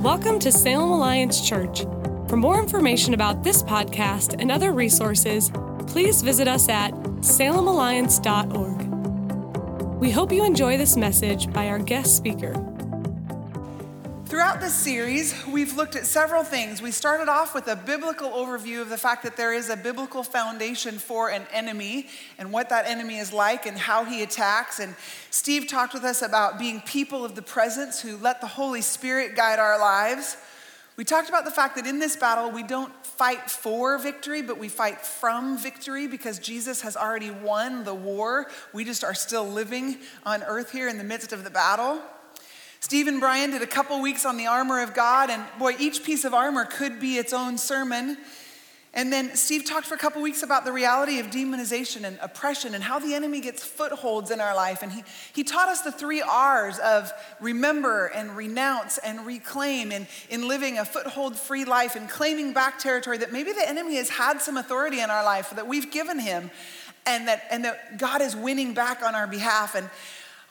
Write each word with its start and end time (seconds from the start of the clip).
Welcome 0.00 0.38
to 0.38 0.50
Salem 0.50 0.92
Alliance 0.92 1.46
Church. 1.46 1.82
For 2.26 2.38
more 2.38 2.58
information 2.58 3.12
about 3.12 3.44
this 3.44 3.62
podcast 3.62 4.40
and 4.40 4.50
other 4.50 4.72
resources, 4.72 5.52
please 5.86 6.22
visit 6.22 6.48
us 6.48 6.70
at 6.70 6.94
salemalliance.org. 7.20 10.00
We 10.00 10.10
hope 10.10 10.32
you 10.32 10.42
enjoy 10.42 10.78
this 10.78 10.96
message 10.96 11.52
by 11.52 11.68
our 11.68 11.78
guest 11.78 12.16
speaker. 12.16 12.54
Throughout 14.30 14.60
this 14.60 14.76
series, 14.76 15.34
we've 15.48 15.76
looked 15.76 15.96
at 15.96 16.06
several 16.06 16.44
things. 16.44 16.80
We 16.80 16.92
started 16.92 17.28
off 17.28 17.52
with 17.52 17.66
a 17.66 17.74
biblical 17.74 18.30
overview 18.30 18.80
of 18.80 18.88
the 18.88 18.96
fact 18.96 19.24
that 19.24 19.36
there 19.36 19.52
is 19.52 19.70
a 19.70 19.76
biblical 19.76 20.22
foundation 20.22 21.00
for 21.00 21.30
an 21.30 21.42
enemy 21.52 22.06
and 22.38 22.52
what 22.52 22.68
that 22.68 22.86
enemy 22.86 23.18
is 23.18 23.32
like 23.32 23.66
and 23.66 23.76
how 23.76 24.04
he 24.04 24.22
attacks. 24.22 24.78
And 24.78 24.94
Steve 25.32 25.66
talked 25.66 25.94
with 25.94 26.04
us 26.04 26.22
about 26.22 26.60
being 26.60 26.80
people 26.82 27.24
of 27.24 27.34
the 27.34 27.42
presence 27.42 28.00
who 28.00 28.16
let 28.18 28.40
the 28.40 28.46
Holy 28.46 28.82
Spirit 28.82 29.34
guide 29.34 29.58
our 29.58 29.80
lives. 29.80 30.36
We 30.96 31.02
talked 31.02 31.28
about 31.28 31.44
the 31.44 31.50
fact 31.50 31.74
that 31.74 31.84
in 31.84 31.98
this 31.98 32.14
battle, 32.14 32.52
we 32.52 32.62
don't 32.62 32.94
fight 33.04 33.50
for 33.50 33.98
victory, 33.98 34.42
but 34.42 34.58
we 34.58 34.68
fight 34.68 35.00
from 35.00 35.58
victory 35.58 36.06
because 36.06 36.38
Jesus 36.38 36.82
has 36.82 36.96
already 36.96 37.32
won 37.32 37.82
the 37.82 37.94
war. 37.94 38.46
We 38.72 38.84
just 38.84 39.02
are 39.02 39.12
still 39.12 39.48
living 39.48 39.98
on 40.24 40.44
earth 40.44 40.70
here 40.70 40.88
in 40.88 40.98
the 40.98 41.04
midst 41.04 41.32
of 41.32 41.42
the 41.42 41.50
battle. 41.50 42.00
Steve 42.80 43.08
and 43.08 43.20
Brian 43.20 43.50
did 43.50 43.60
a 43.60 43.66
couple 43.66 44.00
weeks 44.00 44.24
on 44.24 44.38
the 44.38 44.46
armor 44.46 44.82
of 44.82 44.94
God, 44.94 45.28
and 45.28 45.44
boy, 45.58 45.74
each 45.78 46.02
piece 46.02 46.24
of 46.24 46.32
armor 46.32 46.64
could 46.64 46.98
be 46.98 47.18
its 47.18 47.32
own 47.32 47.58
sermon. 47.58 48.16
And 48.92 49.12
then 49.12 49.36
Steve 49.36 49.64
talked 49.64 49.86
for 49.86 49.94
a 49.94 49.98
couple 49.98 50.20
weeks 50.20 50.42
about 50.42 50.64
the 50.64 50.72
reality 50.72 51.20
of 51.20 51.26
demonization 51.26 52.04
and 52.04 52.18
oppression 52.20 52.74
and 52.74 52.82
how 52.82 52.98
the 52.98 53.14
enemy 53.14 53.40
gets 53.40 53.62
footholds 53.62 54.32
in 54.32 54.40
our 54.40 54.56
life. 54.56 54.82
And 54.82 54.90
he, 54.90 55.04
he 55.32 55.44
taught 55.44 55.68
us 55.68 55.82
the 55.82 55.92
three 55.92 56.22
R's 56.22 56.78
of 56.80 57.12
remember 57.38 58.06
and 58.06 58.36
renounce 58.36 58.98
and 58.98 59.24
reclaim 59.24 59.92
in, 59.92 60.08
in 60.28 60.48
living 60.48 60.78
a 60.78 60.84
foothold 60.84 61.36
free 61.38 61.64
life 61.64 61.94
and 61.94 62.08
claiming 62.08 62.52
back 62.52 62.80
territory 62.80 63.18
that 63.18 63.32
maybe 63.32 63.52
the 63.52 63.68
enemy 63.68 63.94
has 63.96 64.08
had 64.08 64.40
some 64.40 64.56
authority 64.56 65.00
in 65.00 65.08
our 65.08 65.22
life 65.22 65.50
that 65.50 65.68
we've 65.68 65.92
given 65.92 66.18
him 66.18 66.50
and 67.06 67.28
that, 67.28 67.44
and 67.50 67.64
that 67.64 67.98
God 67.98 68.22
is 68.22 68.34
winning 68.34 68.74
back 68.74 69.02
on 69.02 69.14
our 69.14 69.28
behalf. 69.28 69.76
And 69.76 69.88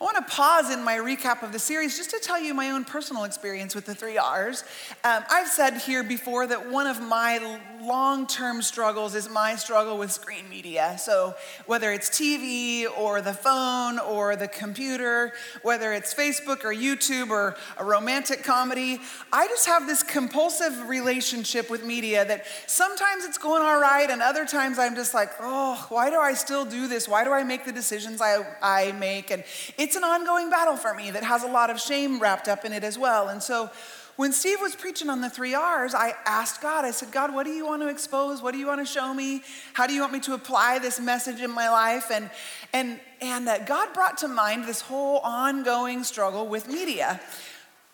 I 0.02 0.06
want 0.06 0.16
to 0.16 0.34
pause 0.34 0.72
in 0.72 0.82
my 0.82 0.96
recap 0.96 1.44
of 1.44 1.52
the 1.52 1.60
series 1.60 1.98
just 1.98 2.12
to 2.12 2.20
tell 2.20 2.40
you 2.40 2.54
my 2.54 2.72
own 2.72 2.86
personal 2.86 3.26
experience 3.26 3.76
with 3.76 3.86
the 3.86 3.94
three 3.94 4.18
R's. 4.18 4.64
Um, 5.04 5.24
I've 5.30 5.50
said 5.50 5.76
here 5.76 6.06
before 6.06 6.48
that 6.48 6.72
one 6.72 6.88
of 6.88 7.02
my 7.02 7.60
long 7.82 8.26
term 8.26 8.62
struggles 8.62 9.14
is 9.14 9.30
my 9.30 9.58
struggle 9.58 9.98
with 9.98 10.10
screen 10.10 10.48
media. 10.50 10.96
So, 10.98 11.36
whether 11.66 11.92
it's 11.92 12.10
TV 12.10 12.86
or 12.98 13.22
the 13.22 13.34
phone 13.34 14.00
or 14.00 14.38
the 14.38 14.48
computer, 14.48 15.34
whether 15.64 15.92
it's 15.92 16.14
Facebook 16.14 16.64
or 16.64 16.74
YouTube 16.74 17.30
or 17.30 17.58
a 17.78 17.84
romantic 17.84 18.42
comedy, 18.42 19.02
I 19.34 19.48
just 19.48 19.66
have 19.66 19.86
this 19.86 20.02
compulsive 20.02 20.88
relationship 20.88 21.70
with 21.70 21.84
media 21.84 22.24
that 22.24 22.46
sometimes 22.68 23.26
it's 23.26 23.38
going 23.38 23.64
all 23.64 23.82
right, 23.82 24.10
and 24.10 24.22
other 24.22 24.46
times 24.46 24.80
I'm 24.80 24.96
just 24.96 25.14
like, 25.14 25.32
oh, 25.42 25.86
why 25.90 26.10
do 26.10 26.20
I 26.20 26.36
still 26.36 26.64
do 26.64 26.88
this? 26.88 27.06
Why 27.06 27.26
do 27.26 27.34
I 27.34 27.44
make 27.44 27.66
the 27.66 27.74
decisions 27.74 28.22
I, 28.22 28.46
I 28.62 28.94
make? 28.94 29.30
And 29.30 29.44
it 29.78 29.89
it's 29.90 29.96
an 29.96 30.04
ongoing 30.04 30.52
battle 30.52 30.78
for 30.78 30.94
me 30.94 31.10
that 31.10 31.24
has 31.24 31.42
a 31.42 31.48
lot 31.48 31.72
of 31.72 31.80
shame 31.80 32.20
wrapped 32.20 32.48
up 32.48 32.64
in 32.64 32.74
it 32.74 32.84
as 32.84 32.96
well. 32.96 33.30
And 33.30 33.42
so 33.42 33.72
when 34.18 34.32
Steve 34.32 34.62
was 34.62 34.76
preaching 34.76 35.10
on 35.10 35.22
the 35.22 35.32
three 35.32 35.56
R's, 35.56 35.96
I 35.96 36.14
asked 36.28 36.62
God, 36.62 36.86
I 36.86 36.92
said, 36.92 37.12
God, 37.12 37.34
what 37.34 37.48
do 37.48 37.50
you 37.50 37.66
want 37.66 37.82
to 37.82 37.88
expose? 37.88 38.40
What 38.40 38.52
do 38.52 38.60
you 38.60 38.68
want 38.68 38.82
to 38.82 38.86
show 38.86 39.16
me? 39.16 39.42
How 39.74 39.88
do 39.88 39.96
you 39.96 40.02
want 40.02 40.14
me 40.14 40.20
to 40.20 40.36
apply 40.36 40.78
this 40.78 41.00
message 41.00 41.42
in 41.42 41.50
my 41.50 41.72
life? 41.72 42.12
And, 42.12 42.30
and, 42.72 43.00
and 43.20 43.50
uh, 43.50 43.66
God 43.66 43.92
brought 43.96 44.20
to 44.20 44.28
mind 44.28 44.66
this 44.66 44.82
whole 44.82 45.18
ongoing 45.22 46.04
struggle 46.04 46.48
with 46.48 46.68
media. 46.68 47.20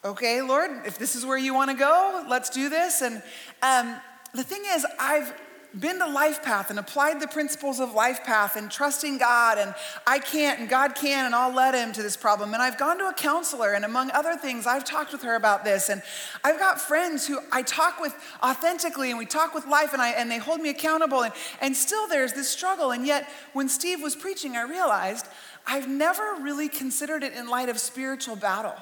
Okay, 0.03 0.41
Lord, 0.41 0.71
if 0.85 0.97
this 0.97 1.15
is 1.15 1.25
where 1.25 1.37
you 1.37 1.53
want 1.53 1.71
to 1.71 1.77
go, 1.77 2.25
let's 2.27 2.49
do 2.49 2.67
this. 2.67 3.01
And 3.01 3.23
um, 3.63 3.95
the 4.33 4.43
thing 4.43 4.63
is, 4.67 4.85
I've 4.99 5.33
been 5.79 5.99
to 5.99 6.07
Life 6.07 6.41
Path 6.41 6.69
and 6.69 6.79
applied 6.79 7.19
the 7.19 7.27
principles 7.27 7.79
of 7.79 7.93
Life 7.93 8.23
Path 8.23 8.55
and 8.55 8.71
trusting 8.71 9.17
God 9.17 9.57
and 9.57 9.75
I 10.07 10.19
can't 10.19 10.59
and 10.59 10.69
God 10.69 10.95
can 10.95 11.25
and 11.25 11.35
I'll 11.35 11.53
let 11.53 11.73
Him 11.73 11.91
to 11.93 12.01
this 12.01 12.15
problem. 12.15 12.53
And 12.53 12.61
I've 12.61 12.77
gone 12.77 12.97
to 12.99 13.07
a 13.07 13.13
counselor 13.13 13.73
and 13.73 13.83
among 13.83 14.11
other 14.11 14.35
things, 14.35 14.65
I've 14.67 14.85
talked 14.85 15.11
with 15.11 15.21
her 15.23 15.35
about 15.35 15.63
this. 15.63 15.89
And 15.89 16.01
I've 16.43 16.59
got 16.59 16.79
friends 16.79 17.27
who 17.27 17.39
I 17.51 17.61
talk 17.61 17.99
with 17.99 18.15
authentically 18.41 19.09
and 19.09 19.19
we 19.19 19.25
talk 19.25 19.53
with 19.53 19.67
life 19.67 19.93
and, 19.93 20.01
I, 20.01 20.11
and 20.11 20.31
they 20.31 20.37
hold 20.37 20.61
me 20.61 20.69
accountable. 20.69 21.23
And, 21.23 21.33
and 21.61 21.75
still 21.75 22.07
there's 22.07 22.33
this 22.33 22.49
struggle. 22.49 22.91
And 22.91 23.05
yet, 23.05 23.29
when 23.53 23.67
Steve 23.67 24.01
was 24.01 24.15
preaching, 24.15 24.55
I 24.55 24.63
realized 24.63 25.27
I've 25.67 25.89
never 25.89 26.37
really 26.41 26.69
considered 26.69 27.23
it 27.23 27.33
in 27.33 27.49
light 27.49 27.69
of 27.69 27.79
spiritual 27.79 28.35
battle. 28.35 28.75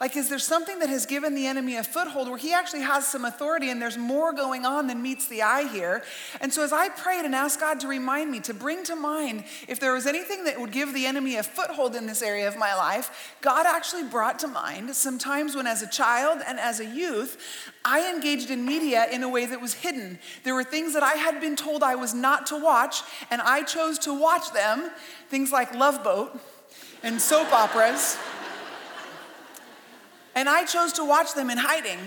Like, 0.00 0.16
is 0.16 0.30
there 0.30 0.38
something 0.38 0.78
that 0.78 0.88
has 0.88 1.04
given 1.04 1.34
the 1.34 1.46
enemy 1.46 1.76
a 1.76 1.84
foothold 1.84 2.30
where 2.30 2.38
he 2.38 2.54
actually 2.54 2.80
has 2.80 3.06
some 3.06 3.26
authority 3.26 3.68
and 3.68 3.82
there's 3.82 3.98
more 3.98 4.32
going 4.32 4.64
on 4.64 4.86
than 4.86 5.02
meets 5.02 5.28
the 5.28 5.42
eye 5.42 5.68
here? 5.68 6.02
And 6.40 6.50
so, 6.50 6.64
as 6.64 6.72
I 6.72 6.88
prayed 6.88 7.26
and 7.26 7.34
asked 7.34 7.60
God 7.60 7.80
to 7.80 7.86
remind 7.86 8.30
me, 8.30 8.40
to 8.40 8.54
bring 8.54 8.82
to 8.84 8.96
mind 8.96 9.44
if 9.68 9.78
there 9.78 9.92
was 9.92 10.06
anything 10.06 10.44
that 10.44 10.58
would 10.58 10.72
give 10.72 10.94
the 10.94 11.04
enemy 11.04 11.36
a 11.36 11.42
foothold 11.42 11.94
in 11.94 12.06
this 12.06 12.22
area 12.22 12.48
of 12.48 12.56
my 12.56 12.74
life, 12.74 13.36
God 13.42 13.66
actually 13.66 14.04
brought 14.04 14.38
to 14.38 14.48
mind 14.48 14.96
some 14.96 15.18
times 15.18 15.54
when, 15.54 15.66
as 15.66 15.82
a 15.82 15.86
child 15.86 16.40
and 16.46 16.58
as 16.58 16.80
a 16.80 16.86
youth, 16.86 17.36
I 17.84 18.10
engaged 18.10 18.50
in 18.50 18.64
media 18.64 19.06
in 19.12 19.22
a 19.22 19.28
way 19.28 19.44
that 19.44 19.60
was 19.60 19.74
hidden. 19.74 20.18
There 20.44 20.54
were 20.54 20.64
things 20.64 20.94
that 20.94 21.02
I 21.02 21.12
had 21.12 21.42
been 21.42 21.56
told 21.56 21.82
I 21.82 21.96
was 21.96 22.14
not 22.14 22.46
to 22.46 22.56
watch, 22.56 23.02
and 23.30 23.42
I 23.42 23.64
chose 23.64 23.98
to 24.00 24.18
watch 24.18 24.50
them, 24.54 24.90
things 25.28 25.52
like 25.52 25.74
Love 25.74 26.02
Boat 26.02 26.40
and 27.02 27.20
soap 27.20 27.52
operas. 27.52 28.16
And 30.34 30.48
I 30.48 30.64
chose 30.64 30.92
to 30.94 31.04
watch 31.04 31.34
them 31.34 31.50
in 31.50 31.58
hiding. 31.58 31.98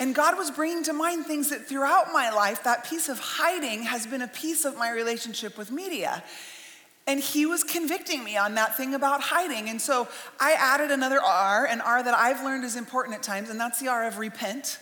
And 0.00 0.14
God 0.14 0.36
was 0.36 0.50
bringing 0.50 0.82
to 0.84 0.92
mind 0.92 1.26
things 1.26 1.50
that 1.50 1.68
throughout 1.68 2.12
my 2.12 2.30
life, 2.30 2.64
that 2.64 2.84
piece 2.84 3.08
of 3.08 3.18
hiding 3.18 3.84
has 3.84 4.06
been 4.06 4.22
a 4.22 4.28
piece 4.28 4.64
of 4.64 4.76
my 4.76 4.90
relationship 4.90 5.56
with 5.58 5.70
media. 5.70 6.24
And 7.06 7.20
he 7.20 7.46
was 7.46 7.64
convicting 7.64 8.22
me 8.24 8.36
on 8.36 8.54
that 8.54 8.76
thing 8.76 8.94
about 8.94 9.20
hiding. 9.20 9.68
And 9.68 9.80
so 9.80 10.08
I 10.38 10.52
added 10.52 10.90
another 10.90 11.20
R, 11.20 11.66
an 11.66 11.80
R 11.80 12.02
that 12.02 12.14
I've 12.14 12.42
learned 12.44 12.64
is 12.64 12.76
important 12.76 13.16
at 13.16 13.22
times, 13.22 13.50
and 13.50 13.58
that's 13.60 13.80
the 13.80 13.88
R 13.88 14.06
of 14.06 14.18
repent. 14.18 14.78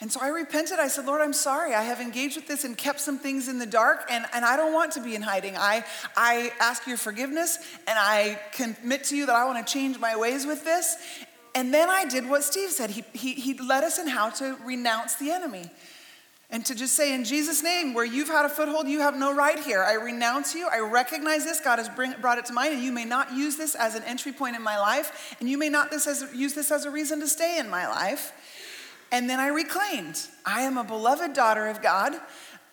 And 0.00 0.12
so 0.12 0.20
I 0.20 0.28
repented. 0.28 0.78
I 0.78 0.88
said, 0.88 1.06
Lord, 1.06 1.22
I'm 1.22 1.32
sorry. 1.32 1.74
I 1.74 1.82
have 1.82 2.00
engaged 2.00 2.36
with 2.36 2.46
this 2.46 2.64
and 2.64 2.76
kept 2.76 3.00
some 3.00 3.18
things 3.18 3.48
in 3.48 3.58
the 3.58 3.66
dark, 3.66 4.04
and, 4.10 4.26
and 4.34 4.44
I 4.44 4.56
don't 4.56 4.74
want 4.74 4.92
to 4.92 5.00
be 5.00 5.14
in 5.14 5.22
hiding. 5.22 5.56
I, 5.56 5.84
I 6.16 6.52
ask 6.60 6.86
your 6.86 6.98
forgiveness, 6.98 7.58
and 7.86 7.98
I 7.98 8.38
commit 8.52 9.04
to 9.04 9.16
you 9.16 9.24
that 9.26 9.34
I 9.34 9.46
want 9.46 9.66
to 9.66 9.72
change 9.72 9.98
my 9.98 10.16
ways 10.16 10.44
with 10.46 10.64
this. 10.64 10.96
And 11.54 11.72
then 11.72 11.88
I 11.88 12.04
did 12.04 12.28
what 12.28 12.42
Steve 12.42 12.70
said. 12.70 12.90
He, 12.90 13.04
he, 13.12 13.34
he 13.34 13.54
led 13.54 13.84
us 13.84 13.98
in 13.98 14.08
how 14.08 14.30
to 14.30 14.56
renounce 14.64 15.14
the 15.14 15.30
enemy. 15.30 15.70
And 16.50 16.64
to 16.66 16.74
just 16.74 16.94
say, 16.94 17.14
in 17.14 17.24
Jesus' 17.24 17.62
name, 17.62 17.94
where 17.94 18.04
you've 18.04 18.28
had 18.28 18.44
a 18.44 18.48
foothold, 18.48 18.86
you 18.86 19.00
have 19.00 19.16
no 19.16 19.34
right 19.34 19.58
here. 19.58 19.82
I 19.82 19.94
renounce 19.94 20.54
you. 20.54 20.68
I 20.70 20.78
recognize 20.78 21.44
this. 21.44 21.60
God 21.60 21.78
has 21.78 21.88
bring, 21.88 22.14
brought 22.20 22.38
it 22.38 22.44
to 22.46 22.52
mind, 22.52 22.74
and 22.74 22.82
you 22.82 22.92
may 22.92 23.04
not 23.04 23.32
use 23.32 23.56
this 23.56 23.74
as 23.74 23.94
an 23.94 24.02
entry 24.04 24.30
point 24.30 24.54
in 24.54 24.62
my 24.62 24.78
life, 24.78 25.36
and 25.40 25.48
you 25.48 25.58
may 25.58 25.68
not 25.68 25.90
this 25.90 26.06
as, 26.06 26.24
use 26.34 26.54
this 26.54 26.70
as 26.70 26.84
a 26.84 26.90
reason 26.90 27.18
to 27.20 27.28
stay 27.28 27.58
in 27.58 27.68
my 27.68 27.88
life. 27.88 28.32
And 29.10 29.28
then 29.28 29.40
I 29.40 29.48
reclaimed 29.48 30.20
I 30.44 30.62
am 30.62 30.76
a 30.76 30.84
beloved 30.84 31.32
daughter 31.32 31.66
of 31.66 31.82
God. 31.82 32.14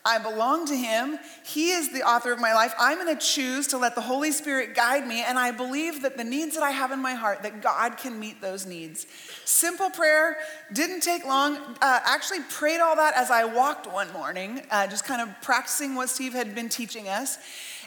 I 0.04 0.18
belong 0.18 0.66
to 0.68 0.76
Him. 0.76 1.20
He 1.46 1.72
is 1.72 1.92
the 1.92 2.02
author 2.04 2.32
of 2.32 2.40
my 2.40 2.54
life. 2.54 2.74
I'm 2.80 2.98
going 2.98 3.16
to 3.16 3.24
choose 3.24 3.68
to 3.68 3.78
let 3.78 3.96
the 3.96 4.02
Holy 4.02 4.32
Spirit 4.32 4.76
guide 4.76 5.08
me, 5.08 5.24
and 5.24 5.38
I 5.38 5.52
believe 5.52 6.02
that 6.02 6.18
the 6.18 6.24
needs 6.24 6.56
that 6.56 6.64
I 6.64 6.72
have 6.72 6.92
in 6.92 7.00
my 7.00 7.14
heart, 7.14 7.44
that 7.44 7.62
God 7.62 7.98
can 7.98 8.20
meet 8.20 8.42
those 8.42 8.66
needs. 8.66 9.06
Simple 9.46 9.90
prayer, 9.90 10.38
didn't 10.74 11.02
take 11.02 11.26
long. 11.26 11.58
Uh, 11.82 12.00
actually, 12.06 12.40
prayed 12.50 12.80
all 12.80 12.96
that 12.96 13.14
as 13.16 13.30
I 13.30 13.46
walked 13.46 13.92
one 13.92 14.12
morning, 14.14 14.64
uh, 14.72 14.88
just 14.88 15.06
kind 15.06 15.22
of 15.22 15.30
practicing 15.42 15.96
what 15.96 16.10
Steve 16.10 16.34
had 16.34 16.56
been 16.56 16.70
teaching 16.70 17.08
us. 17.08 17.38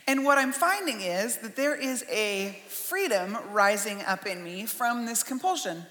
And 0.06 0.24
what 0.24 0.36
I'm 0.36 0.52
finding 0.52 1.00
is 1.00 1.38
that 1.38 1.56
there 1.56 1.74
is 1.74 2.04
a 2.10 2.58
freedom 2.68 3.38
rising 3.50 4.02
up 4.02 4.26
in 4.26 4.44
me 4.44 4.66
from 4.66 5.06
this 5.06 5.22
compulsion 5.22 5.86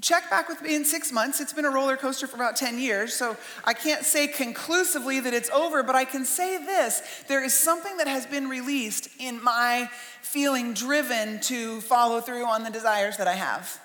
check 0.00 0.30
back 0.30 0.48
with 0.48 0.62
me 0.62 0.74
in 0.74 0.84
six 0.84 1.12
months. 1.12 1.40
It's 1.40 1.52
been 1.52 1.64
a 1.64 1.70
roller 1.70 1.96
coaster 1.96 2.26
for 2.26 2.36
about 2.36 2.56
10 2.56 2.78
years, 2.78 3.14
so 3.14 3.36
I 3.64 3.74
can't 3.74 4.04
say 4.04 4.28
conclusively 4.28 5.20
that 5.20 5.34
it's 5.34 5.50
over, 5.50 5.82
but 5.82 5.94
I 5.94 6.04
can 6.04 6.24
say 6.24 6.58
this 6.58 7.02
there 7.28 7.42
is 7.44 7.54
something 7.54 7.96
that 7.96 8.08
has 8.08 8.26
been 8.26 8.48
released 8.48 9.08
in 9.18 9.42
my 9.42 9.88
feeling 10.22 10.74
driven 10.74 11.40
to 11.40 11.80
follow 11.80 12.20
through 12.20 12.46
on 12.46 12.62
the 12.62 12.70
desires 12.70 13.16
that 13.16 13.26
I 13.26 13.34
have. 13.34 13.79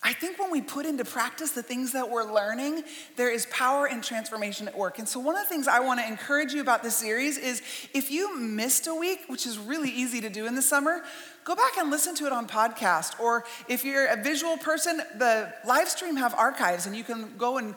I 0.00 0.12
think 0.12 0.38
when 0.38 0.52
we 0.52 0.60
put 0.60 0.86
into 0.86 1.04
practice 1.04 1.50
the 1.50 1.62
things 1.62 1.92
that 1.92 2.08
we're 2.08 2.32
learning, 2.32 2.84
there 3.16 3.30
is 3.30 3.46
power 3.46 3.86
and 3.86 4.02
transformation 4.02 4.68
at 4.68 4.78
work. 4.78 5.00
And 5.00 5.08
so, 5.08 5.18
one 5.18 5.36
of 5.36 5.42
the 5.42 5.48
things 5.48 5.66
I 5.66 5.80
want 5.80 5.98
to 5.98 6.06
encourage 6.06 6.52
you 6.52 6.60
about 6.60 6.84
this 6.84 6.96
series 6.96 7.36
is 7.36 7.62
if 7.92 8.10
you 8.10 8.38
missed 8.38 8.86
a 8.86 8.94
week, 8.94 9.22
which 9.26 9.44
is 9.44 9.58
really 9.58 9.90
easy 9.90 10.20
to 10.20 10.30
do 10.30 10.46
in 10.46 10.54
the 10.54 10.62
summer, 10.62 11.02
go 11.42 11.56
back 11.56 11.76
and 11.78 11.90
listen 11.90 12.14
to 12.16 12.26
it 12.26 12.32
on 12.32 12.46
podcast. 12.46 13.18
Or 13.18 13.44
if 13.68 13.84
you're 13.84 14.06
a 14.06 14.22
visual 14.22 14.56
person, 14.56 14.98
the 15.16 15.52
live 15.66 15.88
stream 15.88 16.14
have 16.14 16.32
archives 16.34 16.86
and 16.86 16.94
you 16.94 17.02
can 17.02 17.36
go 17.36 17.58
and 17.58 17.74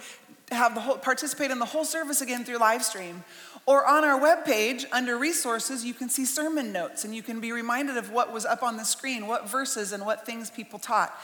have 0.52 0.76
the 0.76 0.82
whole, 0.82 0.98
participate 0.98 1.50
in 1.50 1.58
the 1.58 1.66
whole 1.66 1.86
service 1.86 2.22
again 2.22 2.44
through 2.44 2.58
live 2.58 2.84
stream. 2.84 3.24
Or 3.66 3.86
on 3.86 4.04
our 4.04 4.20
webpage, 4.20 4.86
under 4.92 5.18
resources, 5.18 5.84
you 5.84 5.94
can 5.94 6.10
see 6.10 6.26
sermon 6.26 6.72
notes 6.72 7.04
and 7.04 7.16
you 7.16 7.24
can 7.24 7.40
be 7.40 7.52
reminded 7.52 7.98
of 7.98 8.12
what 8.12 8.32
was 8.32 8.46
up 8.46 8.62
on 8.62 8.78
the 8.78 8.84
screen, 8.84 9.28
what 9.28 9.50
verses 9.50 9.92
and 9.92 10.06
what 10.06 10.26
things 10.26 10.52
people 10.52 10.78
taught. 10.78 11.16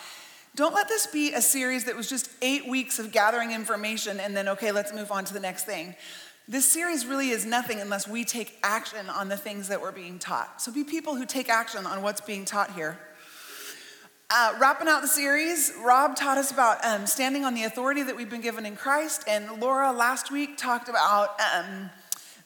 Don't 0.58 0.74
let 0.74 0.88
this 0.88 1.06
be 1.06 1.34
a 1.34 1.42
series 1.42 1.84
that 1.84 1.96
was 1.96 2.10
just 2.10 2.32
eight 2.42 2.68
weeks 2.68 2.98
of 2.98 3.12
gathering 3.12 3.52
information 3.52 4.20
and 4.20 4.36
then, 4.36 4.48
okay, 4.48 4.72
let's 4.72 4.92
move 4.92 5.12
on 5.12 5.24
to 5.26 5.32
the 5.32 5.40
next 5.40 5.66
thing. 5.66 5.96
This 6.48 6.66
series 6.66 7.06
really 7.06 7.30
is 7.30 7.46
nothing 7.46 7.80
unless 7.80 8.08
we 8.08 8.26
take 8.26 8.58
action 8.64 9.08
on 9.08 9.30
the 9.30 9.38
things 9.38 9.68
that 9.68 9.80
we're 9.80 9.92
being 9.92 10.18
taught. 10.18 10.60
So 10.60 10.72
be 10.72 10.84
people 10.84 11.16
who 11.16 11.28
take 11.28 11.48
action 11.48 11.86
on 11.86 12.02
what's 12.02 12.22
being 12.22 12.44
taught 12.44 12.72
here. 12.72 12.98
Uh, 14.32 14.56
wrapping 14.60 14.88
out 14.88 15.04
the 15.04 15.08
series, 15.08 15.74
Rob 15.86 16.16
taught 16.16 16.40
us 16.40 16.50
about 16.50 16.84
um, 16.84 17.06
standing 17.06 17.46
on 17.46 17.54
the 17.54 17.66
authority 17.66 18.02
that 18.02 18.18
we've 18.18 18.32
been 18.32 18.42
given 18.42 18.66
in 18.66 18.76
Christ, 18.76 19.26
and 19.28 19.62
Laura 19.62 19.92
last 19.92 20.32
week 20.32 20.58
talked 20.58 20.90
about 20.90 21.40
um, 21.56 21.92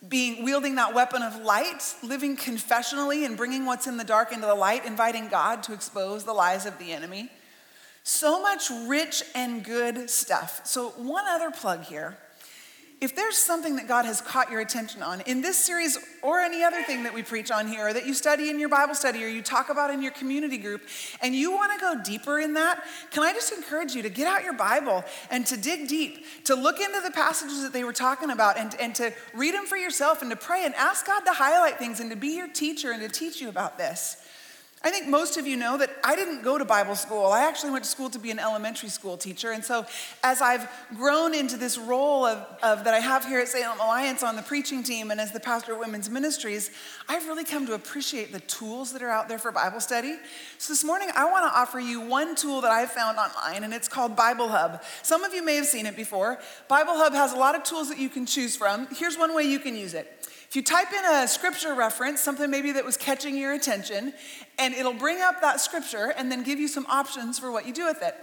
being 0.10 0.44
wielding 0.44 0.76
that 0.76 0.94
weapon 0.94 1.22
of 1.22 1.38
light, 1.38 1.96
living 2.04 2.36
confessionally 2.36 3.26
and 3.26 3.38
bringing 3.38 3.66
what's 3.66 3.88
in 3.88 3.96
the 3.96 4.04
dark 4.04 4.34
into 4.34 4.48
the 4.48 4.54
light, 4.54 4.86
inviting 4.86 5.30
God 5.30 5.64
to 5.64 5.74
expose 5.74 6.26
the 6.26 6.34
lies 6.34 6.66
of 6.66 6.78
the 6.78 6.92
enemy. 6.92 7.30
So 8.04 8.42
much 8.42 8.70
rich 8.88 9.24
and 9.36 9.64
good 9.64 10.10
stuff. 10.10 10.62
So, 10.66 10.90
one 10.92 11.26
other 11.28 11.52
plug 11.52 11.84
here. 11.84 12.18
If 13.02 13.16
there's 13.16 13.36
something 13.36 13.78
that 13.78 13.88
God 13.88 14.06
has 14.06 14.22
caught 14.22 14.52
your 14.52 14.60
attention 14.60 15.02
on 15.02 15.22
in 15.22 15.42
this 15.42 15.58
series 15.58 15.98
or 16.22 16.40
any 16.40 16.64
other 16.64 16.84
thing 16.84 17.02
that 17.02 17.16
we 17.16 17.24
preach 17.24 17.50
on 17.50 17.68
here, 17.68 17.88
or 17.88 17.94
that 17.94 18.06
you 18.06 18.14
study 18.14 18.52
in 18.52 18.60
your 18.60 18.70
Bible 18.70 18.94
study 18.94 19.24
or 19.24 19.28
you 19.28 19.42
talk 19.42 19.70
about 19.70 19.90
in 19.90 20.04
your 20.04 20.12
community 20.12 20.60
group, 20.60 20.84
and 21.20 21.34
you 21.34 21.52
want 21.52 21.74
to 21.74 21.80
go 21.80 22.00
deeper 22.04 22.40
in 22.40 22.54
that, 22.54 22.84
can 23.10 23.24
I 23.24 23.34
just 23.34 23.52
encourage 23.54 23.96
you 23.96 24.04
to 24.04 24.10
get 24.10 24.28
out 24.28 24.44
your 24.44 24.54
Bible 24.54 25.04
and 25.32 25.48
to 25.48 25.58
dig 25.58 25.88
deep, 25.88 26.24
to 26.46 26.54
look 26.54 26.80
into 26.80 27.02
the 27.02 27.10
passages 27.10 27.64
that 27.64 27.74
they 27.74 27.84
were 27.84 27.92
talking 27.92 28.30
about, 28.30 28.60
and, 28.60 28.76
and 28.80 28.94
to 28.94 29.12
read 29.34 29.56
them 29.56 29.66
for 29.66 29.78
yourself 29.78 30.22
and 30.22 30.30
to 30.30 30.38
pray 30.38 30.64
and 30.64 30.76
ask 30.76 31.08
God 31.08 31.22
to 31.22 31.34
highlight 31.34 31.80
things 31.80 32.00
and 32.00 32.12
to 32.12 32.16
be 32.16 32.36
your 32.36 32.50
teacher 32.50 32.92
and 32.92 33.02
to 33.02 33.10
teach 33.10 33.42
you 33.42 33.50
about 33.50 33.80
this. 33.80 34.18
I 34.84 34.90
think 34.90 35.08
most 35.08 35.38
of 35.38 35.46
you 35.46 35.58
know 35.58 35.78
that 35.78 35.92
I 36.04 36.16
didn't 36.16 36.42
go 36.42 36.58
to 36.58 36.66
Bible 36.66 36.96
school. 36.96 37.28
I 37.28 37.44
actually 37.44 37.70
went 37.70 37.84
to 37.84 37.90
school 37.90 38.10
to 38.10 38.18
be 38.18 38.32
an 38.32 38.40
elementary 38.40 38.90
school 38.90 39.16
teacher. 39.16 39.52
And 39.52 39.64
so, 39.64 39.86
as 40.24 40.42
I've 40.42 40.68
grown 40.96 41.36
into 41.36 41.56
this 41.56 41.78
role 41.78 42.26
of, 42.26 42.40
of, 42.64 42.84
that 42.86 42.94
I 42.96 43.00
have 43.00 43.24
here 43.24 43.40
at 43.40 43.48
Salem 43.48 43.80
Alliance 43.80 44.24
on 44.24 44.36
the 44.36 44.42
preaching 44.42 44.82
team 44.82 45.12
and 45.12 45.22
as 45.22 45.32
the 45.32 45.40
pastor 45.40 45.74
of 45.74 45.80
women's 45.80 46.10
ministries, 46.10 46.72
I've 47.08 47.28
really 47.28 47.44
come 47.44 47.68
to 47.68 47.74
appreciate 47.76 48.32
the 48.32 48.40
tools 48.40 48.92
that 48.94 49.04
are 49.04 49.10
out 49.10 49.30
there 49.30 49.38
for 49.38 49.52
Bible 49.52 49.82
study. 49.82 50.16
So, 50.58 50.74
this 50.74 50.84
morning, 50.84 51.10
I 51.16 51.26
want 51.30 51.52
to 51.52 51.60
offer 51.60 51.80
you 51.80 52.02
one 52.02 52.36
tool 52.36 52.62
that 52.62 52.72
I 52.72 52.88
found 52.88 53.20
online, 53.20 53.64
and 53.64 53.76
it's 53.76 53.88
called 53.88 54.16
Bible 54.16 54.48
Hub. 54.48 54.82
Some 55.04 55.24
of 55.24 55.32
you 55.32 55.46
may 55.46 55.58
have 55.58 55.68
seen 55.68 55.86
it 55.86 55.96
before. 55.96 56.40
Bible 56.68 56.94
Hub 56.96 57.14
has 57.14 57.34
a 57.34 57.38
lot 57.38 57.54
of 57.54 57.64
tools 57.64 57.88
that 57.90 58.00
you 58.00 58.10
can 58.10 58.26
choose 58.26 58.56
from. 58.56 58.88
Here's 58.96 59.16
one 59.16 59.36
way 59.36 59.44
you 59.44 59.60
can 59.60 59.76
use 59.76 59.94
it. 59.94 60.21
If 60.52 60.58
you 60.58 60.64
type 60.64 60.92
in 60.92 61.06
a 61.06 61.30
scripture 61.30 61.74
reference, 61.74 62.20
something 62.20 62.52
maybe 62.52 62.74
that 62.74 62.84
was 62.84 62.98
catching 62.98 63.38
your 63.38 63.54
attention, 63.54 64.12
and 64.60 64.74
it'll 64.74 64.92
bring 64.92 65.22
up 65.22 65.40
that 65.40 65.62
scripture 65.62 66.14
and 66.18 66.30
then 66.30 66.44
give 66.44 66.60
you 66.60 66.68
some 66.68 66.86
options 66.90 67.40
for 67.40 67.54
what 67.54 67.66
you 67.66 67.72
do 67.72 67.86
with 67.86 68.04
it. 68.04 68.16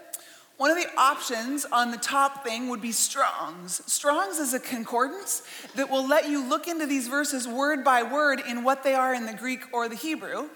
One 0.58 0.70
of 0.70 0.76
the 0.76 0.90
options 0.98 1.64
on 1.64 1.90
the 1.90 1.96
top 1.96 2.44
thing 2.44 2.68
would 2.68 2.82
be 2.82 2.92
Strong's. 2.92 3.80
Strong's 3.90 4.38
is 4.38 4.52
a 4.52 4.60
concordance 4.60 5.42
that 5.74 5.88
will 5.88 6.06
let 6.06 6.28
you 6.28 6.46
look 6.46 6.68
into 6.68 6.84
these 6.84 7.08
verses 7.08 7.48
word 7.48 7.82
by 7.82 8.02
word 8.02 8.42
in 8.46 8.62
what 8.62 8.84
they 8.84 8.94
are 8.94 9.14
in 9.14 9.24
the 9.24 9.32
Greek 9.32 9.60
or 9.72 9.88
the 9.88 9.96
Hebrew. 9.96 10.50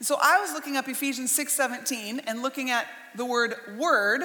So 0.00 0.16
I 0.22 0.40
was 0.40 0.54
looking 0.54 0.78
up 0.78 0.88
Ephesians 0.88 1.30
6:17 1.32 2.22
and 2.26 2.40
looking 2.40 2.70
at 2.70 2.86
the 3.14 3.26
word 3.26 3.54
word 3.76 4.22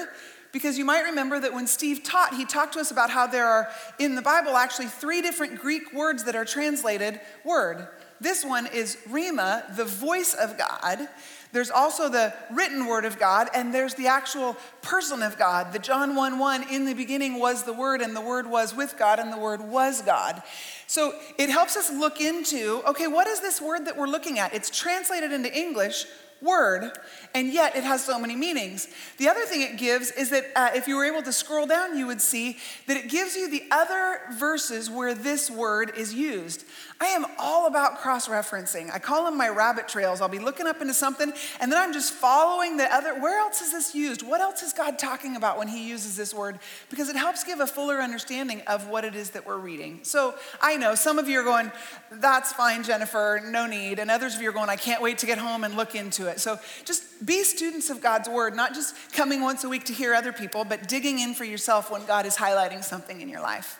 because 0.54 0.78
you 0.78 0.84
might 0.84 1.02
remember 1.02 1.40
that 1.40 1.52
when 1.52 1.66
Steve 1.66 2.04
taught, 2.04 2.32
he 2.32 2.44
talked 2.44 2.74
to 2.74 2.78
us 2.78 2.92
about 2.92 3.10
how 3.10 3.26
there 3.26 3.44
are 3.44 3.68
in 3.98 4.14
the 4.14 4.22
Bible 4.22 4.56
actually 4.56 4.86
three 4.86 5.20
different 5.20 5.60
Greek 5.60 5.92
words 5.92 6.22
that 6.24 6.36
are 6.36 6.44
translated 6.44 7.20
word. 7.44 7.88
This 8.20 8.44
one 8.44 8.68
is 8.68 8.96
Rhema, 9.08 9.74
the 9.74 9.84
voice 9.84 10.32
of 10.32 10.56
God. 10.56 11.08
There's 11.50 11.72
also 11.72 12.08
the 12.08 12.32
written 12.52 12.86
word 12.86 13.04
of 13.04 13.18
God, 13.18 13.48
and 13.52 13.74
there's 13.74 13.94
the 13.94 14.06
actual 14.06 14.56
person 14.80 15.24
of 15.24 15.36
God. 15.36 15.72
The 15.72 15.80
John 15.80 16.14
1 16.14 16.38
1, 16.38 16.72
in 16.72 16.84
the 16.84 16.94
beginning 16.94 17.40
was 17.40 17.64
the 17.64 17.72
Word, 17.72 18.00
and 18.00 18.14
the 18.14 18.20
Word 18.20 18.46
was 18.48 18.74
with 18.74 18.96
God, 18.96 19.18
and 19.18 19.32
the 19.32 19.38
Word 19.38 19.60
was 19.60 20.02
God. 20.02 20.40
So 20.86 21.14
it 21.36 21.50
helps 21.50 21.76
us 21.76 21.90
look 21.90 22.20
into 22.20 22.82
okay, 22.86 23.08
what 23.08 23.26
is 23.26 23.40
this 23.40 23.60
word 23.60 23.86
that 23.86 23.96
we're 23.96 24.06
looking 24.06 24.38
at? 24.38 24.54
It's 24.54 24.70
translated 24.70 25.32
into 25.32 25.52
English 25.56 26.06
word, 26.44 26.92
and 27.34 27.52
yet 27.52 27.74
it 27.76 27.84
has 27.84 28.04
so 28.04 28.18
many 28.18 28.36
meanings. 28.36 28.88
The 29.16 29.28
other 29.28 29.44
thing 29.46 29.62
it 29.62 29.78
gives 29.78 30.10
is 30.10 30.30
that 30.30 30.44
uh, 30.54 30.70
if 30.74 30.86
you 30.86 30.96
were 30.96 31.04
able 31.04 31.22
to 31.22 31.32
scroll 31.32 31.66
down, 31.66 31.98
you 31.98 32.06
would 32.06 32.20
see 32.20 32.58
that 32.86 32.96
it 32.96 33.08
gives 33.08 33.34
you 33.34 33.50
the 33.50 33.64
other 33.70 34.20
verses 34.38 34.90
where 34.90 35.14
this 35.14 35.50
word 35.50 35.92
is 35.96 36.14
used. 36.14 36.64
I 37.04 37.08
am 37.08 37.26
all 37.38 37.66
about 37.66 37.98
cross 37.98 38.28
referencing. 38.28 38.90
I 38.90 38.98
call 38.98 39.26
them 39.26 39.36
my 39.36 39.50
rabbit 39.50 39.88
trails. 39.88 40.22
I'll 40.22 40.28
be 40.30 40.38
looking 40.38 40.66
up 40.66 40.80
into 40.80 40.94
something, 40.94 41.34
and 41.60 41.70
then 41.70 41.78
I'm 41.78 41.92
just 41.92 42.14
following 42.14 42.78
the 42.78 42.90
other. 42.92 43.20
Where 43.20 43.38
else 43.38 43.60
is 43.60 43.72
this 43.72 43.94
used? 43.94 44.22
What 44.22 44.40
else 44.40 44.62
is 44.62 44.72
God 44.72 44.98
talking 44.98 45.36
about 45.36 45.58
when 45.58 45.68
He 45.68 45.86
uses 45.86 46.16
this 46.16 46.32
word? 46.32 46.58
Because 46.88 47.10
it 47.10 47.16
helps 47.16 47.44
give 47.44 47.60
a 47.60 47.66
fuller 47.66 48.00
understanding 48.00 48.62
of 48.62 48.88
what 48.88 49.04
it 49.04 49.14
is 49.14 49.30
that 49.30 49.44
we're 49.44 49.58
reading. 49.58 50.00
So 50.02 50.34
I 50.62 50.78
know 50.78 50.94
some 50.94 51.18
of 51.18 51.28
you 51.28 51.40
are 51.40 51.44
going, 51.44 51.70
that's 52.10 52.54
fine, 52.54 52.82
Jennifer, 52.82 53.38
no 53.44 53.66
need. 53.66 53.98
And 53.98 54.10
others 54.10 54.34
of 54.34 54.40
you 54.40 54.48
are 54.48 54.52
going, 54.52 54.70
I 54.70 54.76
can't 54.76 55.02
wait 55.02 55.18
to 55.18 55.26
get 55.26 55.36
home 55.36 55.62
and 55.62 55.76
look 55.76 55.94
into 55.94 56.26
it. 56.28 56.40
So 56.40 56.58
just 56.86 57.26
be 57.26 57.44
students 57.44 57.90
of 57.90 58.00
God's 58.00 58.30
word, 58.30 58.56
not 58.56 58.72
just 58.72 59.12
coming 59.12 59.42
once 59.42 59.62
a 59.62 59.68
week 59.68 59.84
to 59.84 59.92
hear 59.92 60.14
other 60.14 60.32
people, 60.32 60.64
but 60.64 60.88
digging 60.88 61.18
in 61.18 61.34
for 61.34 61.44
yourself 61.44 61.90
when 61.90 62.06
God 62.06 62.24
is 62.24 62.34
highlighting 62.34 62.82
something 62.82 63.20
in 63.20 63.28
your 63.28 63.42
life. 63.42 63.78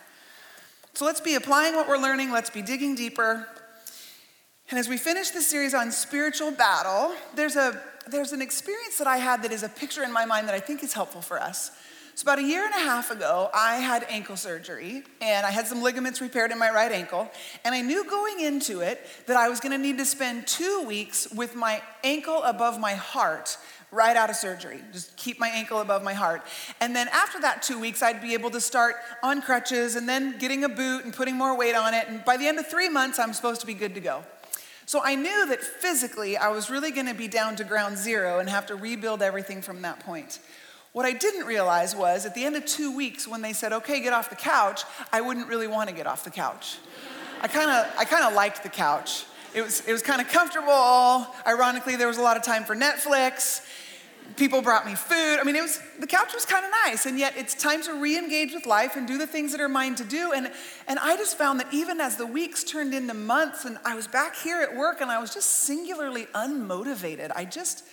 So 0.95 1.03
let's 1.03 1.19
be 1.19 1.35
applying 1.35 1.75
what 1.75 1.89
we're 1.89 1.97
learning, 1.97 2.31
let's 2.31 2.49
be 2.49 2.61
digging 2.61 2.95
deeper. 2.95 3.45
And 4.69 4.79
as 4.79 4.87
we 4.87 4.95
finish 4.95 5.31
this 5.31 5.45
series 5.45 5.73
on 5.73 5.91
spiritual 5.91 6.51
battle, 6.51 7.13
there's, 7.35 7.57
a, 7.57 7.77
there's 8.07 8.31
an 8.31 8.41
experience 8.41 8.97
that 8.99 9.05
I 9.05 9.17
had 9.17 9.43
that 9.43 9.51
is 9.51 9.61
a 9.61 9.67
picture 9.67 10.03
in 10.03 10.13
my 10.13 10.23
mind 10.23 10.47
that 10.47 10.55
I 10.55 10.61
think 10.61 10.83
is 10.83 10.93
helpful 10.93 11.21
for 11.21 11.37
us. 11.37 11.71
So, 12.15 12.23
about 12.23 12.39
a 12.39 12.43
year 12.43 12.63
and 12.63 12.73
a 12.73 12.79
half 12.79 13.11
ago, 13.11 13.49
I 13.53 13.75
had 13.75 14.05
ankle 14.07 14.37
surgery 14.37 15.03
and 15.19 15.45
I 15.45 15.51
had 15.51 15.67
some 15.67 15.81
ligaments 15.81 16.21
repaired 16.21 16.49
in 16.53 16.57
my 16.57 16.71
right 16.71 16.89
ankle. 16.89 17.29
And 17.65 17.75
I 17.75 17.81
knew 17.81 18.09
going 18.09 18.39
into 18.39 18.79
it 18.79 19.05
that 19.25 19.35
I 19.35 19.49
was 19.49 19.59
gonna 19.59 19.77
need 19.77 19.97
to 19.97 20.05
spend 20.05 20.47
two 20.47 20.85
weeks 20.87 21.29
with 21.31 21.55
my 21.55 21.81
ankle 22.05 22.41
above 22.43 22.79
my 22.79 22.93
heart 22.93 23.57
right 23.91 24.15
out 24.15 24.29
of 24.29 24.37
surgery. 24.37 24.79
Just 24.93 25.17
keep 25.17 25.41
my 25.41 25.49
ankle 25.49 25.81
above 25.81 26.03
my 26.03 26.13
heart. 26.13 26.41
And 26.79 26.95
then 26.95 27.09
after 27.11 27.41
that 27.41 27.61
two 27.61 27.81
weeks, 27.81 28.01
I'd 28.01 28.21
be 28.21 28.33
able 28.33 28.49
to 28.51 28.61
start 28.61 28.95
on 29.21 29.41
crutches 29.41 29.97
and 29.97 30.07
then 30.07 30.37
getting 30.37 30.63
a 30.63 30.69
boot 30.69 31.03
and 31.03 31.13
putting 31.13 31.35
more 31.35 31.57
weight 31.57 31.75
on 31.75 31.93
it. 31.93 32.07
And 32.07 32.23
by 32.23 32.37
the 32.37 32.47
end 32.47 32.59
of 32.59 32.67
three 32.67 32.87
months, 32.87 33.19
I'm 33.19 33.33
supposed 33.33 33.59
to 33.59 33.67
be 33.67 33.73
good 33.73 33.93
to 33.93 33.99
go. 33.99 34.23
So 34.85 35.01
I 35.03 35.15
knew 35.15 35.47
that 35.47 35.61
physically 35.61 36.37
I 36.37 36.47
was 36.47 36.69
really 36.69 36.91
going 36.91 37.07
to 37.07 37.13
be 37.13 37.27
down 37.27 37.57
to 37.57 37.65
ground 37.65 37.97
zero 37.97 38.39
and 38.39 38.47
have 38.47 38.67
to 38.67 38.75
rebuild 38.75 39.21
everything 39.21 39.61
from 39.61 39.81
that 39.81 39.99
point. 39.99 40.39
What 40.95 41.05
I 41.05 41.11
didn't 41.11 41.45
realize 41.45 41.93
was 41.93 42.25
at 42.25 42.35
the 42.35 42.45
end 42.45 42.55
of 42.55 42.65
two 42.65 42.95
weeks, 42.95 43.27
when 43.27 43.41
they 43.41 43.51
said, 43.51 43.73
okay, 43.73 43.99
get 43.99 44.13
off 44.13 44.29
the 44.29 44.37
couch, 44.37 44.83
I 45.11 45.19
wouldn't 45.19 45.49
really 45.49 45.67
want 45.67 45.89
to 45.89 45.93
get 45.93 46.07
off 46.07 46.23
the 46.23 46.31
couch. 46.31 46.77
I 47.41 47.49
kind 47.49 47.69
of 47.69 47.93
I 47.97 48.05
kind 48.05 48.23
of 48.23 48.33
liked 48.33 48.63
the 48.63 48.69
couch. 48.69 49.25
It 49.53 49.61
was, 49.61 49.81
it 49.85 49.91
was 49.91 50.01
kind 50.01 50.21
of 50.21 50.29
comfortable. 50.29 51.27
Ironically, 51.45 51.97
there 51.97 52.07
was 52.07 52.17
a 52.17 52.21
lot 52.21 52.37
of 52.37 52.43
time 52.43 52.63
for 52.63 52.77
Netflix 52.77 53.59
people 54.37 54.61
brought 54.61 54.85
me 54.85 54.95
food. 54.95 55.37
I 55.39 55.43
mean, 55.43 55.57
it 55.57 55.61
was 55.61 55.81
the 55.99 56.07
couch 56.07 56.33
was 56.33 56.45
kind 56.45 56.63
of 56.63 56.71
nice, 56.85 57.05
and 57.05 57.19
yet 57.19 57.33
it's 57.35 57.53
time 57.53 57.83
to 57.83 57.99
re-engage 57.99 58.53
with 58.53 58.65
life 58.65 58.95
and 58.95 59.05
do 59.05 59.17
the 59.17 59.27
things 59.27 59.51
that 59.51 59.59
are 59.59 59.69
mine 59.69 59.95
to 59.95 60.05
do. 60.05 60.31
And 60.31 60.49
and 60.87 60.97
I 60.99 61.17
just 61.17 61.37
found 61.37 61.59
that 61.59 61.73
even 61.73 61.99
as 61.99 62.15
the 62.15 62.25
weeks 62.25 62.63
turned 62.63 62.93
into 62.93 63.13
months, 63.13 63.65
and 63.65 63.77
I 63.83 63.95
was 63.95 64.07
back 64.07 64.37
here 64.37 64.61
at 64.61 64.77
work, 64.77 65.01
and 65.01 65.11
I 65.11 65.19
was 65.19 65.33
just 65.33 65.49
singularly 65.49 66.25
unmotivated. 66.33 67.33
I 67.35 67.43
just, 67.43 67.83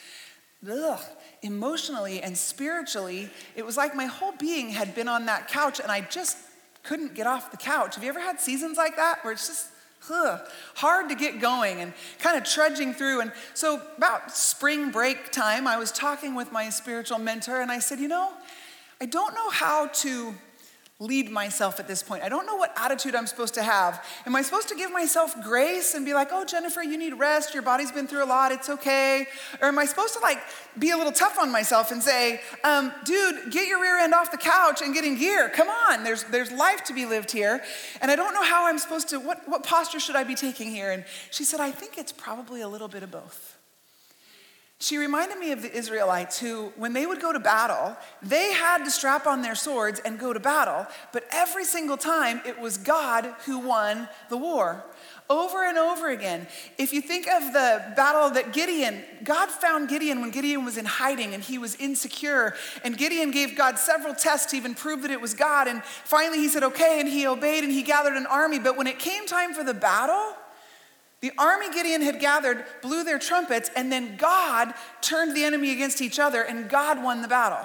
ugh, 0.70 1.00
emotionally 1.42 2.22
and 2.22 2.36
spiritually, 2.36 3.30
it 3.56 3.66
was 3.66 3.76
like 3.76 3.94
my 3.94 4.06
whole 4.06 4.32
being 4.38 4.70
had 4.70 4.94
been 4.94 5.08
on 5.08 5.26
that 5.26 5.48
couch, 5.48 5.80
and 5.80 5.90
I 5.90 6.00
just 6.00 6.38
couldn't 6.82 7.14
get 7.14 7.26
off 7.26 7.50
the 7.50 7.56
couch. 7.56 7.94
Have 7.94 8.04
you 8.04 8.10
ever 8.10 8.20
had 8.20 8.40
seasons 8.40 8.76
like 8.76 8.96
that 8.96 9.24
where 9.24 9.32
it's 9.32 9.48
just 9.48 9.68
Ugh, 10.10 10.40
hard 10.74 11.08
to 11.10 11.14
get 11.14 11.40
going 11.40 11.80
and 11.80 11.92
kind 12.18 12.36
of 12.36 12.44
trudging 12.44 12.92
through. 12.92 13.20
And 13.20 13.32
so, 13.54 13.80
about 13.96 14.36
spring 14.36 14.90
break 14.90 15.30
time, 15.30 15.68
I 15.68 15.76
was 15.76 15.92
talking 15.92 16.34
with 16.34 16.50
my 16.50 16.70
spiritual 16.70 17.18
mentor, 17.18 17.60
and 17.60 17.70
I 17.70 17.78
said, 17.78 18.00
You 18.00 18.08
know, 18.08 18.32
I 19.00 19.06
don't 19.06 19.34
know 19.34 19.50
how 19.50 19.86
to 19.86 20.34
lead 21.02 21.30
myself 21.30 21.80
at 21.80 21.88
this 21.88 22.02
point. 22.02 22.22
I 22.22 22.28
don't 22.28 22.46
know 22.46 22.54
what 22.54 22.72
attitude 22.76 23.14
I'm 23.14 23.26
supposed 23.26 23.54
to 23.54 23.62
have. 23.62 24.04
Am 24.24 24.36
I 24.36 24.42
supposed 24.42 24.68
to 24.68 24.76
give 24.76 24.92
myself 24.92 25.34
grace 25.42 25.94
and 25.94 26.06
be 26.06 26.14
like, 26.14 26.28
oh, 26.30 26.44
Jennifer, 26.44 26.82
you 26.82 26.96
need 26.96 27.14
rest. 27.14 27.54
Your 27.54 27.62
body's 27.62 27.90
been 27.90 28.06
through 28.06 28.24
a 28.24 28.26
lot. 28.26 28.52
It's 28.52 28.68
okay. 28.68 29.26
Or 29.60 29.68
am 29.68 29.78
I 29.78 29.84
supposed 29.84 30.14
to 30.14 30.20
like 30.20 30.38
be 30.78 30.90
a 30.90 30.96
little 30.96 31.12
tough 31.12 31.38
on 31.40 31.50
myself 31.50 31.90
and 31.90 32.02
say, 32.02 32.40
um, 32.62 32.92
dude, 33.04 33.50
get 33.50 33.66
your 33.66 33.80
rear 33.80 33.98
end 33.98 34.14
off 34.14 34.30
the 34.30 34.38
couch 34.38 34.80
and 34.80 34.94
get 34.94 35.04
in 35.04 35.18
gear. 35.18 35.48
Come 35.48 35.68
on. 35.68 36.04
There's, 36.04 36.22
there's 36.24 36.52
life 36.52 36.84
to 36.84 36.94
be 36.94 37.04
lived 37.04 37.32
here. 37.32 37.62
And 38.00 38.10
I 38.10 38.16
don't 38.16 38.34
know 38.34 38.44
how 38.44 38.68
I'm 38.68 38.78
supposed 38.78 39.08
to, 39.08 39.18
what, 39.18 39.48
what 39.48 39.64
posture 39.64 40.00
should 40.00 40.16
I 40.16 40.24
be 40.24 40.36
taking 40.36 40.70
here? 40.70 40.92
And 40.92 41.04
she 41.30 41.44
said, 41.44 41.60
I 41.60 41.72
think 41.72 41.98
it's 41.98 42.12
probably 42.12 42.60
a 42.60 42.68
little 42.68 42.88
bit 42.88 43.02
of 43.02 43.10
both. 43.10 43.58
She 44.82 44.98
reminded 44.98 45.38
me 45.38 45.52
of 45.52 45.62
the 45.62 45.72
Israelites 45.72 46.40
who, 46.40 46.72
when 46.74 46.92
they 46.92 47.06
would 47.06 47.20
go 47.20 47.32
to 47.32 47.38
battle, 47.38 47.96
they 48.20 48.50
had 48.50 48.78
to 48.84 48.90
strap 48.90 49.28
on 49.28 49.40
their 49.40 49.54
swords 49.54 50.00
and 50.00 50.18
go 50.18 50.32
to 50.32 50.40
battle, 50.40 50.88
but 51.12 51.22
every 51.30 51.64
single 51.64 51.96
time 51.96 52.40
it 52.44 52.58
was 52.58 52.78
God 52.78 53.32
who 53.46 53.60
won 53.60 54.08
the 54.28 54.36
war. 54.36 54.84
Over 55.30 55.64
and 55.64 55.78
over 55.78 56.10
again. 56.10 56.48
If 56.78 56.92
you 56.92 57.00
think 57.00 57.28
of 57.28 57.52
the 57.52 57.92
battle 57.94 58.30
that 58.30 58.52
Gideon, 58.52 59.04
God 59.22 59.50
found 59.50 59.88
Gideon 59.88 60.20
when 60.20 60.32
Gideon 60.32 60.64
was 60.64 60.76
in 60.76 60.84
hiding 60.84 61.32
and 61.32 61.44
he 61.44 61.58
was 61.58 61.76
insecure. 61.76 62.56
And 62.82 62.98
Gideon 62.98 63.30
gave 63.30 63.56
God 63.56 63.78
several 63.78 64.16
tests 64.16 64.50
to 64.50 64.56
even 64.56 64.74
prove 64.74 65.02
that 65.02 65.12
it 65.12 65.20
was 65.20 65.32
God. 65.32 65.68
And 65.68 65.84
finally 65.84 66.38
he 66.38 66.48
said, 66.48 66.64
okay, 66.64 66.98
and 66.98 67.08
he 67.08 67.24
obeyed 67.28 67.62
and 67.62 67.72
he 67.72 67.82
gathered 67.82 68.16
an 68.16 68.26
army. 68.26 68.58
But 68.58 68.76
when 68.76 68.88
it 68.88 68.98
came 68.98 69.26
time 69.28 69.54
for 69.54 69.62
the 69.62 69.74
battle, 69.74 70.34
the 71.22 71.32
army 71.38 71.70
Gideon 71.72 72.02
had 72.02 72.20
gathered 72.20 72.64
blew 72.82 73.04
their 73.04 73.18
trumpets, 73.18 73.70
and 73.74 73.90
then 73.90 74.16
God 74.16 74.74
turned 75.00 75.34
the 75.34 75.44
enemy 75.44 75.70
against 75.70 76.02
each 76.02 76.18
other, 76.18 76.42
and 76.42 76.68
God 76.68 77.02
won 77.02 77.22
the 77.22 77.28
battle. 77.28 77.64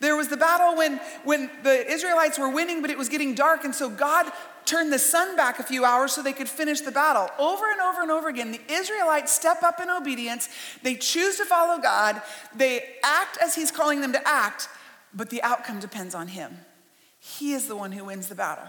There 0.00 0.16
was 0.16 0.28
the 0.28 0.36
battle 0.36 0.76
when, 0.76 1.00
when 1.24 1.50
the 1.64 1.90
Israelites 1.90 2.38
were 2.38 2.48
winning, 2.48 2.80
but 2.80 2.90
it 2.90 2.96
was 2.96 3.08
getting 3.08 3.34
dark, 3.34 3.64
and 3.64 3.74
so 3.74 3.90
God 3.90 4.30
turned 4.64 4.92
the 4.92 4.98
sun 4.98 5.34
back 5.34 5.58
a 5.58 5.62
few 5.64 5.84
hours 5.84 6.12
so 6.12 6.22
they 6.22 6.32
could 6.32 6.48
finish 6.48 6.80
the 6.80 6.92
battle. 6.92 7.28
Over 7.38 7.64
and 7.72 7.80
over 7.80 8.02
and 8.02 8.10
over 8.12 8.28
again, 8.28 8.52
the 8.52 8.60
Israelites 8.72 9.32
step 9.32 9.64
up 9.64 9.80
in 9.80 9.90
obedience. 9.90 10.48
They 10.82 10.94
choose 10.94 11.36
to 11.38 11.44
follow 11.44 11.80
God. 11.80 12.22
They 12.54 12.96
act 13.02 13.38
as 13.42 13.56
He's 13.56 13.72
calling 13.72 14.00
them 14.00 14.12
to 14.12 14.28
act, 14.28 14.68
but 15.12 15.30
the 15.30 15.42
outcome 15.42 15.80
depends 15.80 16.14
on 16.14 16.28
Him. 16.28 16.58
He 17.18 17.54
is 17.54 17.66
the 17.66 17.74
one 17.74 17.90
who 17.90 18.04
wins 18.04 18.28
the 18.28 18.36
battle. 18.36 18.68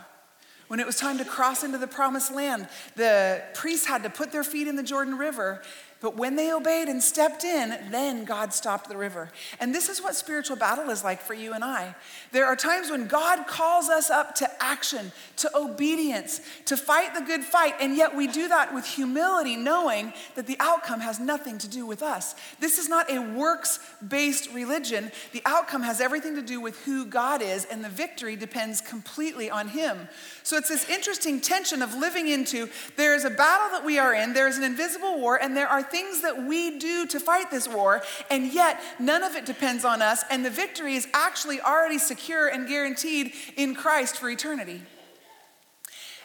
When 0.70 0.80
it 0.80 0.86
was 0.86 0.98
time 0.98 1.18
to 1.18 1.26
cross 1.26 1.64
into 1.64 1.80
the 1.80 1.88
promised 1.88 2.32
land, 2.32 2.70
the 2.96 3.42
priests 3.56 3.88
had 3.88 4.04
to 4.04 4.10
put 4.12 4.32
their 4.32 4.44
feet 4.44 4.68
in 4.68 4.76
the 4.76 4.84
Jordan 4.84 5.18
River 5.18 5.64
but 6.02 6.16
when 6.16 6.38
they 6.38 6.54
obeyed 6.54 6.88
and 6.88 7.04
stepped 7.04 7.44
in, 7.44 7.78
then 7.92 8.24
God 8.24 8.54
stopped 8.54 8.88
the 8.88 8.96
river. 8.96 9.30
And 9.60 9.76
this 9.76 9.90
is 9.90 10.02
what 10.02 10.16
spiritual 10.16 10.56
battle 10.56 10.90
is 10.92 11.04
like 11.04 11.22
for 11.22 11.34
you 11.34 11.52
and 11.52 11.62
I. 11.62 11.94
There 12.32 12.46
are 12.46 12.56
times 12.56 12.90
when 12.90 13.08
God 13.08 13.48
calls 13.48 13.90
us 13.90 14.10
up 14.10 14.34
to 14.36 14.50
action, 14.64 15.12
to 15.38 15.52
obedience, 15.58 16.40
to 16.66 16.78
fight 16.78 17.14
the 17.16 17.22
good 17.22 17.44
fight, 17.44 17.74
and 17.82 17.98
yet 17.98 18.16
we 18.16 18.28
do 18.28 18.48
that 18.48 18.74
with 18.74 18.86
humility, 18.86 19.58
knowing 19.58 20.14
that 20.36 20.48
the 20.48 20.56
outcome 20.62 21.02
has 21.02 21.20
nothing 21.20 21.58
to 21.58 21.68
do 21.68 21.86
with 21.86 22.02
us. 22.02 22.34
This 22.62 22.78
is 22.78 22.88
not 22.88 23.12
a 23.12 23.20
works 23.20 23.80
based 24.08 24.54
religion. 24.54 25.12
The 25.34 25.42
outcome 25.46 25.84
has 25.84 26.00
everything 26.00 26.36
to 26.36 26.42
do 26.42 26.62
with 26.62 26.80
who 26.86 27.06
God 27.06 27.42
is, 27.42 27.66
and 27.66 27.84
the 27.84 27.90
victory 27.90 28.38
depends 28.38 28.80
completely 28.80 29.50
on 29.50 29.68
Him. 29.68 30.08
So 30.44 30.56
it's 30.56 30.70
this 30.70 30.90
interesting 30.90 31.42
tension 31.42 31.82
of 31.82 31.94
living 31.94 32.30
into 32.30 32.70
there 32.96 33.16
is 33.16 33.26
a 33.26 33.30
battle 33.30 33.70
that 33.72 33.86
we 33.86 34.00
are 34.00 34.14
in, 34.14 34.34
there 34.34 34.48
is 34.48 34.58
an 34.58 34.64
invisible 34.64 35.20
war, 35.20 35.36
and 35.36 35.58
there 35.58 35.68
are 35.68 35.89
things 35.92 36.22
that 36.22 36.46
we 36.46 36.78
do 36.78 37.06
to 37.08 37.20
fight 37.20 37.52
this 37.52 37.68
war, 37.68 38.02
and 38.30 38.54
yet 38.54 38.82
none 39.00 39.24
of 39.24 39.36
it 39.36 39.46
depends 39.46 39.86
on 39.86 40.02
us, 40.02 40.24
and 40.30 40.46
the 40.46 40.50
victory 40.50 40.96
is 40.96 41.08
actually 41.14 41.62
already 41.62 41.98
secure 41.98 42.48
and 42.48 42.68
guaranteed 42.68 43.34
in 43.56 43.76
Christ 43.76 44.18
for 44.18 44.30
eternity. 44.30 44.82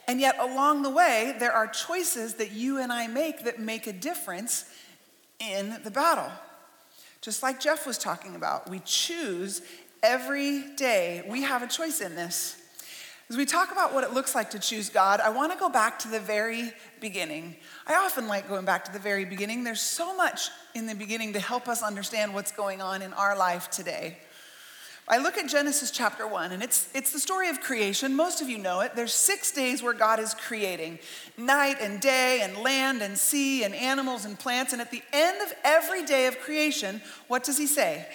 And 0.07 0.21
yet, 0.21 0.37
along 0.39 0.83
the 0.83 0.91
way, 0.91 1.35
there 1.39 1.53
are 1.53 1.67
choices 1.67 2.35
that 2.35 2.53
you 2.53 2.79
and 2.79 2.93
I 2.93 3.07
make 3.07 3.45
that 3.45 3.59
make 3.59 3.87
a 3.87 3.93
difference 3.93 4.67
in 5.41 5.79
the 5.83 5.91
battle. 5.91 6.31
Just 7.23 7.43
like 7.43 7.59
Jeff 7.59 7.87
was 7.87 7.97
talking 7.97 8.37
about, 8.37 8.69
we 8.69 8.81
choose 8.85 9.63
every 10.03 10.75
day. 10.77 11.25
We 11.27 11.43
have 11.43 11.63
a 11.63 11.67
choice 11.67 12.03
in 12.03 12.15
this. 12.15 12.61
As 13.31 13.39
we 13.39 13.47
talk 13.47 13.73
about 13.73 13.95
what 13.95 14.05
it 14.05 14.13
looks 14.13 14.35
like 14.35 14.51
to 14.51 14.59
choose 14.59 14.91
God, 14.91 15.19
I 15.19 15.31
want 15.31 15.51
to 15.51 15.59
go 15.59 15.71
back 15.71 15.99
to 16.01 16.09
the 16.09 16.21
very 16.21 16.73
beginning. 17.01 17.57
I 17.87 17.95
often 17.95 18.29
like 18.29 18.49
going 18.49 18.67
back 18.67 18.85
to 18.85 18.93
the 18.93 18.99
very 18.99 19.25
beginning. 19.25 19.65
There's 19.65 19.81
so 19.81 20.15
much 20.15 20.51
in 20.75 20.87
the 20.87 20.95
beginning 20.95 21.33
to 21.33 21.41
help 21.41 21.67
us 21.67 21.83
understand 21.83 22.35
what's 22.35 22.53
going 22.53 22.83
on 22.83 23.01
in 23.01 23.15
our 23.15 23.37
life 23.37 23.71
today. 23.71 24.19
I 25.09 25.19
look 25.19 25.39
at 25.39 25.49
Genesis 25.49 25.91
chapter 25.91 26.27
1, 26.27 26.53
and 26.53 26.63
it's, 26.63 26.91
it's 26.95 27.13
the 27.13 27.19
story 27.19 27.49
of 27.49 27.61
creation. 27.61 28.15
Most 28.15 28.43
of 28.43 28.51
you 28.51 28.59
know 28.59 28.81
it. 28.81 28.95
There's 28.95 29.15
six 29.15 29.53
days 29.53 29.83
where 29.83 29.95
God 29.95 30.21
is 30.21 30.35
creating 30.35 30.99
night 31.39 31.77
and 31.81 32.01
day, 32.01 32.41
and 32.43 32.59
land 32.59 33.01
and 33.01 33.17
sea, 33.17 33.65
and 33.65 33.75
animals 33.75 34.27
and 34.27 34.39
plants. 34.39 34.75
And 34.75 34.83
at 34.83 34.91
the 34.91 35.03
end 35.15 35.41
of 35.43 35.53
every 35.65 36.05
day 36.05 36.27
of 36.27 36.39
creation, 36.41 37.01
what 37.29 37.43
does 37.43 37.57
he 37.57 37.67
say? 37.67 38.07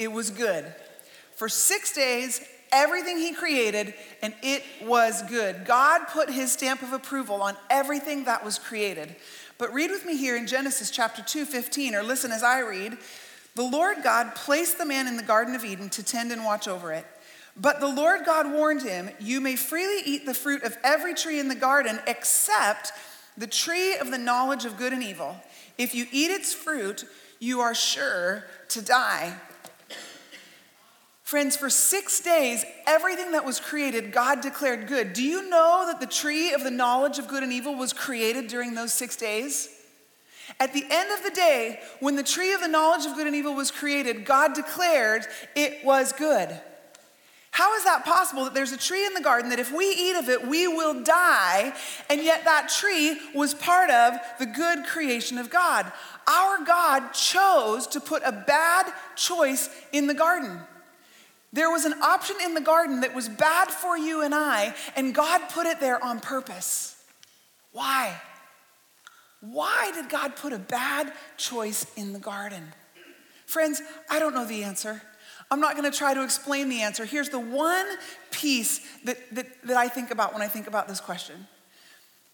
It 0.00 0.10
was 0.10 0.30
good. 0.30 0.64
For 1.36 1.48
six 1.48 1.92
days 1.92 2.40
everything 2.72 3.18
he 3.18 3.32
created, 3.32 3.94
and 4.22 4.34
it 4.42 4.62
was 4.82 5.22
good. 5.22 5.64
God 5.64 6.06
put 6.08 6.30
his 6.30 6.52
stamp 6.52 6.82
of 6.82 6.92
approval 6.92 7.42
on 7.42 7.56
everything 7.70 8.24
that 8.24 8.44
was 8.44 8.58
created. 8.58 9.16
But 9.58 9.72
read 9.72 9.90
with 9.90 10.04
me 10.04 10.16
here 10.16 10.36
in 10.36 10.46
Genesis 10.46 10.90
chapter 10.90 11.22
2, 11.22 11.44
15, 11.44 11.94
or 11.94 12.02
listen 12.02 12.32
as 12.32 12.42
I 12.42 12.60
read. 12.60 12.98
The 13.54 13.62
Lord 13.62 13.98
God 14.02 14.34
placed 14.34 14.76
the 14.76 14.84
man 14.84 15.06
in 15.06 15.16
the 15.16 15.22
Garden 15.22 15.54
of 15.54 15.64
Eden 15.64 15.88
to 15.90 16.02
tend 16.02 16.30
and 16.30 16.44
watch 16.44 16.68
over 16.68 16.92
it. 16.92 17.06
But 17.56 17.80
the 17.80 17.88
Lord 17.88 18.26
God 18.26 18.52
warned 18.52 18.82
him, 18.82 19.08
You 19.18 19.40
may 19.40 19.56
freely 19.56 20.02
eat 20.04 20.26
the 20.26 20.34
fruit 20.34 20.62
of 20.62 20.76
every 20.84 21.14
tree 21.14 21.40
in 21.40 21.48
the 21.48 21.54
garden 21.54 21.98
except 22.06 22.92
the 23.38 23.46
tree 23.46 23.96
of 23.96 24.10
the 24.10 24.18
knowledge 24.18 24.64
of 24.66 24.76
good 24.76 24.92
and 24.92 25.02
evil. 25.02 25.36
If 25.78 25.94
you 25.94 26.06
eat 26.12 26.30
its 26.30 26.52
fruit, 26.52 27.04
you 27.38 27.60
are 27.60 27.74
sure 27.74 28.44
to 28.68 28.82
die. 28.82 29.36
Friends, 31.26 31.56
for 31.56 31.68
six 31.68 32.20
days, 32.20 32.64
everything 32.86 33.32
that 33.32 33.44
was 33.44 33.58
created, 33.58 34.12
God 34.12 34.42
declared 34.42 34.86
good. 34.86 35.12
Do 35.12 35.24
you 35.24 35.50
know 35.50 35.82
that 35.88 35.98
the 35.98 36.06
tree 36.06 36.52
of 36.52 36.62
the 36.62 36.70
knowledge 36.70 37.18
of 37.18 37.26
good 37.26 37.42
and 37.42 37.52
evil 37.52 37.74
was 37.74 37.92
created 37.92 38.46
during 38.46 38.76
those 38.76 38.92
six 38.92 39.16
days? 39.16 39.68
At 40.60 40.72
the 40.72 40.84
end 40.88 41.10
of 41.10 41.24
the 41.24 41.32
day, 41.32 41.80
when 41.98 42.14
the 42.14 42.22
tree 42.22 42.52
of 42.52 42.60
the 42.60 42.68
knowledge 42.68 43.06
of 43.06 43.16
good 43.16 43.26
and 43.26 43.34
evil 43.34 43.54
was 43.54 43.72
created, 43.72 44.24
God 44.24 44.54
declared 44.54 45.26
it 45.56 45.84
was 45.84 46.12
good. 46.12 46.60
How 47.50 47.74
is 47.74 47.82
that 47.82 48.04
possible 48.04 48.44
that 48.44 48.54
there's 48.54 48.70
a 48.70 48.76
tree 48.76 49.04
in 49.04 49.14
the 49.14 49.20
garden 49.20 49.50
that 49.50 49.58
if 49.58 49.72
we 49.76 49.86
eat 49.86 50.14
of 50.14 50.28
it, 50.28 50.46
we 50.46 50.68
will 50.68 51.02
die, 51.02 51.74
and 52.08 52.22
yet 52.22 52.44
that 52.44 52.68
tree 52.68 53.18
was 53.34 53.52
part 53.52 53.90
of 53.90 54.14
the 54.38 54.46
good 54.46 54.84
creation 54.84 55.38
of 55.38 55.50
God? 55.50 55.90
Our 56.28 56.64
God 56.64 57.14
chose 57.14 57.88
to 57.88 57.98
put 57.98 58.22
a 58.24 58.30
bad 58.30 58.92
choice 59.16 59.68
in 59.90 60.06
the 60.06 60.14
garden. 60.14 60.60
There 61.52 61.70
was 61.70 61.84
an 61.84 61.94
option 62.02 62.36
in 62.44 62.54
the 62.54 62.60
garden 62.60 63.00
that 63.00 63.14
was 63.14 63.28
bad 63.28 63.68
for 63.68 63.96
you 63.96 64.22
and 64.22 64.34
I, 64.34 64.74
and 64.94 65.14
God 65.14 65.48
put 65.50 65.66
it 65.66 65.80
there 65.80 66.02
on 66.02 66.20
purpose. 66.20 66.96
Why? 67.72 68.20
Why 69.40 69.90
did 69.94 70.08
God 70.08 70.36
put 70.36 70.52
a 70.52 70.58
bad 70.58 71.12
choice 71.36 71.86
in 71.96 72.12
the 72.12 72.18
garden? 72.18 72.72
Friends, 73.46 73.80
I 74.10 74.18
don't 74.18 74.34
know 74.34 74.44
the 74.44 74.64
answer. 74.64 75.02
I'm 75.50 75.60
not 75.60 75.76
going 75.76 75.90
to 75.90 75.96
try 75.96 76.12
to 76.14 76.24
explain 76.24 76.68
the 76.68 76.82
answer. 76.82 77.04
Here's 77.04 77.28
the 77.28 77.38
one 77.38 77.86
piece 78.32 78.80
that, 79.04 79.18
that, 79.34 79.46
that 79.64 79.76
I 79.76 79.88
think 79.88 80.10
about 80.10 80.32
when 80.32 80.42
I 80.42 80.48
think 80.48 80.66
about 80.66 80.88
this 80.88 81.00
question. 81.00 81.46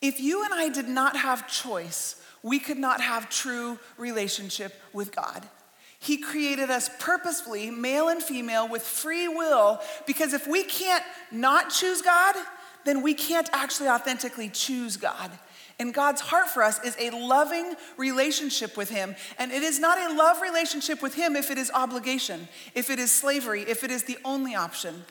If 0.01 0.19
you 0.19 0.45
and 0.45 0.55
I 0.55 0.69
did 0.69 0.89
not 0.89 1.17
have 1.17 1.47
choice, 1.47 2.17
we 2.43 2.59
could 2.59 2.79
not 2.79 3.01
have 3.01 3.29
true 3.29 3.79
relationship 3.99 4.81
with 4.93 5.15
God. 5.15 5.47
He 6.03 6.17
created 6.17 6.69
us 6.69 6.91
purposefully, 6.99 7.71
male 7.71 8.09
and 8.09 8.21
female, 8.21 8.67
with 8.67 8.83
free 8.83 9.29
will, 9.29 9.81
because 10.05 10.33
if 10.33 10.49
we 10.49 10.65
can't 10.65 11.05
not 11.31 11.71
choose 11.71 12.03
God, 12.03 12.35
then 12.85 13.03
we 13.03 13.15
can't 13.15 13.49
actually 13.53 13.89
authentically 13.89 14.49
choose 14.49 14.97
God. 14.97 15.31
And 15.79 15.95
God's 15.95 16.21
heart 16.21 16.49
for 16.49 16.65
us 16.65 16.83
is 16.85 16.97
a 16.99 17.11
loving 17.11 17.75
relationship 17.97 18.77
with 18.77 18.91
Him. 18.91 19.15
And 19.39 19.53
it 19.53 19.63
is 19.63 19.79
not 19.79 19.97
a 19.97 20.13
love 20.13 20.43
relationship 20.43 21.03
with 21.03 21.15
Him 21.15 21.37
if 21.37 21.53
it 21.53 21.57
is 21.57 21.71
obligation, 21.73 22.49
if 22.75 22.91
it 22.91 22.99
is 22.99 23.13
slavery, 23.13 23.63
if 23.63 23.85
it 23.85 23.93
is 23.93 24.03
the 24.03 24.19
only 24.25 24.57
option. 24.57 25.05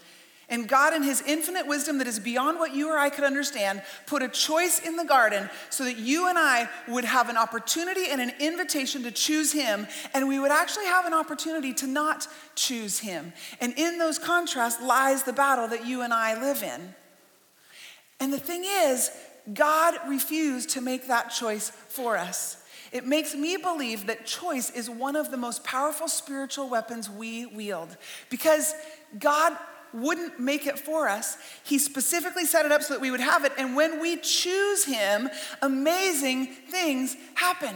And 0.51 0.67
God, 0.67 0.93
in 0.93 1.01
His 1.01 1.23
infinite 1.25 1.65
wisdom 1.65 1.97
that 1.99 2.07
is 2.07 2.19
beyond 2.19 2.59
what 2.59 2.75
you 2.75 2.89
or 2.89 2.97
I 2.97 3.09
could 3.09 3.23
understand, 3.23 3.81
put 4.05 4.21
a 4.21 4.27
choice 4.27 4.79
in 4.85 4.97
the 4.97 5.05
garden 5.05 5.49
so 5.69 5.85
that 5.85 5.97
you 5.97 6.27
and 6.27 6.37
I 6.37 6.67
would 6.89 7.05
have 7.05 7.29
an 7.29 7.37
opportunity 7.37 8.07
and 8.11 8.19
an 8.19 8.33
invitation 8.37 9.01
to 9.03 9.11
choose 9.11 9.53
Him, 9.53 9.87
and 10.13 10.27
we 10.27 10.39
would 10.39 10.51
actually 10.51 10.87
have 10.87 11.05
an 11.05 11.13
opportunity 11.13 11.73
to 11.75 11.87
not 11.87 12.27
choose 12.53 12.99
Him. 12.99 13.31
And 13.61 13.73
in 13.77 13.97
those 13.97 14.19
contrasts 14.19 14.81
lies 14.81 15.23
the 15.23 15.31
battle 15.31 15.69
that 15.69 15.87
you 15.87 16.01
and 16.01 16.13
I 16.13 16.39
live 16.39 16.61
in. 16.61 16.95
And 18.19 18.33
the 18.33 18.39
thing 18.39 18.65
is, 18.65 19.09
God 19.53 19.95
refused 20.07 20.71
to 20.71 20.81
make 20.81 21.07
that 21.07 21.29
choice 21.29 21.69
for 21.69 22.17
us. 22.17 22.57
It 22.91 23.07
makes 23.07 23.33
me 23.33 23.55
believe 23.55 24.07
that 24.07 24.25
choice 24.25 24.69
is 24.69 24.89
one 24.89 25.15
of 25.15 25.31
the 25.31 25.37
most 25.37 25.63
powerful 25.63 26.09
spiritual 26.09 26.69
weapons 26.69 27.09
we 27.09 27.45
wield 27.45 27.95
because 28.29 28.73
God 29.17 29.55
wouldn't 29.93 30.39
make 30.39 30.67
it 30.67 30.79
for 30.79 31.07
us. 31.07 31.37
He 31.63 31.77
specifically 31.77 32.45
set 32.45 32.65
it 32.65 32.71
up 32.71 32.81
so 32.81 32.93
that 32.93 33.01
we 33.01 33.11
would 33.11 33.19
have 33.19 33.45
it. 33.45 33.51
And 33.57 33.75
when 33.75 33.99
we 33.99 34.17
choose 34.17 34.85
Him, 34.85 35.29
amazing 35.61 36.47
things 36.47 37.15
happen. 37.35 37.75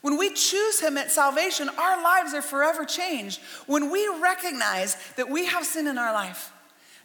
When 0.00 0.18
we 0.18 0.32
choose 0.32 0.80
Him 0.80 0.98
at 0.98 1.10
salvation, 1.10 1.68
our 1.78 2.02
lives 2.02 2.34
are 2.34 2.42
forever 2.42 2.84
changed. 2.84 3.40
When 3.66 3.90
we 3.90 4.06
recognize 4.20 4.96
that 5.16 5.30
we 5.30 5.46
have 5.46 5.64
sin 5.64 5.86
in 5.86 5.98
our 5.98 6.12
life, 6.12 6.52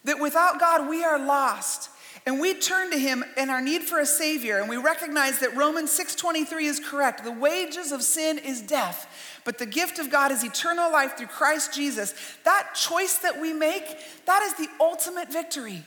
that 0.03 0.19
without 0.19 0.59
God 0.59 0.89
we 0.89 1.03
are 1.03 1.19
lost, 1.19 1.89
and 2.25 2.39
we 2.39 2.53
turn 2.53 2.91
to 2.91 2.99
him 2.99 3.23
in 3.37 3.49
our 3.49 3.61
need 3.61 3.83
for 3.83 3.99
a 3.99 4.05
savior 4.05 4.59
and 4.59 4.69
we 4.69 4.77
recognize 4.77 5.39
that 5.39 5.55
Romans 5.55 5.91
6:23 5.91 6.65
is 6.65 6.79
correct. 6.79 7.23
The 7.23 7.31
wages 7.31 7.91
of 7.91 8.03
sin 8.03 8.37
is 8.37 8.61
death, 8.61 9.07
but 9.43 9.57
the 9.57 9.65
gift 9.65 9.99
of 9.99 10.09
God 10.09 10.31
is 10.31 10.43
eternal 10.43 10.91
life 10.91 11.17
through 11.17 11.27
Christ 11.27 11.73
Jesus. 11.73 12.13
That 12.43 12.75
choice 12.75 13.17
that 13.19 13.39
we 13.39 13.53
make, 13.53 13.97
that 14.25 14.43
is 14.43 14.53
the 14.55 14.69
ultimate 14.79 15.31
victory. 15.31 15.83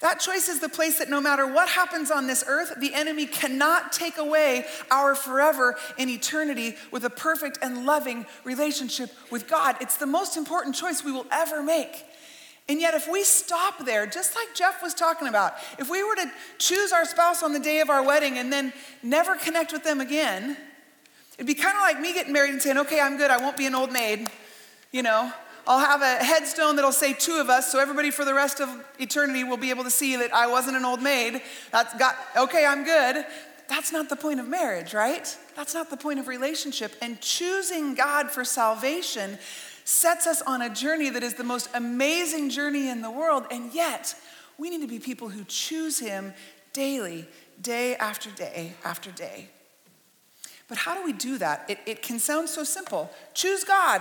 That 0.00 0.18
choice 0.18 0.48
is 0.48 0.60
the 0.60 0.68
place 0.68 0.98
that 0.98 1.10
no 1.10 1.20
matter 1.20 1.46
what 1.46 1.68
happens 1.68 2.10
on 2.10 2.26
this 2.26 2.42
earth, 2.46 2.72
the 2.78 2.94
enemy 2.94 3.26
cannot 3.26 3.92
take 3.92 4.16
away 4.16 4.64
our 4.90 5.14
forever 5.14 5.76
in 5.98 6.08
eternity 6.08 6.76
with 6.90 7.04
a 7.04 7.10
perfect 7.10 7.58
and 7.60 7.84
loving 7.84 8.24
relationship 8.44 9.10
with 9.30 9.46
God. 9.46 9.76
It's 9.78 9.98
the 9.98 10.06
most 10.06 10.38
important 10.38 10.74
choice 10.74 11.04
we 11.04 11.12
will 11.12 11.26
ever 11.30 11.62
make. 11.62 12.06
And 12.70 12.80
yet, 12.80 12.94
if 12.94 13.10
we 13.10 13.24
stop 13.24 13.84
there, 13.84 14.06
just 14.06 14.36
like 14.36 14.54
Jeff 14.54 14.80
was 14.80 14.94
talking 14.94 15.26
about, 15.26 15.54
if 15.80 15.90
we 15.90 16.04
were 16.04 16.14
to 16.14 16.30
choose 16.58 16.92
our 16.92 17.04
spouse 17.04 17.42
on 17.42 17.52
the 17.52 17.58
day 17.58 17.80
of 17.80 17.90
our 17.90 18.00
wedding 18.00 18.38
and 18.38 18.52
then 18.52 18.72
never 19.02 19.34
connect 19.34 19.72
with 19.72 19.82
them 19.82 20.00
again, 20.00 20.56
it'd 21.34 21.48
be 21.48 21.54
kind 21.54 21.74
of 21.74 21.82
like 21.82 21.98
me 21.98 22.12
getting 22.12 22.32
married 22.32 22.52
and 22.52 22.62
saying, 22.62 22.78
okay, 22.78 23.00
I'm 23.00 23.16
good, 23.16 23.28
I 23.28 23.38
won't 23.38 23.56
be 23.56 23.66
an 23.66 23.74
old 23.74 23.90
maid, 23.90 24.30
you 24.92 25.02
know. 25.02 25.32
I'll 25.66 25.80
have 25.80 26.00
a 26.00 26.24
headstone 26.24 26.76
that'll 26.76 26.92
say 26.92 27.12
two 27.12 27.40
of 27.40 27.50
us, 27.50 27.72
so 27.72 27.80
everybody 27.80 28.12
for 28.12 28.24
the 28.24 28.34
rest 28.34 28.60
of 28.60 28.68
eternity 29.00 29.42
will 29.42 29.56
be 29.56 29.70
able 29.70 29.82
to 29.82 29.90
see 29.90 30.14
that 30.18 30.32
I 30.32 30.46
wasn't 30.46 30.76
an 30.76 30.84
old 30.84 31.02
maid. 31.02 31.42
That's 31.72 31.92
got, 31.98 32.16
okay, 32.36 32.64
I'm 32.64 32.84
good. 32.84 33.26
That's 33.68 33.90
not 33.90 34.08
the 34.08 34.16
point 34.16 34.38
of 34.38 34.46
marriage, 34.46 34.94
right? 34.94 35.36
That's 35.56 35.74
not 35.74 35.90
the 35.90 35.96
point 35.96 36.20
of 36.20 36.28
relationship. 36.28 36.94
And 37.02 37.20
choosing 37.20 37.96
God 37.96 38.30
for 38.30 38.44
salvation 38.44 39.38
sets 39.90 40.26
us 40.26 40.40
on 40.42 40.62
a 40.62 40.72
journey 40.72 41.10
that 41.10 41.22
is 41.22 41.34
the 41.34 41.44
most 41.44 41.68
amazing 41.74 42.48
journey 42.48 42.88
in 42.88 43.02
the 43.02 43.10
world. 43.10 43.44
And 43.50 43.74
yet, 43.74 44.14
we 44.56 44.70
need 44.70 44.82
to 44.82 44.86
be 44.86 45.00
people 45.00 45.28
who 45.28 45.44
choose 45.44 45.98
Him 45.98 46.32
daily, 46.72 47.26
day 47.60 47.96
after 47.96 48.30
day 48.30 48.74
after 48.84 49.10
day. 49.10 49.48
But 50.68 50.78
how 50.78 50.94
do 50.94 51.04
we 51.04 51.12
do 51.12 51.38
that? 51.38 51.64
It, 51.68 51.80
it 51.86 52.02
can 52.02 52.20
sound 52.20 52.48
so 52.48 52.62
simple. 52.62 53.10
Choose 53.34 53.64
God. 53.64 54.00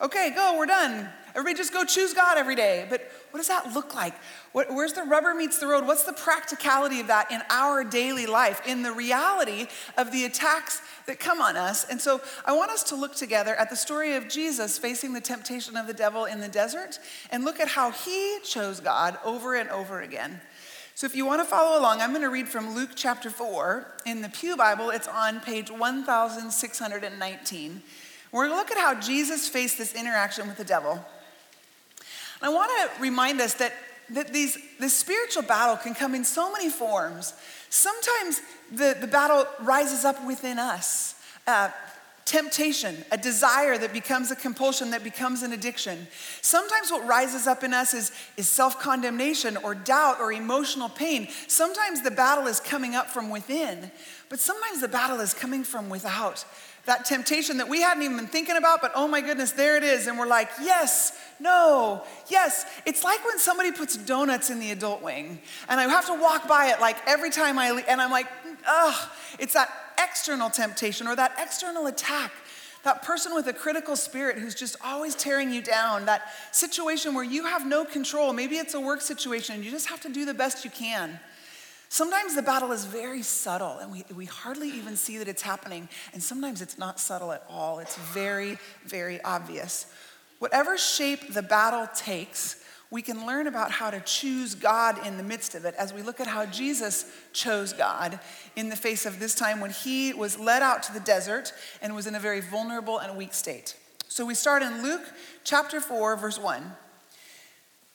Okay, 0.00 0.30
go, 0.34 0.56
we're 0.56 0.66
done. 0.66 1.08
Everybody 1.30 1.56
just 1.56 1.72
go 1.72 1.84
choose 1.84 2.14
God 2.14 2.38
every 2.38 2.54
day. 2.54 2.86
But 2.88 3.10
what 3.32 3.38
does 3.38 3.48
that 3.48 3.72
look 3.72 3.94
like? 3.94 4.14
What, 4.52 4.72
where's 4.72 4.92
the 4.92 5.02
rubber 5.02 5.34
meets 5.34 5.58
the 5.58 5.66
road? 5.66 5.84
What's 5.84 6.04
the 6.04 6.12
practicality 6.12 7.00
of 7.00 7.08
that 7.08 7.32
in 7.32 7.40
our 7.50 7.82
daily 7.82 8.26
life, 8.26 8.62
in 8.66 8.82
the 8.82 8.92
reality 8.92 9.66
of 9.98 10.12
the 10.12 10.24
attacks 10.26 10.80
that 11.06 11.20
come 11.20 11.40
on 11.40 11.56
us? 11.56 11.84
And 11.84 12.00
so 12.00 12.20
I 12.44 12.52
want 12.52 12.70
us 12.70 12.82
to 12.84 12.96
look 12.96 13.14
together 13.14 13.54
at 13.54 13.70
the 13.70 13.76
story 13.76 14.14
of 14.14 14.28
Jesus 14.28 14.78
facing 14.78 15.12
the 15.12 15.20
temptation 15.20 15.76
of 15.76 15.86
the 15.86 15.94
devil 15.94 16.24
in 16.24 16.40
the 16.40 16.48
desert 16.48 16.98
and 17.30 17.44
look 17.44 17.60
at 17.60 17.68
how 17.68 17.90
he 17.90 18.38
chose 18.42 18.80
God 18.80 19.18
over 19.24 19.54
and 19.54 19.68
over 19.70 20.00
again. 20.00 20.40
So 20.96 21.06
if 21.06 21.16
you 21.16 21.26
want 21.26 21.40
to 21.40 21.44
follow 21.44 21.80
along, 21.80 22.00
I'm 22.00 22.10
going 22.10 22.22
to 22.22 22.30
read 22.30 22.46
from 22.46 22.74
Luke 22.74 22.90
chapter 22.94 23.28
4. 23.28 23.84
In 24.06 24.22
the 24.22 24.28
Pew 24.28 24.56
Bible, 24.56 24.90
it's 24.90 25.08
on 25.08 25.40
page 25.40 25.70
1619. 25.70 27.82
We're 28.30 28.46
going 28.46 28.52
to 28.52 28.56
look 28.56 28.70
at 28.70 28.78
how 28.78 29.00
Jesus 29.00 29.48
faced 29.48 29.76
this 29.76 29.94
interaction 29.94 30.46
with 30.46 30.56
the 30.56 30.64
devil. 30.64 30.92
And 30.92 32.42
I 32.42 32.48
want 32.48 32.70
to 32.70 32.90
remind 33.00 33.40
us 33.40 33.54
that, 33.54 33.72
that 34.10 34.32
these, 34.32 34.58
this 34.78 34.94
spiritual 34.94 35.42
battle 35.42 35.76
can 35.76 35.94
come 35.94 36.14
in 36.14 36.24
so 36.24 36.52
many 36.52 36.68
forms. 36.68 37.34
Sometimes 37.70 38.40
the, 38.70 38.96
the 39.00 39.06
battle 39.06 39.46
rises 39.60 40.04
up 40.04 40.24
within 40.26 40.58
us. 40.58 41.14
Uh, 41.46 41.70
temptation, 42.24 43.04
a 43.12 43.18
desire 43.18 43.76
that 43.76 43.92
becomes 43.92 44.30
a 44.30 44.36
compulsion, 44.36 44.90
that 44.90 45.04
becomes 45.04 45.42
an 45.42 45.52
addiction. 45.52 46.06
Sometimes 46.40 46.90
what 46.90 47.06
rises 47.06 47.46
up 47.46 47.62
in 47.62 47.74
us 47.74 47.92
is, 47.92 48.12
is 48.36 48.48
self 48.48 48.80
condemnation 48.80 49.56
or 49.58 49.74
doubt 49.74 50.20
or 50.20 50.32
emotional 50.32 50.88
pain. 50.88 51.28
Sometimes 51.48 52.02
the 52.02 52.10
battle 52.10 52.46
is 52.46 52.60
coming 52.60 52.94
up 52.94 53.10
from 53.10 53.28
within, 53.28 53.90
but 54.28 54.38
sometimes 54.38 54.80
the 54.80 54.88
battle 54.88 55.20
is 55.20 55.34
coming 55.34 55.64
from 55.64 55.90
without 55.90 56.44
that 56.86 57.04
temptation 57.04 57.56
that 57.58 57.68
we 57.68 57.80
hadn't 57.80 58.02
even 58.02 58.16
been 58.16 58.26
thinking 58.26 58.56
about, 58.56 58.82
but 58.82 58.92
oh 58.94 59.08
my 59.08 59.20
goodness, 59.20 59.52
there 59.52 59.76
it 59.76 59.82
is. 59.82 60.06
And 60.06 60.18
we're 60.18 60.26
like, 60.26 60.50
yes, 60.60 61.18
no, 61.40 62.04
yes. 62.28 62.66
It's 62.86 63.04
like 63.04 63.24
when 63.24 63.38
somebody 63.38 63.72
puts 63.72 63.96
donuts 63.96 64.50
in 64.50 64.58
the 64.60 64.70
adult 64.70 65.02
wing, 65.02 65.40
and 65.68 65.80
I 65.80 65.84
have 65.88 66.06
to 66.06 66.14
walk 66.14 66.48
by 66.48 66.66
it 66.66 66.80
like 66.80 66.96
every 67.06 67.30
time 67.30 67.58
I 67.58 67.72
leave, 67.72 67.84
and 67.88 68.00
I'm 68.00 68.10
like, 68.10 68.26
ugh, 68.66 69.08
it's 69.38 69.54
that 69.54 69.70
external 70.02 70.50
temptation 70.50 71.06
or 71.06 71.16
that 71.16 71.34
external 71.38 71.86
attack. 71.86 72.32
That 72.84 73.02
person 73.02 73.34
with 73.34 73.46
a 73.46 73.54
critical 73.54 73.96
spirit 73.96 74.36
who's 74.36 74.54
just 74.54 74.76
always 74.84 75.14
tearing 75.14 75.50
you 75.50 75.62
down, 75.62 76.04
that 76.04 76.22
situation 76.52 77.14
where 77.14 77.24
you 77.24 77.46
have 77.46 77.66
no 77.66 77.86
control. 77.86 78.34
Maybe 78.34 78.56
it's 78.56 78.74
a 78.74 78.80
work 78.80 79.00
situation, 79.00 79.62
you 79.62 79.70
just 79.70 79.88
have 79.88 80.02
to 80.02 80.10
do 80.10 80.26
the 80.26 80.34
best 80.34 80.64
you 80.66 80.70
can. 80.70 81.18
Sometimes 81.88 82.34
the 82.34 82.42
battle 82.42 82.72
is 82.72 82.84
very 82.84 83.22
subtle 83.22 83.78
and 83.78 83.90
we, 83.90 84.04
we 84.14 84.24
hardly 84.24 84.68
even 84.68 84.96
see 84.96 85.16
that 85.18 85.28
it's 85.28 85.42
happening. 85.42 85.88
And 86.12 86.22
sometimes 86.22 86.60
it's 86.60 86.76
not 86.76 87.00
subtle 87.00 87.32
at 87.32 87.44
all, 87.48 87.78
it's 87.78 87.96
very, 87.96 88.58
very 88.84 89.22
obvious. 89.22 89.86
Whatever 90.38 90.76
shape 90.76 91.32
the 91.32 91.42
battle 91.42 91.88
takes, 91.94 92.62
we 92.90 93.02
can 93.02 93.26
learn 93.26 93.46
about 93.46 93.72
how 93.72 93.90
to 93.90 94.00
choose 94.00 94.54
God 94.54 95.04
in 95.04 95.16
the 95.16 95.22
midst 95.22 95.54
of 95.54 95.64
it 95.64 95.74
as 95.76 95.92
we 95.92 96.02
look 96.02 96.20
at 96.20 96.26
how 96.26 96.46
Jesus 96.46 97.10
chose 97.32 97.72
God 97.72 98.20
in 98.54 98.68
the 98.68 98.76
face 98.76 99.04
of 99.04 99.18
this 99.18 99.34
time 99.34 99.60
when 99.60 99.70
he 99.70 100.12
was 100.12 100.38
led 100.38 100.62
out 100.62 100.82
to 100.84 100.92
the 100.92 101.00
desert 101.00 101.52
and 101.82 101.94
was 101.94 102.06
in 102.06 102.14
a 102.14 102.20
very 102.20 102.40
vulnerable 102.40 102.98
and 102.98 103.16
weak 103.16 103.34
state. 103.34 103.76
So 104.06 104.24
we 104.24 104.34
start 104.34 104.62
in 104.62 104.82
Luke 104.82 105.02
chapter 105.42 105.80
4, 105.80 106.16
verse 106.16 106.38
1. 106.38 106.72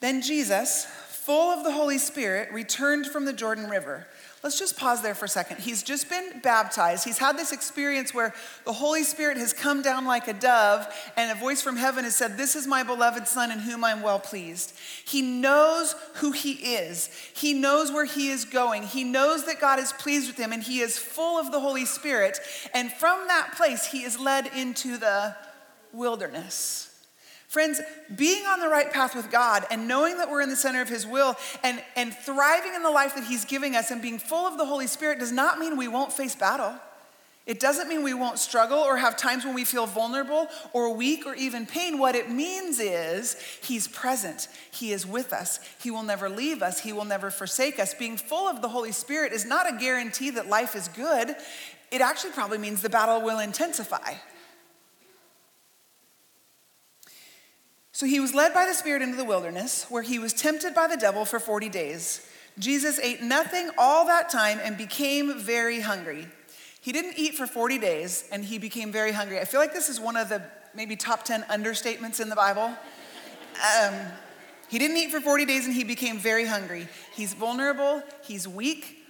Then 0.00 0.20
Jesus, 0.20 0.84
full 0.84 1.50
of 1.50 1.64
the 1.64 1.72
Holy 1.72 1.96
Spirit, 1.96 2.52
returned 2.52 3.06
from 3.06 3.24
the 3.24 3.32
Jordan 3.32 3.70
River. 3.70 4.06
Let's 4.42 4.58
just 4.58 4.78
pause 4.78 5.02
there 5.02 5.14
for 5.14 5.26
a 5.26 5.28
second. 5.28 5.58
He's 5.58 5.82
just 5.82 6.08
been 6.08 6.40
baptized. 6.42 7.04
He's 7.04 7.18
had 7.18 7.36
this 7.36 7.52
experience 7.52 8.14
where 8.14 8.32
the 8.64 8.72
Holy 8.72 9.04
Spirit 9.04 9.36
has 9.36 9.52
come 9.52 9.82
down 9.82 10.06
like 10.06 10.28
a 10.28 10.32
dove, 10.32 10.88
and 11.14 11.30
a 11.30 11.38
voice 11.38 11.60
from 11.60 11.76
heaven 11.76 12.04
has 12.04 12.16
said, 12.16 12.38
This 12.38 12.56
is 12.56 12.66
my 12.66 12.82
beloved 12.82 13.28
Son 13.28 13.50
in 13.50 13.58
whom 13.58 13.84
I'm 13.84 14.00
well 14.00 14.18
pleased. 14.18 14.72
He 15.04 15.20
knows 15.20 15.94
who 16.14 16.32
he 16.32 16.52
is, 16.52 17.10
he 17.34 17.52
knows 17.52 17.92
where 17.92 18.06
he 18.06 18.30
is 18.30 18.46
going, 18.46 18.84
he 18.84 19.04
knows 19.04 19.44
that 19.44 19.60
God 19.60 19.78
is 19.78 19.92
pleased 19.92 20.28
with 20.28 20.38
him, 20.38 20.54
and 20.54 20.62
he 20.62 20.80
is 20.80 20.96
full 20.96 21.38
of 21.38 21.52
the 21.52 21.60
Holy 21.60 21.84
Spirit. 21.84 22.38
And 22.72 22.90
from 22.90 23.28
that 23.28 23.52
place, 23.56 23.84
he 23.84 24.04
is 24.04 24.18
led 24.18 24.46
into 24.56 24.96
the 24.96 25.36
wilderness. 25.92 26.89
Friends, 27.50 27.80
being 28.14 28.46
on 28.46 28.60
the 28.60 28.68
right 28.68 28.92
path 28.92 29.16
with 29.16 29.28
God 29.28 29.66
and 29.72 29.88
knowing 29.88 30.18
that 30.18 30.30
we're 30.30 30.40
in 30.40 30.50
the 30.50 30.54
center 30.54 30.80
of 30.80 30.88
His 30.88 31.04
will 31.04 31.34
and, 31.64 31.82
and 31.96 32.14
thriving 32.14 32.76
in 32.76 32.84
the 32.84 32.92
life 32.92 33.16
that 33.16 33.24
He's 33.24 33.44
giving 33.44 33.74
us 33.74 33.90
and 33.90 34.00
being 34.00 34.20
full 34.20 34.46
of 34.46 34.56
the 34.56 34.64
Holy 34.64 34.86
Spirit 34.86 35.18
does 35.18 35.32
not 35.32 35.58
mean 35.58 35.76
we 35.76 35.88
won't 35.88 36.12
face 36.12 36.36
battle. 36.36 36.72
It 37.46 37.58
doesn't 37.58 37.88
mean 37.88 38.04
we 38.04 38.14
won't 38.14 38.38
struggle 38.38 38.78
or 38.78 38.98
have 38.98 39.16
times 39.16 39.44
when 39.44 39.52
we 39.52 39.64
feel 39.64 39.86
vulnerable 39.86 40.46
or 40.72 40.94
weak 40.94 41.26
or 41.26 41.34
even 41.34 41.66
pain. 41.66 41.98
What 41.98 42.14
it 42.14 42.30
means 42.30 42.78
is 42.78 43.34
He's 43.60 43.88
present. 43.88 44.46
He 44.70 44.92
is 44.92 45.04
with 45.04 45.32
us. 45.32 45.58
He 45.82 45.90
will 45.90 46.04
never 46.04 46.28
leave 46.28 46.62
us. 46.62 46.78
He 46.78 46.92
will 46.92 47.04
never 47.04 47.32
forsake 47.32 47.80
us. 47.80 47.94
Being 47.94 48.16
full 48.16 48.46
of 48.46 48.62
the 48.62 48.68
Holy 48.68 48.92
Spirit 48.92 49.32
is 49.32 49.44
not 49.44 49.68
a 49.68 49.76
guarantee 49.76 50.30
that 50.30 50.46
life 50.46 50.76
is 50.76 50.86
good. 50.86 51.34
It 51.90 52.00
actually 52.00 52.30
probably 52.30 52.58
means 52.58 52.80
the 52.80 52.88
battle 52.88 53.20
will 53.20 53.40
intensify. 53.40 54.14
So 58.00 58.06
he 58.06 58.18
was 58.18 58.34
led 58.34 58.54
by 58.54 58.64
the 58.64 58.72
Spirit 58.72 59.02
into 59.02 59.18
the 59.18 59.26
wilderness, 59.26 59.84
where 59.90 60.00
he 60.00 60.18
was 60.18 60.32
tempted 60.32 60.74
by 60.74 60.86
the 60.86 60.96
devil 60.96 61.26
for 61.26 61.38
40 61.38 61.68
days. 61.68 62.26
Jesus 62.58 62.98
ate 62.98 63.22
nothing 63.22 63.68
all 63.76 64.06
that 64.06 64.30
time 64.30 64.58
and 64.62 64.74
became 64.78 65.38
very 65.38 65.80
hungry. 65.80 66.26
He 66.80 66.92
didn't 66.92 67.18
eat 67.18 67.34
for 67.34 67.46
40 67.46 67.76
days 67.76 68.26
and 68.32 68.42
he 68.42 68.56
became 68.56 68.90
very 68.90 69.12
hungry. 69.12 69.38
I 69.38 69.44
feel 69.44 69.60
like 69.60 69.74
this 69.74 69.90
is 69.90 70.00
one 70.00 70.16
of 70.16 70.30
the 70.30 70.42
maybe 70.74 70.96
top 70.96 71.24
10 71.24 71.42
understatements 71.42 72.20
in 72.20 72.30
the 72.30 72.36
Bible. 72.36 72.74
Um, 73.82 73.94
he 74.70 74.78
didn't 74.78 74.96
eat 74.96 75.10
for 75.10 75.20
40 75.20 75.44
days 75.44 75.66
and 75.66 75.74
he 75.74 75.84
became 75.84 76.18
very 76.18 76.46
hungry. 76.46 76.88
He's 77.14 77.34
vulnerable, 77.34 78.02
he's 78.22 78.48
weak. 78.48 79.04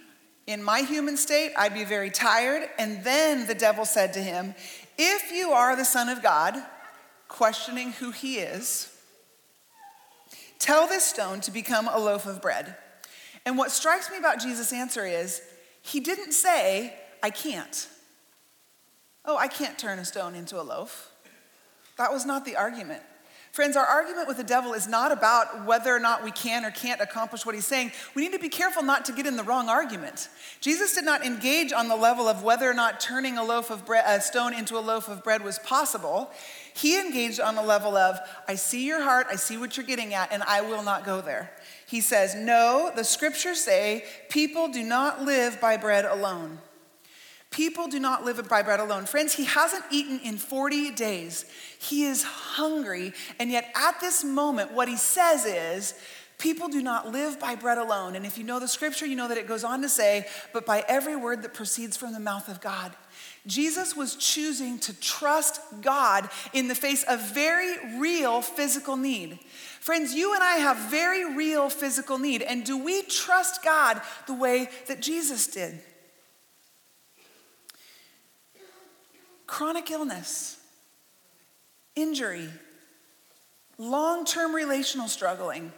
In 0.47 0.61
my 0.61 0.81
human 0.81 1.15
state, 1.15 1.53
I'd 1.57 1.73
be 1.73 1.85
very 1.85 2.09
tired. 2.09 2.67
And 2.77 3.05
then 3.05 3.47
the 3.47 3.55
devil 3.55 3.85
said 3.85 4.11
to 4.15 4.19
him, 4.19 4.53
If 4.97 5.31
you 5.31 5.51
are 5.51 5.77
the 5.77 5.85
Son 5.85 6.09
of 6.09 6.21
God, 6.21 6.61
questioning 7.31 7.93
who 7.93 8.11
he 8.11 8.39
is, 8.39 8.93
tell 10.59 10.85
this 10.85 11.05
stone 11.05 11.39
to 11.39 11.49
become 11.49 11.87
a 11.87 11.97
loaf 11.97 12.25
of 12.25 12.41
bread. 12.41 12.75
And 13.45 13.57
what 13.57 13.71
strikes 13.71 14.11
me 14.11 14.17
about 14.17 14.41
Jesus' 14.41 14.73
answer 14.73 15.05
is 15.05 15.41
he 15.81 16.01
didn't 16.01 16.33
say, 16.33 16.93
I 17.23 17.29
can't. 17.29 17.87
Oh, 19.23 19.37
I 19.37 19.47
can't 19.47 19.79
turn 19.79 19.97
a 19.97 20.05
stone 20.05 20.35
into 20.35 20.59
a 20.59 20.61
loaf. 20.61 21.09
That 21.97 22.11
was 22.11 22.25
not 22.25 22.43
the 22.43 22.57
argument. 22.57 23.01
Friends, 23.51 23.75
our 23.75 23.85
argument 23.85 24.29
with 24.29 24.37
the 24.37 24.45
devil 24.45 24.71
is 24.71 24.87
not 24.87 25.11
about 25.11 25.65
whether 25.65 25.93
or 25.93 25.99
not 25.99 26.23
we 26.23 26.31
can 26.31 26.63
or 26.63 26.71
can't 26.71 27.01
accomplish 27.01 27.45
what 27.45 27.53
he's 27.53 27.67
saying. 27.67 27.91
We 28.15 28.21
need 28.21 28.31
to 28.31 28.39
be 28.39 28.47
careful 28.47 28.81
not 28.81 29.03
to 29.05 29.11
get 29.11 29.25
in 29.25 29.35
the 29.35 29.43
wrong 29.43 29.67
argument. 29.67 30.29
Jesus 30.61 30.95
did 30.95 31.03
not 31.03 31.25
engage 31.25 31.73
on 31.73 31.89
the 31.89 31.95
level 31.97 32.29
of 32.29 32.43
whether 32.43 32.69
or 32.69 32.73
not 32.73 33.01
turning 33.01 33.37
a 33.37 33.43
loaf 33.43 33.69
of 33.69 33.85
bread, 33.85 34.05
a 34.07 34.21
stone 34.21 34.53
into 34.53 34.77
a 34.77 34.79
loaf 34.79 35.09
of 35.09 35.21
bread 35.21 35.43
was 35.43 35.59
possible. 35.59 36.31
He 36.73 36.97
engaged 36.97 37.41
on 37.41 37.55
the 37.55 37.61
level 37.61 37.97
of, 37.97 38.17
I 38.47 38.55
see 38.55 38.87
your 38.87 39.03
heart, 39.03 39.27
I 39.29 39.35
see 39.35 39.57
what 39.57 39.75
you're 39.75 39.85
getting 39.85 40.13
at, 40.13 40.31
and 40.31 40.43
I 40.43 40.61
will 40.61 40.83
not 40.83 41.03
go 41.03 41.19
there. 41.19 41.51
He 41.85 41.99
says, 41.99 42.33
No, 42.33 42.89
the 42.95 43.03
scriptures 43.03 43.59
say 43.59 44.05
people 44.29 44.69
do 44.69 44.81
not 44.81 45.23
live 45.23 45.59
by 45.59 45.75
bread 45.75 46.05
alone. 46.05 46.59
People 47.51 47.87
do 47.87 47.99
not 47.99 48.23
live 48.23 48.47
by 48.47 48.61
bread 48.61 48.79
alone. 48.79 49.05
Friends, 49.05 49.33
he 49.33 49.43
hasn't 49.43 49.83
eaten 49.91 50.19
in 50.21 50.37
40 50.37 50.91
days. 50.91 51.45
He 51.79 52.05
is 52.05 52.23
hungry. 52.23 53.13
And 53.39 53.51
yet, 53.51 53.71
at 53.75 53.99
this 53.99 54.23
moment, 54.23 54.71
what 54.71 54.87
he 54.87 54.95
says 54.97 55.45
is, 55.45 55.93
People 56.41 56.69
do 56.69 56.81
not 56.81 57.11
live 57.11 57.39
by 57.39 57.53
bread 57.53 57.77
alone. 57.77 58.15
And 58.15 58.25
if 58.25 58.35
you 58.35 58.43
know 58.43 58.59
the 58.59 58.67
scripture, 58.67 59.05
you 59.05 59.15
know 59.15 59.27
that 59.27 59.37
it 59.37 59.47
goes 59.47 59.63
on 59.63 59.83
to 59.83 59.89
say, 59.89 60.25
but 60.53 60.65
by 60.65 60.83
every 60.87 61.15
word 61.15 61.43
that 61.43 61.53
proceeds 61.53 61.95
from 61.95 62.13
the 62.13 62.19
mouth 62.19 62.49
of 62.49 62.59
God. 62.59 62.95
Jesus 63.45 63.95
was 63.95 64.15
choosing 64.15 64.79
to 64.79 64.99
trust 64.99 65.61
God 65.81 66.27
in 66.51 66.67
the 66.67 66.73
face 66.73 67.03
of 67.03 67.21
very 67.31 67.99
real 67.99 68.41
physical 68.41 68.97
need. 68.97 69.37
Friends, 69.79 70.15
you 70.15 70.33
and 70.33 70.41
I 70.41 70.55
have 70.55 70.89
very 70.89 71.35
real 71.35 71.69
physical 71.69 72.17
need. 72.17 72.41
And 72.41 72.63
do 72.63 72.75
we 72.75 73.03
trust 73.03 73.63
God 73.63 74.01
the 74.25 74.33
way 74.33 74.67
that 74.87 74.99
Jesus 74.99 75.45
did? 75.45 75.79
Chronic 79.51 79.91
illness, 79.91 80.57
injury, 81.93 82.47
long 83.77 84.23
term 84.23 84.55
relational 84.55 85.09
struggling, 85.09 85.73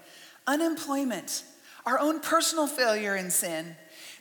unemployment, 0.46 1.44
our 1.84 1.98
own 1.98 2.20
personal 2.20 2.68
failure 2.68 3.16
and 3.16 3.34
sin. 3.34 3.76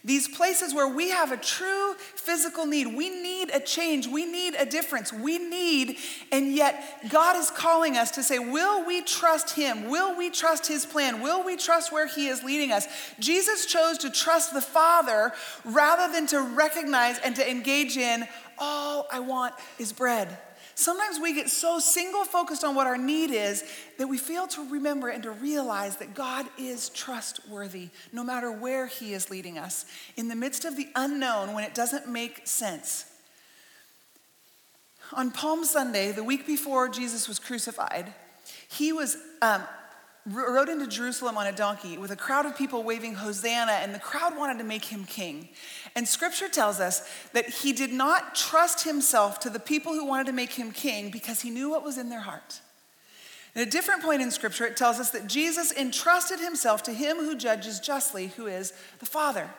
These 0.05 0.27
places 0.27 0.75
where 0.75 0.89
we 0.89 1.11
have 1.11 1.31
a 1.31 1.37
true 1.37 1.95
physical 1.95 2.67
need, 2.67 2.89
we 2.89 3.09
need 3.09 3.51
a 3.55 3.61
change, 3.61 4.09
we 4.09 4.25
need 4.25 4.55
a 4.59 4.67
difference, 4.67 5.13
we 5.13 5.39
need, 5.39 5.99
and 6.33 6.53
yet 6.53 6.83
God 7.09 7.37
is 7.37 7.53
calling 7.53 7.97
us 7.97 8.11
to 8.13 8.23
say, 8.23 8.39
Will 8.41 8.85
we 8.85 9.03
trust 9.03 9.55
Him? 9.55 9.91
Will 9.91 10.17
we 10.17 10.31
trust 10.31 10.67
His 10.67 10.87
plan? 10.87 11.21
Will 11.21 11.45
we 11.45 11.57
trust 11.57 11.93
where 11.93 12.09
He 12.09 12.27
is 12.27 12.43
leading 12.43 12.73
us? 12.73 12.89
Jesus 13.21 13.67
chose 13.67 13.99
to 13.99 14.11
trust 14.11 14.55
the 14.55 14.63
Father 14.63 15.33
rather 15.63 16.11
than 16.13 16.27
to 16.29 16.41
recognize 16.41 17.19
and 17.19 17.37
to 17.37 17.49
engage 17.49 17.97
in 17.97 18.27
all 18.63 19.09
I 19.11 19.19
want 19.19 19.55
is 19.79 19.93
bread. 19.93 20.39
Sometimes 20.75 21.19
we 21.21 21.35
get 21.35 21.51
so 21.51 21.81
single 21.81 22.25
focused 22.25 22.65
on 22.65 22.75
what 22.75 22.87
our 22.87 22.97
need 22.97 23.31
is 23.31 23.63
that 23.99 24.07
we 24.07 24.17
fail 24.17 24.47
to 24.49 24.71
remember 24.71 25.09
and 25.09 25.23
to 25.25 25.31
realize 25.33 25.97
that 25.97 26.15
God 26.15 26.47
is 26.57 26.89
trustworthy 26.89 27.91
no 28.13 28.25
matter 28.25 28.51
where 28.51 28.87
He 28.87 29.13
is 29.13 29.31
leading 29.31 29.59
us. 29.59 29.85
In 30.17 30.29
the 30.29 30.37
midst 30.37 30.65
of 30.65 30.77
the 30.77 30.89
unknown, 30.95 31.53
when 31.53 31.65
it 31.65 31.75
doesn't 31.75 32.09
make 32.09 32.47
sense. 32.47 33.05
On 35.13 35.31
Palm 35.31 35.65
Sunday, 35.65 36.13
the 36.13 36.25
week 36.25 36.47
before 36.47 36.89
Jesus 36.89 37.29
was 37.29 37.39
crucified, 37.39 38.15
he 38.69 38.93
was 38.93 39.17
um, 39.43 39.63
rode 40.27 40.69
into 40.69 40.87
Jerusalem 40.87 41.37
on 41.37 41.47
a 41.47 41.53
donkey 41.53 41.99
with 41.99 42.13
a 42.13 42.17
crowd 42.17 42.47
of 42.47 42.57
people 42.57 42.83
waving 42.83 43.15
Hosanna, 43.15 43.73
and 43.73 43.95
the 43.95 43.99
crowd 43.99 44.37
wanted 44.37 44.59
to 44.59 44.65
make 44.65 44.85
him 44.85 45.05
king. 45.05 45.49
And 45.97 46.07
scripture 46.07 46.49
tells 46.49 46.79
us 46.79 47.09
that 47.33 47.49
he 47.49 47.73
did 47.73 47.93
not 47.93 48.35
trust 48.35 48.85
himself 48.85 49.41
to 49.41 49.51
the 49.51 49.59
people 49.59 49.93
who 49.93 50.07
wanted 50.07 50.27
to 50.27 50.33
make 50.33 50.53
him 50.53 50.71
king 50.71 51.11
because 51.11 51.41
he 51.41 51.51
knew 51.51 51.71
what 51.71 51.85
was 51.85 51.99
in 51.99 52.09
their 52.09 52.21
heart. 52.21 52.61
At 53.55 53.67
a 53.67 53.71
different 53.71 54.03
point 54.03 54.23
in 54.23 54.31
scripture, 54.31 54.65
it 54.65 54.77
tells 54.77 54.99
us 54.99 55.11
that 55.11 55.27
Jesus 55.27 55.73
entrusted 55.73 56.41
himself 56.41 56.83
to 56.85 56.93
him 56.93 57.19
who 57.19 57.37
judges 57.37 57.81
justly, 57.81 58.29
who 58.29 58.47
is 58.47 58.73
the 58.99 59.07
Father. 59.07 59.51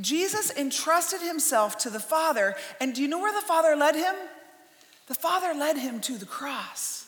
Jesus 0.00 0.52
entrusted 0.56 1.20
himself 1.20 1.76
to 1.78 1.90
the 1.90 1.98
Father, 1.98 2.54
and 2.80 2.94
do 2.94 3.02
you 3.02 3.08
know 3.08 3.18
where 3.18 3.32
the 3.32 3.46
Father 3.46 3.74
led 3.74 3.96
him? 3.96 4.14
The 5.08 5.14
Father 5.14 5.52
led 5.58 5.76
him 5.76 6.00
to 6.02 6.18
the 6.18 6.26
cross. 6.26 6.99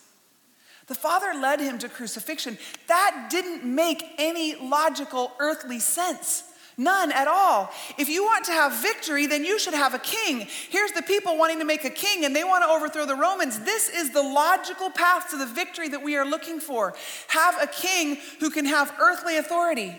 The 0.87 0.95
Father 0.95 1.33
led 1.39 1.61
him 1.61 1.79
to 1.79 1.89
crucifixion. 1.89 2.59
That 2.89 3.29
didn't 3.31 3.65
make 3.65 4.05
any 4.19 4.57
logical 4.57 5.33
earthly 5.39 5.79
sense. 5.79 6.45
None 6.77 7.13
at 7.13 7.29
all. 7.29 7.71
If 7.99 8.09
you 8.09 8.25
want 8.25 8.47
to 8.47 8.53
have 8.53 8.73
victory, 8.81 9.27
then 9.27 9.45
you 9.45 9.59
should 9.59 9.75
have 9.75 9.95
a 9.95 9.99
king. 9.99 10.47
Here's 10.71 10.93
the 10.93 11.03
people 11.03 11.37
wanting 11.37 11.59
to 11.59 11.65
make 11.65 11.85
a 11.85 11.91
king 11.91 12.25
and 12.25 12.35
they 12.35 12.45
want 12.45 12.65
to 12.65 12.69
overthrow 12.69 13.05
the 13.05 13.15
Romans. 13.15 13.61
This 13.61 13.89
is 13.89 14.11
the 14.11 14.23
logical 14.23 14.91
path 14.91 15.31
to 15.31 15.37
the 15.37 15.47
victory 15.47 15.89
that 15.89 16.03
we 16.03 16.17
are 16.17 16.25
looking 16.25 16.61
for. 16.61 16.95
Have 17.29 17.63
a 17.63 17.67
king 17.67 18.17
who 18.41 18.51
can 18.51 18.65
have 18.65 18.95
earthly 18.99 19.37
authority. 19.37 19.95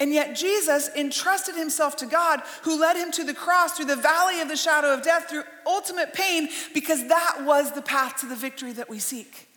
And 0.00 0.12
yet, 0.12 0.36
Jesus 0.36 0.90
entrusted 0.96 1.54
himself 1.54 1.96
to 1.96 2.06
God, 2.06 2.42
who 2.62 2.80
led 2.80 2.96
him 2.96 3.12
to 3.12 3.24
the 3.24 3.34
cross 3.34 3.72
through 3.72 3.84
the 3.86 3.96
valley 3.96 4.40
of 4.40 4.48
the 4.48 4.56
shadow 4.56 4.92
of 4.92 5.02
death, 5.02 5.30
through 5.30 5.44
ultimate 5.66 6.12
pain, 6.12 6.48
because 6.74 7.06
that 7.08 7.44
was 7.44 7.72
the 7.72 7.82
path 7.82 8.20
to 8.20 8.26
the 8.26 8.34
victory 8.34 8.72
that 8.72 8.90
we 8.90 8.98
seek. 8.98 9.48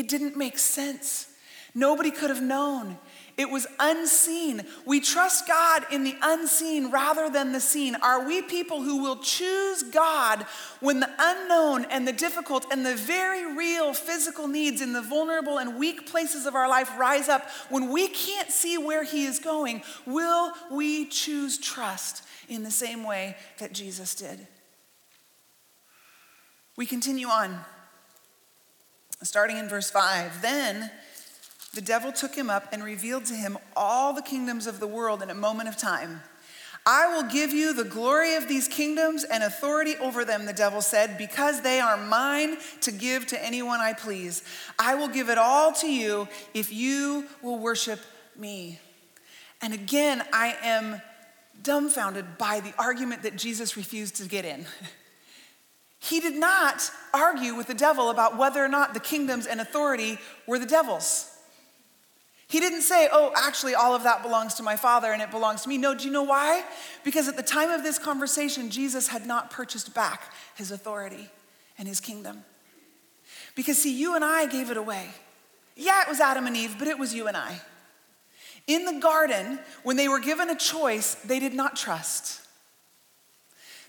It 0.00 0.08
didn't 0.08 0.34
make 0.34 0.58
sense. 0.58 1.26
Nobody 1.74 2.10
could 2.10 2.30
have 2.30 2.40
known. 2.40 2.96
It 3.36 3.50
was 3.50 3.66
unseen. 3.78 4.62
We 4.86 5.00
trust 5.00 5.46
God 5.46 5.84
in 5.92 6.04
the 6.04 6.16
unseen 6.22 6.90
rather 6.90 7.28
than 7.28 7.52
the 7.52 7.60
seen. 7.60 7.96
Are 7.96 8.26
we 8.26 8.40
people 8.40 8.80
who 8.80 9.02
will 9.02 9.18
choose 9.18 9.82
God 9.82 10.46
when 10.80 11.00
the 11.00 11.10
unknown 11.18 11.84
and 11.90 12.08
the 12.08 12.14
difficult 12.14 12.64
and 12.72 12.84
the 12.84 12.94
very 12.94 13.54
real 13.54 13.92
physical 13.92 14.48
needs 14.48 14.80
in 14.80 14.94
the 14.94 15.02
vulnerable 15.02 15.58
and 15.58 15.78
weak 15.78 16.10
places 16.10 16.46
of 16.46 16.54
our 16.54 16.66
life 16.66 16.90
rise 16.98 17.28
up? 17.28 17.46
When 17.68 17.90
we 17.90 18.08
can't 18.08 18.50
see 18.50 18.78
where 18.78 19.04
He 19.04 19.26
is 19.26 19.38
going, 19.38 19.82
will 20.06 20.54
we 20.70 21.04
choose 21.04 21.58
trust 21.58 22.22
in 22.48 22.62
the 22.62 22.70
same 22.70 23.04
way 23.04 23.36
that 23.58 23.74
Jesus 23.74 24.14
did? 24.14 24.46
We 26.78 26.86
continue 26.86 27.28
on 27.28 27.60
starting 29.22 29.58
in 29.58 29.68
verse 29.68 29.90
5. 29.90 30.42
Then 30.42 30.90
the 31.74 31.80
devil 31.80 32.12
took 32.12 32.34
him 32.34 32.50
up 32.50 32.72
and 32.72 32.82
revealed 32.82 33.26
to 33.26 33.34
him 33.34 33.58
all 33.76 34.12
the 34.12 34.22
kingdoms 34.22 34.66
of 34.66 34.80
the 34.80 34.86
world 34.86 35.22
in 35.22 35.30
a 35.30 35.34
moment 35.34 35.68
of 35.68 35.76
time. 35.76 36.20
I 36.86 37.14
will 37.14 37.24
give 37.24 37.52
you 37.52 37.74
the 37.74 37.84
glory 37.84 38.34
of 38.34 38.48
these 38.48 38.66
kingdoms 38.66 39.22
and 39.24 39.42
authority 39.42 39.96
over 39.96 40.24
them, 40.24 40.46
the 40.46 40.52
devil 40.52 40.80
said, 40.80 41.18
because 41.18 41.60
they 41.60 41.78
are 41.78 41.96
mine 41.96 42.56
to 42.80 42.90
give 42.90 43.26
to 43.28 43.44
anyone 43.44 43.80
I 43.80 43.92
please. 43.92 44.42
I 44.78 44.94
will 44.94 45.08
give 45.08 45.28
it 45.28 45.36
all 45.36 45.72
to 45.74 45.92
you 45.92 46.26
if 46.54 46.72
you 46.72 47.26
will 47.42 47.58
worship 47.58 48.00
me. 48.34 48.80
And 49.60 49.74
again, 49.74 50.24
I 50.32 50.56
am 50.62 51.02
dumbfounded 51.62 52.38
by 52.38 52.60
the 52.60 52.72
argument 52.78 53.22
that 53.24 53.36
Jesus 53.36 53.76
refused 53.76 54.16
to 54.16 54.26
get 54.26 54.44
in. 54.44 54.64
He 56.00 56.18
did 56.18 56.34
not 56.34 56.90
argue 57.12 57.54
with 57.54 57.66
the 57.66 57.74
devil 57.74 58.08
about 58.08 58.36
whether 58.36 58.64
or 58.64 58.68
not 58.68 58.94
the 58.94 59.00
kingdoms 59.00 59.46
and 59.46 59.60
authority 59.60 60.18
were 60.46 60.58
the 60.58 60.66
devil's. 60.66 61.26
He 62.48 62.58
didn't 62.58 62.82
say, 62.82 63.08
oh, 63.12 63.32
actually, 63.36 63.76
all 63.76 63.94
of 63.94 64.02
that 64.02 64.22
belongs 64.22 64.54
to 64.54 64.64
my 64.64 64.74
father 64.74 65.12
and 65.12 65.22
it 65.22 65.30
belongs 65.30 65.62
to 65.62 65.68
me. 65.68 65.78
No, 65.78 65.94
do 65.94 66.04
you 66.04 66.10
know 66.10 66.24
why? 66.24 66.64
Because 67.04 67.28
at 67.28 67.36
the 67.36 67.44
time 67.44 67.70
of 67.70 67.84
this 67.84 67.96
conversation, 67.96 68.70
Jesus 68.70 69.06
had 69.06 69.24
not 69.24 69.50
purchased 69.50 69.94
back 69.94 70.32
his 70.56 70.72
authority 70.72 71.28
and 71.78 71.86
his 71.86 72.00
kingdom. 72.00 72.44
Because, 73.54 73.80
see, 73.80 73.94
you 73.96 74.16
and 74.16 74.24
I 74.24 74.46
gave 74.46 74.70
it 74.70 74.76
away. 74.76 75.10
Yeah, 75.76 76.02
it 76.02 76.08
was 76.08 76.18
Adam 76.18 76.46
and 76.46 76.56
Eve, 76.56 76.76
but 76.78 76.88
it 76.88 76.98
was 76.98 77.14
you 77.14 77.28
and 77.28 77.36
I. 77.36 77.60
In 78.66 78.84
the 78.84 79.00
garden, 79.00 79.60
when 79.82 79.96
they 79.96 80.08
were 80.08 80.18
given 80.18 80.50
a 80.50 80.56
choice, 80.56 81.14
they 81.14 81.38
did 81.38 81.54
not 81.54 81.76
trust. 81.76 82.40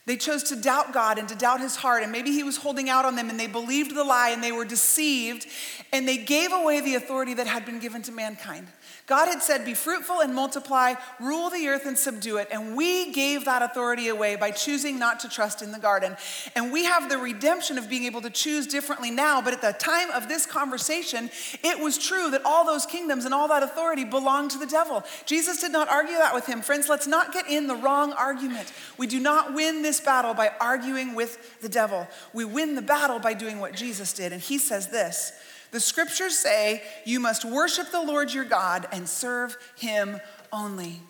They 0.07 0.17
chose 0.17 0.43
to 0.43 0.55
doubt 0.55 0.93
God 0.93 1.19
and 1.19 1.29
to 1.29 1.35
doubt 1.35 1.61
his 1.61 1.75
heart, 1.75 2.01
and 2.01 2.11
maybe 2.11 2.31
he 2.31 2.43
was 2.43 2.57
holding 2.57 2.89
out 2.89 3.05
on 3.05 3.15
them, 3.15 3.29
and 3.29 3.39
they 3.39 3.47
believed 3.47 3.95
the 3.95 4.03
lie 4.03 4.29
and 4.29 4.43
they 4.43 4.51
were 4.51 4.65
deceived, 4.65 5.45
and 5.93 6.07
they 6.07 6.17
gave 6.17 6.51
away 6.51 6.81
the 6.81 6.95
authority 6.95 7.35
that 7.35 7.45
had 7.45 7.65
been 7.65 7.79
given 7.79 8.01
to 8.03 8.11
mankind. 8.11 8.67
God 9.11 9.27
had 9.27 9.43
said, 9.43 9.65
Be 9.65 9.73
fruitful 9.73 10.21
and 10.21 10.33
multiply, 10.33 10.93
rule 11.19 11.49
the 11.49 11.67
earth 11.67 11.85
and 11.85 11.97
subdue 11.97 12.37
it. 12.37 12.47
And 12.49 12.77
we 12.77 13.11
gave 13.11 13.43
that 13.43 13.61
authority 13.61 14.07
away 14.07 14.37
by 14.37 14.51
choosing 14.51 14.97
not 14.97 15.19
to 15.19 15.27
trust 15.27 15.61
in 15.61 15.73
the 15.73 15.79
garden. 15.79 16.15
And 16.55 16.71
we 16.71 16.85
have 16.85 17.09
the 17.09 17.17
redemption 17.17 17.77
of 17.77 17.89
being 17.89 18.05
able 18.05 18.21
to 18.21 18.29
choose 18.29 18.67
differently 18.67 19.11
now. 19.11 19.41
But 19.41 19.51
at 19.51 19.61
the 19.61 19.73
time 19.73 20.09
of 20.11 20.29
this 20.29 20.45
conversation, 20.45 21.29
it 21.61 21.77
was 21.77 21.97
true 21.97 22.31
that 22.31 22.45
all 22.45 22.65
those 22.65 22.85
kingdoms 22.85 23.25
and 23.25 23.33
all 23.33 23.49
that 23.49 23.63
authority 23.63 24.05
belonged 24.05 24.51
to 24.51 24.57
the 24.57 24.65
devil. 24.65 25.03
Jesus 25.25 25.59
did 25.59 25.73
not 25.73 25.89
argue 25.89 26.15
that 26.15 26.33
with 26.33 26.45
him. 26.45 26.61
Friends, 26.61 26.87
let's 26.87 27.05
not 27.05 27.33
get 27.33 27.49
in 27.49 27.67
the 27.67 27.75
wrong 27.75 28.13
argument. 28.13 28.71
We 28.97 29.07
do 29.07 29.19
not 29.19 29.53
win 29.53 29.81
this 29.81 29.99
battle 29.99 30.33
by 30.33 30.53
arguing 30.61 31.15
with 31.15 31.59
the 31.59 31.67
devil, 31.67 32.07
we 32.31 32.45
win 32.45 32.75
the 32.75 32.81
battle 32.81 33.19
by 33.19 33.33
doing 33.33 33.59
what 33.59 33.73
Jesus 33.73 34.13
did. 34.13 34.31
And 34.31 34.41
he 34.41 34.57
says 34.57 34.87
this. 34.87 35.33
The 35.71 35.79
scriptures 35.79 36.37
say 36.37 36.83
you 37.05 37.19
must 37.19 37.45
worship 37.45 37.91
the 37.91 38.01
Lord 38.01 38.33
your 38.33 38.45
God 38.45 38.87
and 38.91 39.07
serve 39.07 39.57
him 39.77 40.19
only. 40.51 41.01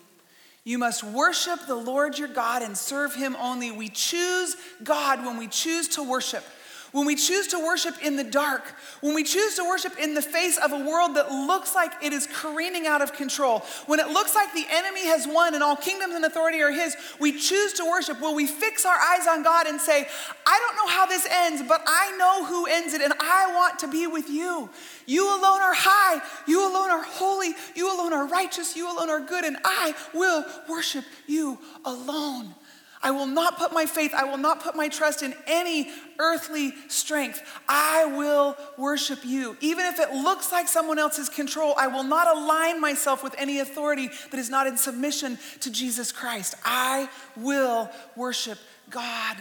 You 0.64 0.78
must 0.78 1.02
worship 1.02 1.66
the 1.66 1.74
Lord 1.74 2.18
your 2.18 2.28
God 2.28 2.62
and 2.62 2.78
serve 2.78 3.14
him 3.14 3.36
only. 3.40 3.72
We 3.72 3.88
choose 3.88 4.56
God 4.84 5.26
when 5.26 5.36
we 5.36 5.48
choose 5.48 5.88
to 5.88 6.02
worship. 6.02 6.44
When 6.92 7.06
we 7.06 7.16
choose 7.16 7.48
to 7.48 7.58
worship 7.58 7.94
in 8.02 8.16
the 8.16 8.24
dark, 8.24 8.74
when 9.00 9.14
we 9.14 9.24
choose 9.24 9.56
to 9.56 9.64
worship 9.64 9.98
in 9.98 10.14
the 10.14 10.22
face 10.22 10.58
of 10.58 10.72
a 10.72 10.78
world 10.78 11.16
that 11.16 11.30
looks 11.30 11.74
like 11.74 11.92
it 12.02 12.12
is 12.12 12.26
careening 12.26 12.86
out 12.86 13.02
of 13.02 13.12
control, 13.14 13.60
when 13.86 13.98
it 13.98 14.08
looks 14.08 14.34
like 14.34 14.52
the 14.52 14.66
enemy 14.70 15.06
has 15.06 15.26
won 15.26 15.54
and 15.54 15.62
all 15.62 15.74
kingdoms 15.74 16.14
and 16.14 16.24
authority 16.24 16.60
are 16.60 16.70
his, 16.70 16.96
we 17.18 17.32
choose 17.32 17.72
to 17.74 17.84
worship. 17.84 18.20
Will 18.20 18.34
we 18.34 18.46
fix 18.46 18.84
our 18.84 18.96
eyes 18.96 19.26
on 19.26 19.42
God 19.42 19.66
and 19.66 19.80
say, 19.80 20.06
I 20.46 20.60
don't 20.60 20.76
know 20.76 20.92
how 20.92 21.06
this 21.06 21.26
ends, 21.30 21.62
but 21.66 21.82
I 21.86 22.14
know 22.18 22.44
who 22.44 22.66
ends 22.66 22.94
it, 22.94 23.00
and 23.00 23.14
I 23.18 23.52
want 23.54 23.78
to 23.80 23.88
be 23.88 24.06
with 24.06 24.28
you. 24.28 24.68
You 25.06 25.26
alone 25.28 25.62
are 25.62 25.74
high, 25.74 26.22
you 26.46 26.60
alone 26.60 26.90
are 26.90 27.02
holy, 27.02 27.54
you 27.74 27.92
alone 27.94 28.12
are 28.12 28.26
righteous, 28.26 28.76
you 28.76 28.92
alone 28.92 29.10
are 29.10 29.20
good, 29.20 29.44
and 29.44 29.56
I 29.64 29.94
will 30.14 30.44
worship 30.68 31.04
you 31.26 31.58
alone. 31.84 32.54
I 33.02 33.10
will 33.10 33.26
not 33.26 33.58
put 33.58 33.72
my 33.72 33.84
faith, 33.84 34.14
I 34.14 34.24
will 34.24 34.38
not 34.38 34.62
put 34.62 34.76
my 34.76 34.88
trust 34.88 35.22
in 35.22 35.34
any 35.46 35.90
earthly 36.20 36.72
strength. 36.86 37.42
I 37.68 38.04
will 38.04 38.56
worship 38.78 39.24
you. 39.24 39.56
Even 39.60 39.86
if 39.86 39.98
it 39.98 40.12
looks 40.12 40.52
like 40.52 40.68
someone 40.68 41.00
else's 41.00 41.28
control, 41.28 41.74
I 41.76 41.88
will 41.88 42.04
not 42.04 42.34
align 42.34 42.80
myself 42.80 43.24
with 43.24 43.34
any 43.38 43.58
authority 43.58 44.08
that 44.30 44.38
is 44.38 44.50
not 44.50 44.68
in 44.68 44.76
submission 44.76 45.38
to 45.60 45.72
Jesus 45.72 46.12
Christ. 46.12 46.54
I 46.64 47.08
will 47.36 47.90
worship 48.14 48.58
God. 48.88 49.36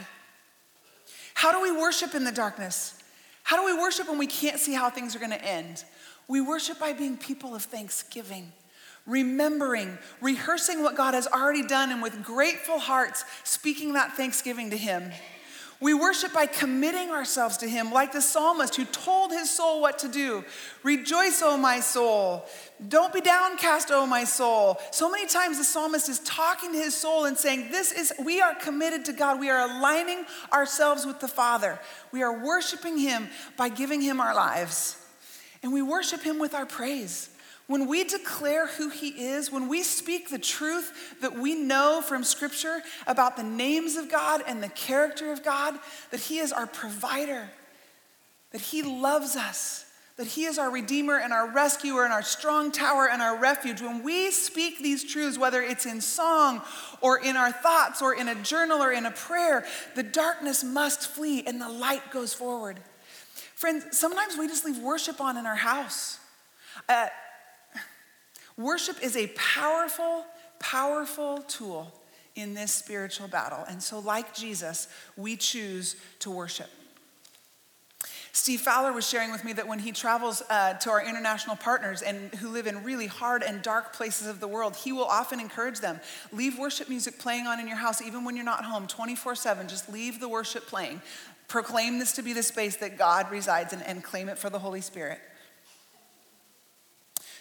How 1.36 1.52
do 1.52 1.62
we 1.62 1.71
worship 1.71 2.15
in 2.15 2.24
the 2.24 2.32
darkness? 2.32 3.02
How 3.43 3.58
do 3.58 3.74
we 3.74 3.80
worship 3.80 4.08
when 4.10 4.17
we 4.17 4.28
can't 4.28 4.60
see 4.60 4.74
how 4.74 4.89
things 4.89 5.15
are 5.15 5.19
going 5.19 5.32
to 5.32 5.43
end? 5.43 5.84
We 6.28 6.41
worship 6.41 6.80
by 6.80 6.93
being 6.93 7.17
people 7.17 7.54
of 7.54 7.63
thanksgiving 7.63 8.52
remembering, 9.06 9.98
rehearsing 10.22 10.84
what 10.84 10.96
God 10.96 11.14
has 11.14 11.28
already 11.28 11.64
done, 11.64 11.92
and 11.92 12.02
with 12.02 12.24
grateful 12.24 12.80
hearts, 12.80 13.26
speaking 13.44 13.94
that 13.94 14.14
thanksgiving 14.14 14.70
to 14.70 14.78
Him. 14.78 15.12
We 15.82 15.96
worship 15.96 16.32
by 16.32 16.46
committing 16.46 17.10
ourselves 17.10 17.58
to 17.58 17.68
Him, 17.68 17.92
like 17.92 18.14
the 18.14 18.22
psalmist 18.22 18.76
who 18.76 18.86
told 18.86 19.32
his 19.32 19.50
soul 19.50 19.82
what 19.82 19.98
to 20.00 20.08
do. 20.08 20.46
Rejoice, 20.84 21.42
O 21.42 21.58
my 21.58 21.80
soul. 21.80 22.46
Don't 22.88 23.12
be 23.12 23.20
downcast, 23.20 23.90
O 23.90 24.06
my 24.06 24.24
soul. 24.24 24.78
So 24.92 25.10
many 25.10 25.26
times 25.26 25.58
the 25.58 25.64
psalmist 25.64 26.08
is 26.08 26.20
talking 26.20 26.72
to 26.74 26.78
his 26.78 26.96
soul 26.96 27.26
and 27.26 27.36
saying, 27.36 27.72
This 27.72 27.92
is, 27.92 28.14
we 28.24 28.42
are 28.42 28.54
committed 28.54 29.06
to 29.06 29.14
God. 29.14 29.40
We 29.40 29.50
are 29.50 29.68
aligning 29.68 30.26
ourselves 30.54 31.04
with 31.04 31.20
the 31.20 31.28
Father. 31.28 31.80
We 32.12 32.22
are 32.22 32.46
worshiping 32.46 33.00
Him 33.00 33.28
by 33.58 33.70
giving 33.70 34.02
Him 34.02 34.22
our 34.22 34.36
lives. 34.36 34.98
And 35.64 35.74
we 35.74 35.82
worship 35.82 36.22
Him 36.22 36.38
with 36.38 36.54
our 36.54 36.68
praise. 36.68 37.31
When 37.72 37.88
we 37.88 38.04
declare 38.04 38.68
who 38.68 38.90
He 38.90 39.08
is, 39.30 39.50
when 39.50 39.70
we 39.70 39.82
speak 39.82 40.30
the 40.30 40.38
truth 40.38 41.16
that 41.22 41.38
we 41.38 41.56
know 41.56 42.02
from 42.06 42.26
Scripture 42.26 42.82
about 43.08 43.38
the 43.38 43.44
names 43.44 43.96
of 43.96 44.12
God 44.12 44.44
and 44.46 44.62
the 44.62 44.68
character 44.68 45.32
of 45.32 45.42
God, 45.42 45.80
that 46.10 46.20
He 46.20 46.40
is 46.40 46.52
our 46.52 46.68
provider, 46.68 47.48
that 48.52 48.60
He 48.60 48.84
loves 48.84 49.38
us, 49.38 49.86
that 50.18 50.28
He 50.28 50.44
is 50.44 50.58
our 50.58 50.70
Redeemer 50.70 51.18
and 51.18 51.32
our 51.32 51.50
rescuer 51.50 52.04
and 52.04 52.12
our 52.12 52.24
strong 52.24 52.74
tower 52.74 53.08
and 53.08 53.22
our 53.22 53.38
refuge, 53.38 53.80
when 53.80 54.04
we 54.04 54.32
speak 54.32 54.80
these 54.80 55.10
truths, 55.10 55.38
whether 55.38 55.62
it's 55.62 55.86
in 55.86 56.02
song 56.02 56.62
or 57.00 57.24
in 57.24 57.38
our 57.38 57.54
thoughts 57.54 58.02
or 58.02 58.14
in 58.14 58.28
a 58.28 58.36
journal 58.36 58.84
or 58.84 58.92
in 58.92 59.06
a 59.06 59.12
prayer, 59.12 59.64
the 59.96 60.04
darkness 60.04 60.62
must 60.62 61.08
flee 61.08 61.46
and 61.48 61.62
the 61.62 61.70
light 61.70 62.12
goes 62.12 62.34
forward. 62.34 62.82
Friends, 63.56 63.98
sometimes 63.98 64.38
we 64.38 64.48
just 64.48 64.66
leave 64.66 64.80
worship 64.80 65.22
on 65.22 65.38
in 65.38 65.46
our 65.46 65.56
house. 65.56 66.20
Uh, 66.90 67.08
Worship 68.58 69.02
is 69.02 69.16
a 69.16 69.28
powerful, 69.28 70.26
powerful 70.60 71.40
tool 71.40 71.94
in 72.36 72.54
this 72.54 72.74
spiritual 72.74 73.28
battle. 73.28 73.64
And 73.68 73.82
so, 73.82 74.00
like 74.00 74.34
Jesus, 74.34 74.88
we 75.18 75.36
choose 75.36 75.96
to 76.20 76.32
worship. 76.32 76.70
Steve 78.34 78.62
Fowler 78.62 78.94
was 78.94 79.08
sharing 79.08 79.30
with 79.32 79.44
me 79.44 79.52
that 79.54 79.68
when 79.68 79.80
he 79.80 79.92
travels 79.92 80.42
uh, 80.50 80.74
to 80.76 80.90
our 80.90 81.04
international 81.04 81.58
partners 81.58 82.02
and 82.02 82.34
who 82.36 82.48
live 82.48 82.66
in 82.66 82.82
really 82.84 83.08
hard 83.08 83.44
and 83.44 83.62
dark 83.62 83.92
places 83.92 84.26
of 84.26 84.40
the 84.40 84.48
world, 84.48 84.76
he 84.78 84.94
will 84.94 85.06
often 85.06 85.40
encourage 85.42 85.80
them 85.80 86.00
leave 86.32 86.58
worship 86.58 86.88
music 86.88 87.20
playing 87.20 87.46
on 87.46 87.60
in 87.60 87.68
your 87.68 87.76
house, 87.76 88.02
even 88.02 88.24
when 88.24 88.38
you're 88.38 88.46
not 88.46 88.64
home, 88.64 88.88
24 88.88 89.36
7. 89.36 89.68
Just 89.68 89.92
leave 89.92 90.22
the 90.22 90.30
worship 90.30 90.66
playing. 90.66 91.02
Proclaim 91.50 92.00
this 92.00 92.14
to 92.14 92.22
be 92.22 92.32
the 92.32 92.44
space 92.44 92.78
that 92.78 92.98
God 92.98 93.30
resides 93.30 93.74
in 93.74 93.82
and 93.82 94.02
claim 94.02 94.30
it 94.30 94.38
for 94.38 94.50
the 94.50 94.60
Holy 94.60 94.80
Spirit. 94.80 95.20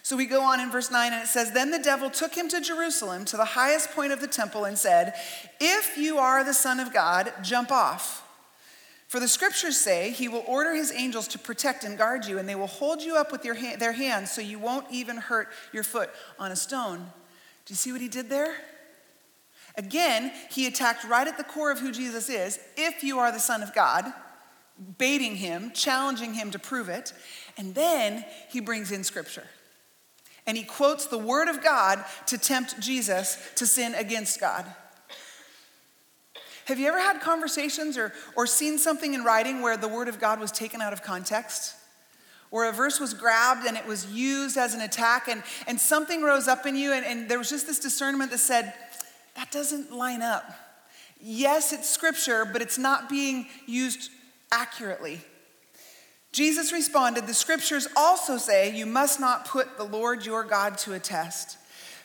So 0.03 0.17
we 0.17 0.27
go 0.27 0.43
on 0.43 0.61
in 0.61 0.71
verse 0.71 0.91
9 0.91 1.13
and 1.13 1.23
it 1.23 1.29
says, 1.29 1.53
Then 1.53 1.71
the 1.71 1.79
devil 1.79 2.11
took 2.11 2.35
him 2.35 2.49
to 2.49 2.61
Jerusalem, 2.61 3.25
to 3.27 3.37
the 3.37 3.45
highest 3.45 3.91
point 3.91 4.13
of 4.13 4.21
the 4.21 4.27
temple, 4.27 4.65
and 4.65 4.79
said, 4.79 5.15
If 5.61 5.99
you 5.99 6.19
are 6.19 6.43
the 6.43 6.55
Son 6.55 6.81
of 6.81 6.93
God, 6.93 7.33
jump 7.43 7.71
off. 7.71 8.27
For 9.09 9.19
the 9.19 9.29
scriptures 9.29 9.77
say, 9.77 10.11
He 10.11 10.29
will 10.29 10.45
order 10.47 10.73
His 10.73 10.93
angels 10.93 11.27
to 11.29 11.39
protect 11.39 11.85
and 11.85 11.99
guard 11.99 12.27
you, 12.27 12.39
and 12.39 12.49
they 12.49 12.55
will 12.55 12.69
hold 12.69 13.03
you 13.03 13.17
up 13.17 13.33
with 13.33 13.45
ha- 13.45 13.77
their 13.77 13.93
hands 13.93 14.31
so 14.31 14.41
you 14.41 14.59
won't 14.59 14.87
even 14.91 15.17
hurt 15.17 15.49
your 15.73 15.83
foot 15.83 16.11
on 16.39 16.53
a 16.53 16.57
stone. 16.57 16.99
Do 17.67 17.73
you 17.73 17.77
see 17.77 17.93
what 17.93 18.01
He 18.01 18.09
did 18.09 18.31
there? 18.31 18.55
Again, 19.77 20.33
He 20.51 20.67
attacked 20.67 21.05
right 21.05 21.27
at 21.27 21.37
the 21.37 21.45
core 21.45 21.73
of 21.73 21.81
who 21.81 21.93
Jesus 21.93 22.31
is. 22.31 22.59
If 22.77 23.03
you 23.03 23.19
are 23.19 23.33
the 23.33 23.41
Son 23.41 23.65
of 23.65 23.75
God, 23.75 24.05
baiting 24.97 25.37
Him, 25.37 25.73
challenging 25.75 26.35
Him 26.35 26.53
to 26.53 26.59
prove 26.59 26.89
it. 26.89 27.13
And 27.59 27.75
then 27.75 28.25
He 28.49 28.61
brings 28.61 28.93
in 28.93 29.03
scripture 29.05 29.45
and 30.47 30.57
he 30.57 30.65
quotes 30.65 31.07
the 31.07 31.19
word 31.19 31.49
of 31.49 31.63
God 31.63 32.05
to 32.27 32.39
tempt 32.39 32.81
Jesus 32.81 33.39
to 33.57 33.67
sin 33.67 33.95
against 33.95 34.41
God. 34.41 34.67
Have 36.67 36.79
you 36.79 36.87
ever 36.87 37.01
had 37.01 37.21
conversations 37.21 37.99
or, 37.99 38.13
or 38.37 38.47
seen 38.47 38.79
something 38.79 39.15
in 39.15 39.25
writing 39.25 39.61
where 39.61 39.77
the 39.77 39.89
word 39.89 40.09
of 40.09 40.21
God 40.21 40.39
was 40.39 40.53
taken 40.53 40.81
out 40.81 40.93
of 40.93 41.03
context? 41.03 41.75
Where 42.51 42.69
a 42.69 42.73
verse 42.73 43.01
was 43.01 43.15
grabbed 43.15 43.67
and 43.67 43.77
it 43.77 43.87
was 43.87 44.07
used 44.07 44.57
as 44.57 44.75
an 44.75 44.81
attack, 44.81 45.29
and, 45.29 45.43
and 45.67 45.81
something 45.81 46.23
rose 46.23 46.49
up 46.49 46.67
in 46.67 46.77
you, 46.77 46.93
and, 46.93 47.05
and 47.05 47.29
there 47.29 47.39
was 47.39 47.51
just 47.51 47.67
this 47.67 47.79
discernment 47.79 48.31
that 48.31 48.39
said, 48.39 48.73
that 49.37 49.51
doesn't 49.51 49.93
line 49.93 50.23
up. 50.23 50.45
Yes, 51.21 51.73
it's 51.73 51.89
scripture, 51.89 52.45
but 52.45 52.63
it's 52.63 52.79
not 52.79 53.09
being 53.09 53.47
used 53.67 54.11
accurately. 54.51 55.21
Jesus 56.33 56.73
responded, 56.73 57.27
The 57.27 57.35
scriptures 57.35 57.89
also 57.97 58.37
say 58.37 58.77
you 58.77 58.87
must 58.87 59.21
not 59.21 59.47
put 59.47 59.77
the 59.77 59.85
Lord 59.85 60.25
your 60.25 60.45
God 60.45 60.79
to 60.79 60.95
a 60.95 60.99
test. 60.99 61.57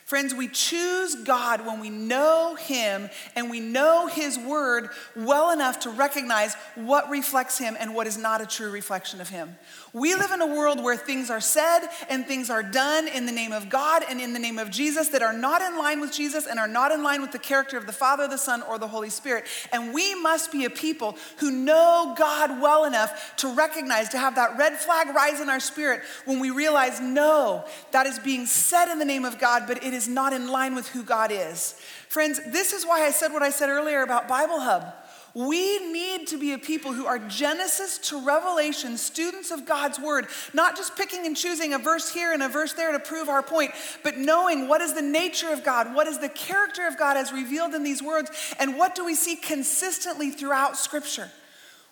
Friends, 0.06 0.32
we 0.32 0.46
choose 0.46 1.16
God 1.16 1.66
when 1.66 1.80
we 1.80 1.90
know 1.90 2.54
Him 2.54 3.10
and 3.34 3.50
we 3.50 3.58
know 3.58 4.06
His 4.06 4.38
Word 4.38 4.90
well 5.16 5.50
enough 5.50 5.80
to 5.80 5.90
recognize 5.90 6.54
what 6.76 7.10
reflects 7.10 7.58
Him 7.58 7.76
and 7.78 7.92
what 7.92 8.06
is 8.06 8.16
not 8.16 8.40
a 8.40 8.46
true 8.46 8.70
reflection 8.70 9.20
of 9.20 9.28
Him. 9.28 9.56
We 9.96 10.14
live 10.14 10.30
in 10.30 10.42
a 10.42 10.46
world 10.46 10.82
where 10.82 10.94
things 10.94 11.30
are 11.30 11.40
said 11.40 11.88
and 12.10 12.26
things 12.26 12.50
are 12.50 12.62
done 12.62 13.08
in 13.08 13.24
the 13.24 13.32
name 13.32 13.52
of 13.52 13.70
God 13.70 14.04
and 14.06 14.20
in 14.20 14.34
the 14.34 14.38
name 14.38 14.58
of 14.58 14.70
Jesus 14.70 15.08
that 15.08 15.22
are 15.22 15.32
not 15.32 15.62
in 15.62 15.78
line 15.78 16.02
with 16.02 16.12
Jesus 16.12 16.46
and 16.46 16.58
are 16.58 16.68
not 16.68 16.92
in 16.92 17.02
line 17.02 17.22
with 17.22 17.32
the 17.32 17.38
character 17.38 17.78
of 17.78 17.86
the 17.86 17.94
Father, 17.94 18.28
the 18.28 18.36
Son, 18.36 18.60
or 18.60 18.78
the 18.78 18.88
Holy 18.88 19.08
Spirit. 19.08 19.46
And 19.72 19.94
we 19.94 20.14
must 20.14 20.52
be 20.52 20.66
a 20.66 20.70
people 20.70 21.16
who 21.38 21.50
know 21.50 22.14
God 22.14 22.60
well 22.60 22.84
enough 22.84 23.36
to 23.36 23.48
recognize, 23.54 24.10
to 24.10 24.18
have 24.18 24.34
that 24.34 24.58
red 24.58 24.74
flag 24.74 25.14
rise 25.16 25.40
in 25.40 25.48
our 25.48 25.60
spirit 25.60 26.02
when 26.26 26.40
we 26.40 26.50
realize, 26.50 27.00
no, 27.00 27.64
that 27.92 28.04
is 28.06 28.18
being 28.18 28.44
said 28.44 28.92
in 28.92 28.98
the 28.98 29.06
name 29.06 29.24
of 29.24 29.38
God, 29.38 29.62
but 29.66 29.82
it 29.82 29.94
is 29.94 30.06
not 30.06 30.34
in 30.34 30.48
line 30.48 30.74
with 30.74 30.88
who 30.88 31.04
God 31.04 31.30
is. 31.32 31.72
Friends, 32.10 32.38
this 32.52 32.74
is 32.74 32.84
why 32.84 33.06
I 33.06 33.12
said 33.12 33.32
what 33.32 33.42
I 33.42 33.48
said 33.48 33.70
earlier 33.70 34.02
about 34.02 34.28
Bible 34.28 34.60
Hub. 34.60 34.92
We 35.36 35.92
need 35.92 36.28
to 36.28 36.38
be 36.38 36.54
a 36.54 36.58
people 36.58 36.94
who 36.94 37.04
are 37.04 37.18
Genesis 37.18 37.98
to 38.08 38.24
Revelation, 38.24 38.96
students 38.96 39.50
of 39.50 39.66
God's 39.66 40.00
word, 40.00 40.28
not 40.54 40.78
just 40.78 40.96
picking 40.96 41.26
and 41.26 41.36
choosing 41.36 41.74
a 41.74 41.78
verse 41.78 42.10
here 42.10 42.32
and 42.32 42.42
a 42.42 42.48
verse 42.48 42.72
there 42.72 42.90
to 42.92 42.98
prove 42.98 43.28
our 43.28 43.42
point, 43.42 43.72
but 44.02 44.16
knowing 44.16 44.66
what 44.66 44.80
is 44.80 44.94
the 44.94 45.02
nature 45.02 45.52
of 45.52 45.62
God, 45.62 45.94
what 45.94 46.06
is 46.06 46.18
the 46.20 46.30
character 46.30 46.86
of 46.86 46.96
God 46.96 47.18
as 47.18 47.34
revealed 47.34 47.74
in 47.74 47.82
these 47.82 48.02
words, 48.02 48.30
and 48.58 48.78
what 48.78 48.94
do 48.94 49.04
we 49.04 49.14
see 49.14 49.36
consistently 49.36 50.30
throughout 50.30 50.78
Scripture. 50.78 51.30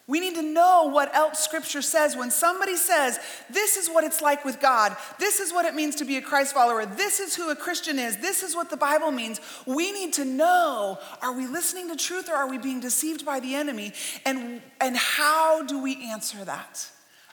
We 0.07 0.21
need 0.21 0.35
to 0.35 0.43
know 0.43 0.90
what 0.93 1.14
else 1.14 1.38
scripture 1.40 1.81
says. 1.81 2.14
When 2.14 2.31
somebody 2.31 2.77
says, 2.77 3.19
This 3.49 3.79
is 3.79 3.88
what 3.88 4.05
it's 4.05 4.21
like 4.21 4.45
with 4.45 4.61
God, 4.61 4.95
this 5.19 5.40
is 5.40 5.51
what 5.51 5.64
it 5.64 5.75
means 5.75 5.97
to 5.97 6.05
be 6.05 6.19
a 6.19 6.23
Christ 6.23 6.53
follower, 6.53 6.85
this 6.85 7.21
is 7.21 7.35
who 7.35 7.51
a 7.51 7.57
Christian 7.57 7.99
is, 7.99 8.19
this 8.19 8.43
is 8.43 8.55
what 8.55 8.69
the 8.69 8.77
Bible 8.77 9.11
means, 9.11 9.40
we 9.67 9.93
need 9.93 10.12
to 10.14 10.27
know 10.27 10.99
are 11.23 11.33
we 11.35 11.47
listening 11.47 11.88
to 11.88 11.97
truth 11.97 12.29
or 12.29 12.35
are 12.35 12.49
we 12.49 12.59
being 12.59 12.81
deceived 12.81 13.25
by 13.25 13.40
the 13.40 13.55
enemy? 13.55 13.93
And, 14.27 14.61
and 14.79 14.95
how 14.97 15.62
do 15.62 15.83
we 15.83 16.11
answer 16.11 16.45
that? 16.45 16.87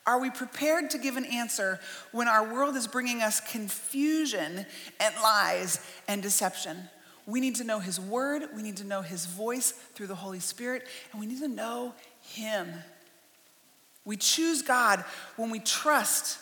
Are 0.07 0.19
we 0.19 0.29
prepared 0.29 0.89
to 0.91 0.97
give 0.97 1.17
an 1.17 1.25
answer 1.25 1.79
when 2.11 2.27
our 2.27 2.53
world 2.53 2.75
is 2.75 2.87
bringing 2.87 3.21
us 3.21 3.39
confusion 3.39 4.65
and 4.99 5.15
lies 5.21 5.85
and 6.07 6.23
deception? 6.23 6.89
We 7.27 7.39
need 7.39 7.55
to 7.57 7.63
know 7.63 7.79
His 7.79 7.99
word, 7.99 8.43
we 8.55 8.63
need 8.63 8.77
to 8.77 8.83
know 8.83 9.01
His 9.01 9.25
voice 9.25 9.71
through 9.71 10.07
the 10.07 10.15
Holy 10.15 10.39
Spirit, 10.39 10.87
and 11.11 11.19
we 11.19 11.27
need 11.27 11.39
to 11.39 11.47
know 11.47 11.93
him. 12.31 12.73
We 14.05 14.17
choose 14.17 14.61
God 14.61 15.03
when 15.35 15.49
we 15.49 15.59
trust 15.59 16.39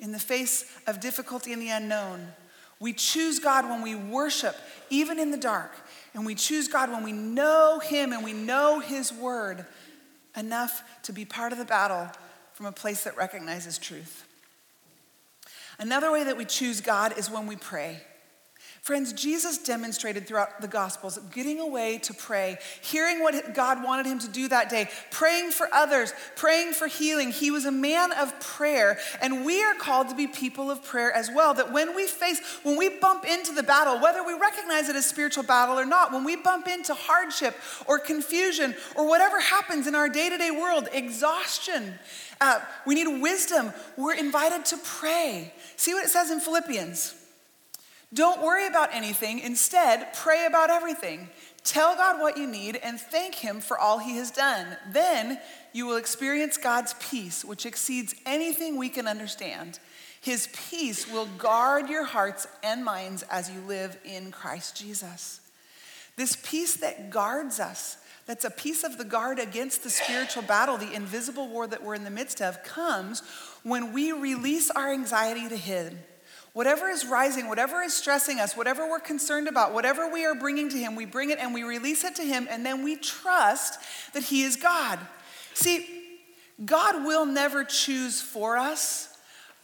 in 0.00 0.12
the 0.12 0.18
face 0.18 0.64
of 0.86 1.00
difficulty 1.00 1.52
and 1.52 1.60
the 1.60 1.70
unknown. 1.70 2.28
We 2.80 2.92
choose 2.92 3.38
God 3.38 3.68
when 3.68 3.82
we 3.82 3.94
worship, 3.94 4.56
even 4.90 5.18
in 5.18 5.30
the 5.30 5.36
dark. 5.36 5.72
And 6.12 6.26
we 6.26 6.34
choose 6.34 6.68
God 6.68 6.90
when 6.90 7.02
we 7.02 7.12
know 7.12 7.78
Him 7.78 8.12
and 8.12 8.24
we 8.24 8.32
know 8.32 8.80
His 8.80 9.12
word. 9.12 9.66
enough 10.36 10.82
to 11.04 11.12
be 11.12 11.24
part 11.24 11.52
of 11.52 11.58
the 11.58 11.64
battle 11.64 12.10
from 12.54 12.66
a 12.66 12.72
place 12.72 13.04
that 13.04 13.16
recognizes 13.16 13.78
truth. 13.78 14.26
Another 15.78 16.10
way 16.10 16.24
that 16.24 16.36
we 16.36 16.44
choose 16.44 16.80
God 16.80 17.16
is 17.16 17.30
when 17.30 17.46
we 17.46 17.54
pray. 17.54 18.00
Friends, 18.84 19.14
Jesus 19.14 19.56
demonstrated 19.56 20.26
throughout 20.26 20.60
the 20.60 20.68
Gospels 20.68 21.18
getting 21.32 21.58
away 21.58 21.96
to 22.02 22.12
pray, 22.12 22.58
hearing 22.82 23.22
what 23.22 23.54
God 23.54 23.82
wanted 23.82 24.04
him 24.04 24.18
to 24.18 24.28
do 24.28 24.46
that 24.48 24.68
day, 24.68 24.90
praying 25.10 25.52
for 25.52 25.70
others, 25.72 26.12
praying 26.36 26.74
for 26.74 26.86
healing. 26.86 27.30
He 27.30 27.50
was 27.50 27.64
a 27.64 27.72
man 27.72 28.12
of 28.12 28.38
prayer, 28.40 28.98
and 29.22 29.46
we 29.46 29.64
are 29.64 29.72
called 29.72 30.10
to 30.10 30.14
be 30.14 30.26
people 30.26 30.70
of 30.70 30.84
prayer 30.84 31.10
as 31.10 31.30
well. 31.34 31.54
That 31.54 31.72
when 31.72 31.96
we 31.96 32.06
face, 32.06 32.42
when 32.62 32.76
we 32.76 32.90
bump 32.90 33.24
into 33.24 33.54
the 33.54 33.62
battle, 33.62 33.98
whether 34.02 34.22
we 34.22 34.34
recognize 34.34 34.90
it 34.90 34.96
as 34.96 35.06
spiritual 35.06 35.44
battle 35.44 35.78
or 35.78 35.86
not, 35.86 36.12
when 36.12 36.22
we 36.22 36.36
bump 36.36 36.68
into 36.68 36.92
hardship 36.92 37.56
or 37.86 37.98
confusion 37.98 38.74
or 38.96 39.08
whatever 39.08 39.40
happens 39.40 39.86
in 39.86 39.94
our 39.94 40.10
day 40.10 40.28
to 40.28 40.36
day 40.36 40.50
world, 40.50 40.90
exhaustion, 40.92 41.94
uh, 42.42 42.60
we 42.86 42.96
need 42.96 43.22
wisdom, 43.22 43.72
we're 43.96 44.12
invited 44.12 44.66
to 44.66 44.76
pray. 44.84 45.54
See 45.76 45.94
what 45.94 46.04
it 46.04 46.10
says 46.10 46.30
in 46.30 46.38
Philippians. 46.38 47.22
Don't 48.14 48.42
worry 48.42 48.66
about 48.66 48.94
anything. 48.94 49.40
Instead, 49.40 50.14
pray 50.14 50.46
about 50.46 50.70
everything. 50.70 51.28
Tell 51.64 51.96
God 51.96 52.20
what 52.20 52.36
you 52.36 52.46
need 52.46 52.76
and 52.76 53.00
thank 53.00 53.34
Him 53.34 53.60
for 53.60 53.76
all 53.76 53.98
He 53.98 54.16
has 54.16 54.30
done. 54.30 54.76
Then 54.92 55.40
you 55.72 55.86
will 55.86 55.96
experience 55.96 56.56
God's 56.56 56.94
peace, 57.00 57.44
which 57.44 57.66
exceeds 57.66 58.14
anything 58.24 58.76
we 58.76 58.88
can 58.88 59.08
understand. 59.08 59.80
His 60.20 60.48
peace 60.52 61.10
will 61.10 61.26
guard 61.38 61.88
your 61.88 62.04
hearts 62.04 62.46
and 62.62 62.84
minds 62.84 63.24
as 63.24 63.50
you 63.50 63.60
live 63.60 63.98
in 64.04 64.30
Christ 64.30 64.76
Jesus. 64.76 65.40
This 66.16 66.36
peace 66.36 66.76
that 66.76 67.10
guards 67.10 67.58
us, 67.58 67.96
that's 68.26 68.44
a 68.44 68.50
piece 68.50 68.84
of 68.84 68.96
the 68.96 69.04
guard 69.04 69.40
against 69.40 69.82
the 69.82 69.90
spiritual 69.90 70.44
battle, 70.44 70.78
the 70.78 70.92
invisible 70.92 71.48
war 71.48 71.66
that 71.66 71.82
we're 71.82 71.96
in 71.96 72.04
the 72.04 72.10
midst 72.10 72.40
of, 72.40 72.62
comes 72.62 73.22
when 73.64 73.92
we 73.92 74.12
release 74.12 74.70
our 74.70 74.92
anxiety 74.92 75.48
to 75.48 75.56
Him 75.56 75.98
Whatever 76.54 76.88
is 76.88 77.04
rising, 77.04 77.48
whatever 77.48 77.82
is 77.82 77.92
stressing 77.92 78.38
us, 78.38 78.56
whatever 78.56 78.88
we're 78.88 79.00
concerned 79.00 79.48
about, 79.48 79.74
whatever 79.74 80.08
we 80.08 80.24
are 80.24 80.36
bringing 80.36 80.68
to 80.68 80.78
Him, 80.78 80.94
we 80.94 81.04
bring 81.04 81.30
it 81.30 81.38
and 81.40 81.52
we 81.52 81.64
release 81.64 82.04
it 82.04 82.14
to 82.14 82.22
Him, 82.22 82.46
and 82.48 82.64
then 82.64 82.84
we 82.84 82.94
trust 82.96 83.80
that 84.12 84.22
He 84.22 84.44
is 84.44 84.54
God. 84.54 85.00
See, 85.52 86.20
God 86.64 87.04
will 87.04 87.26
never 87.26 87.64
choose 87.64 88.22
for 88.22 88.56
us, 88.56 89.13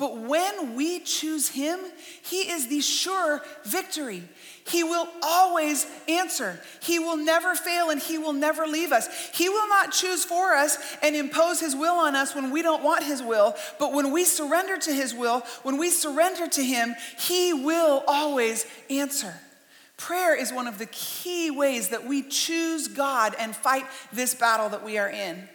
but 0.01 0.17
when 0.17 0.77
we 0.77 1.01
choose 1.01 1.51
Him, 1.51 1.79
He 2.23 2.51
is 2.51 2.69
the 2.69 2.81
sure 2.81 3.43
victory. 3.65 4.23
He 4.67 4.83
will 4.83 5.07
always 5.23 5.87
answer. 6.09 6.59
He 6.81 6.99
will 6.99 7.19
never 7.19 7.55
fail 7.55 7.91
and 7.91 8.01
He 8.01 8.17
will 8.17 8.33
never 8.33 8.67
leave 8.67 8.93
us. 8.93 9.09
He 9.35 9.51
will 9.51 9.69
not 9.69 9.93
choose 9.93 10.25
for 10.25 10.55
us 10.55 10.79
and 11.03 11.15
impose 11.15 11.61
His 11.61 11.77
will 11.77 11.97
on 11.97 12.17
us 12.17 12.35
when 12.35 12.51
we 12.51 12.63
don't 12.63 12.83
want 12.83 13.05
His 13.05 13.23
will, 13.23 13.55
but 13.79 13.93
when 13.93 14.11
we 14.11 14.25
surrender 14.25 14.79
to 14.79 14.91
His 14.91 15.15
will, 15.15 15.41
when 15.65 15.77
we 15.77 15.91
surrender 15.91 16.49
to 16.49 16.65
Him, 16.65 16.95
He 17.19 17.53
will 17.53 18.03
always 18.09 18.65
answer. 18.89 19.35
Prayer 19.99 20.35
is 20.35 20.51
one 20.51 20.67
of 20.67 20.79
the 20.79 20.87
key 20.87 21.51
ways 21.51 21.91
that 21.91 22.07
we 22.07 22.23
choose 22.23 22.89
God 22.89 23.37
and 23.39 23.55
fight 23.55 23.85
this 24.15 24.35
battle 24.35 24.71
that 24.71 24.83
we 24.83 24.97
are 24.97 25.11
in. 25.11 25.47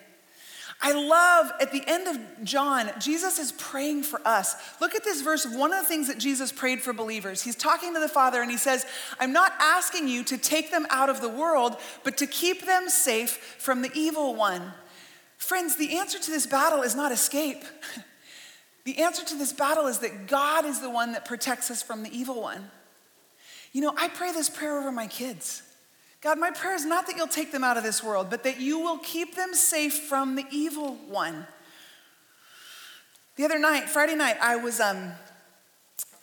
I 0.82 0.92
love 0.92 1.52
at 1.60 1.72
the 1.72 1.84
end 1.88 2.08
of 2.08 2.44
John, 2.44 2.92
Jesus 3.00 3.40
is 3.40 3.54
praying 3.54 4.04
for 4.04 4.20
us. 4.26 4.56
Look 4.80 4.94
at 4.94 5.04
this 5.04 5.22
verse. 5.22 5.46
One 5.46 5.74
of 5.74 5.82
the 5.82 5.88
things 5.88 6.08
that 6.08 6.18
Jesus 6.18 6.52
prayed 6.52 6.82
for 6.82 6.94
believers, 6.94 7.42
he's 7.42 7.56
talking 7.56 7.94
to 7.94 8.00
the 8.00 8.10
Father 8.10 8.42
and 8.42 8.52
he 8.52 8.58
says, 8.58 8.86
I'm 9.20 9.34
not 9.34 9.54
asking 9.60 10.08
you 10.10 10.24
to 10.26 10.38
take 10.38 10.72
them 10.72 10.86
out 10.90 11.10
of 11.10 11.22
the 11.22 11.30
world, 11.30 11.78
but 12.04 12.18
to 12.18 12.28
keep 12.28 12.66
them 12.66 12.90
safe 12.90 13.38
from 13.58 13.82
the 13.82 13.92
evil 13.96 14.36
one. 14.36 14.74
Friends, 15.38 15.76
the 15.76 15.98
answer 15.98 16.20
to 16.20 16.32
this 16.32 16.46
battle 16.46 16.82
is 16.82 16.96
not 16.96 17.12
escape. 17.12 17.64
The 18.86 19.00
answer 19.00 19.26
to 19.26 19.36
this 19.36 19.52
battle 19.52 19.88
is 19.88 19.98
that 20.00 20.28
God 20.28 20.64
is 20.64 20.80
the 20.80 20.92
one 20.92 21.14
that 21.14 21.26
protects 21.26 21.72
us 21.72 21.82
from 21.82 22.04
the 22.04 22.16
evil 22.16 22.40
one. 22.40 22.70
You 23.72 23.82
know, 23.82 23.94
I 23.98 24.08
pray 24.08 24.32
this 24.32 24.48
prayer 24.48 24.78
over 24.78 24.92
my 24.92 25.08
kids. 25.08 25.64
God, 26.26 26.40
my 26.40 26.50
prayer 26.50 26.74
is 26.74 26.88
not 26.88 27.06
that 27.06 27.16
you'll 27.16 27.28
take 27.28 27.52
them 27.52 27.64
out 27.64 27.78
of 27.78 27.84
this 27.84 28.04
world, 28.04 28.32
but 28.32 28.42
that 28.46 28.60
you 28.60 28.80
will 28.80 28.98
keep 28.98 29.36
them 29.36 29.54
safe 29.54 29.94
from 29.94 30.34
the 30.34 30.44
evil 30.50 30.96
one. 31.08 31.46
The 33.36 33.46
other 33.46 33.60
night, 33.60 33.88
Friday 33.88 34.16
night, 34.16 34.38
I 34.42 34.56
was 34.56 34.80
um, 34.80 35.12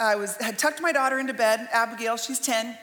I 0.01 0.17
was 0.17 0.37
had 0.39 0.59
tucked 0.59 0.83
my 0.83 0.91
daughter 0.91 1.21
into 1.21 1.35
bed, 1.35 1.69
Abigail, 1.73 2.17
she's 2.17 2.41
10, 2.41 2.77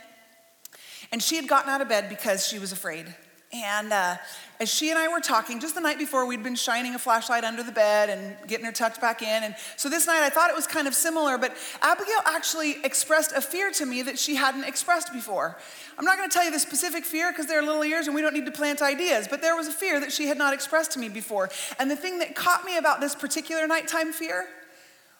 and 1.11 1.21
she 1.21 1.35
had 1.35 1.45
gotten 1.45 1.69
out 1.69 1.81
of 1.81 1.89
bed 1.89 2.07
because 2.07 2.47
she 2.47 2.57
was 2.57 2.71
afraid. 2.71 3.13
And 3.51 3.91
uh, 3.91 4.17
as 4.59 4.69
she 4.69 4.91
and 4.91 4.99
I 4.99 5.07
were 5.07 5.19
talking, 5.19 5.59
just 5.59 5.73
the 5.73 5.81
night 5.81 5.97
before, 5.97 6.27
we'd 6.27 6.43
been 6.43 6.55
shining 6.55 6.93
a 6.93 6.99
flashlight 6.99 7.43
under 7.43 7.63
the 7.63 7.71
bed 7.71 8.09
and 8.09 8.37
getting 8.47 8.63
her 8.65 8.71
tucked 8.71 9.01
back 9.01 9.23
in. 9.23 9.43
And 9.43 9.55
so 9.75 9.89
this 9.89 10.05
night, 10.05 10.21
I 10.21 10.29
thought 10.29 10.51
it 10.51 10.55
was 10.55 10.67
kind 10.67 10.87
of 10.87 10.93
similar, 10.93 11.39
but 11.39 11.57
Abigail 11.81 12.19
actually 12.27 12.75
expressed 12.83 13.31
a 13.31 13.41
fear 13.41 13.71
to 13.71 13.87
me 13.87 14.03
that 14.03 14.19
she 14.19 14.35
hadn't 14.35 14.65
expressed 14.65 15.11
before. 15.11 15.57
I'm 15.97 16.05
not 16.05 16.17
going 16.17 16.29
to 16.29 16.33
tell 16.33 16.45
you 16.45 16.51
the 16.51 16.59
specific 16.59 17.05
fear 17.05 17.31
because 17.31 17.47
they're 17.47 17.63
little 17.63 17.83
ears 17.83 18.05
and 18.05 18.13
we 18.13 18.21
don't 18.21 18.35
need 18.35 18.45
to 18.45 18.51
plant 18.51 18.83
ideas, 18.83 19.27
but 19.27 19.41
there 19.41 19.55
was 19.55 19.67
a 19.67 19.73
fear 19.73 19.99
that 19.99 20.11
she 20.11 20.27
had 20.27 20.37
not 20.37 20.53
expressed 20.53 20.91
to 20.91 20.99
me 20.99 21.09
before. 21.09 21.49
And 21.79 21.89
the 21.89 21.95
thing 21.95 22.19
that 22.19 22.35
caught 22.35 22.65
me 22.65 22.77
about 22.77 23.01
this 23.01 23.15
particular 23.15 23.65
nighttime 23.65 24.13
fear 24.13 24.45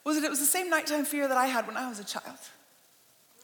was 0.03 0.17
that 0.17 0.23
it 0.23 0.29
was 0.29 0.39
the 0.39 0.45
same 0.45 0.69
nighttime 0.69 1.03
fear 1.03 1.27
that 1.27 1.37
I 1.37 1.47
had 1.47 1.65
when 1.65 1.77
I 1.77 1.89
was 1.89 1.99
a 1.99 2.03
child. 2.03 2.37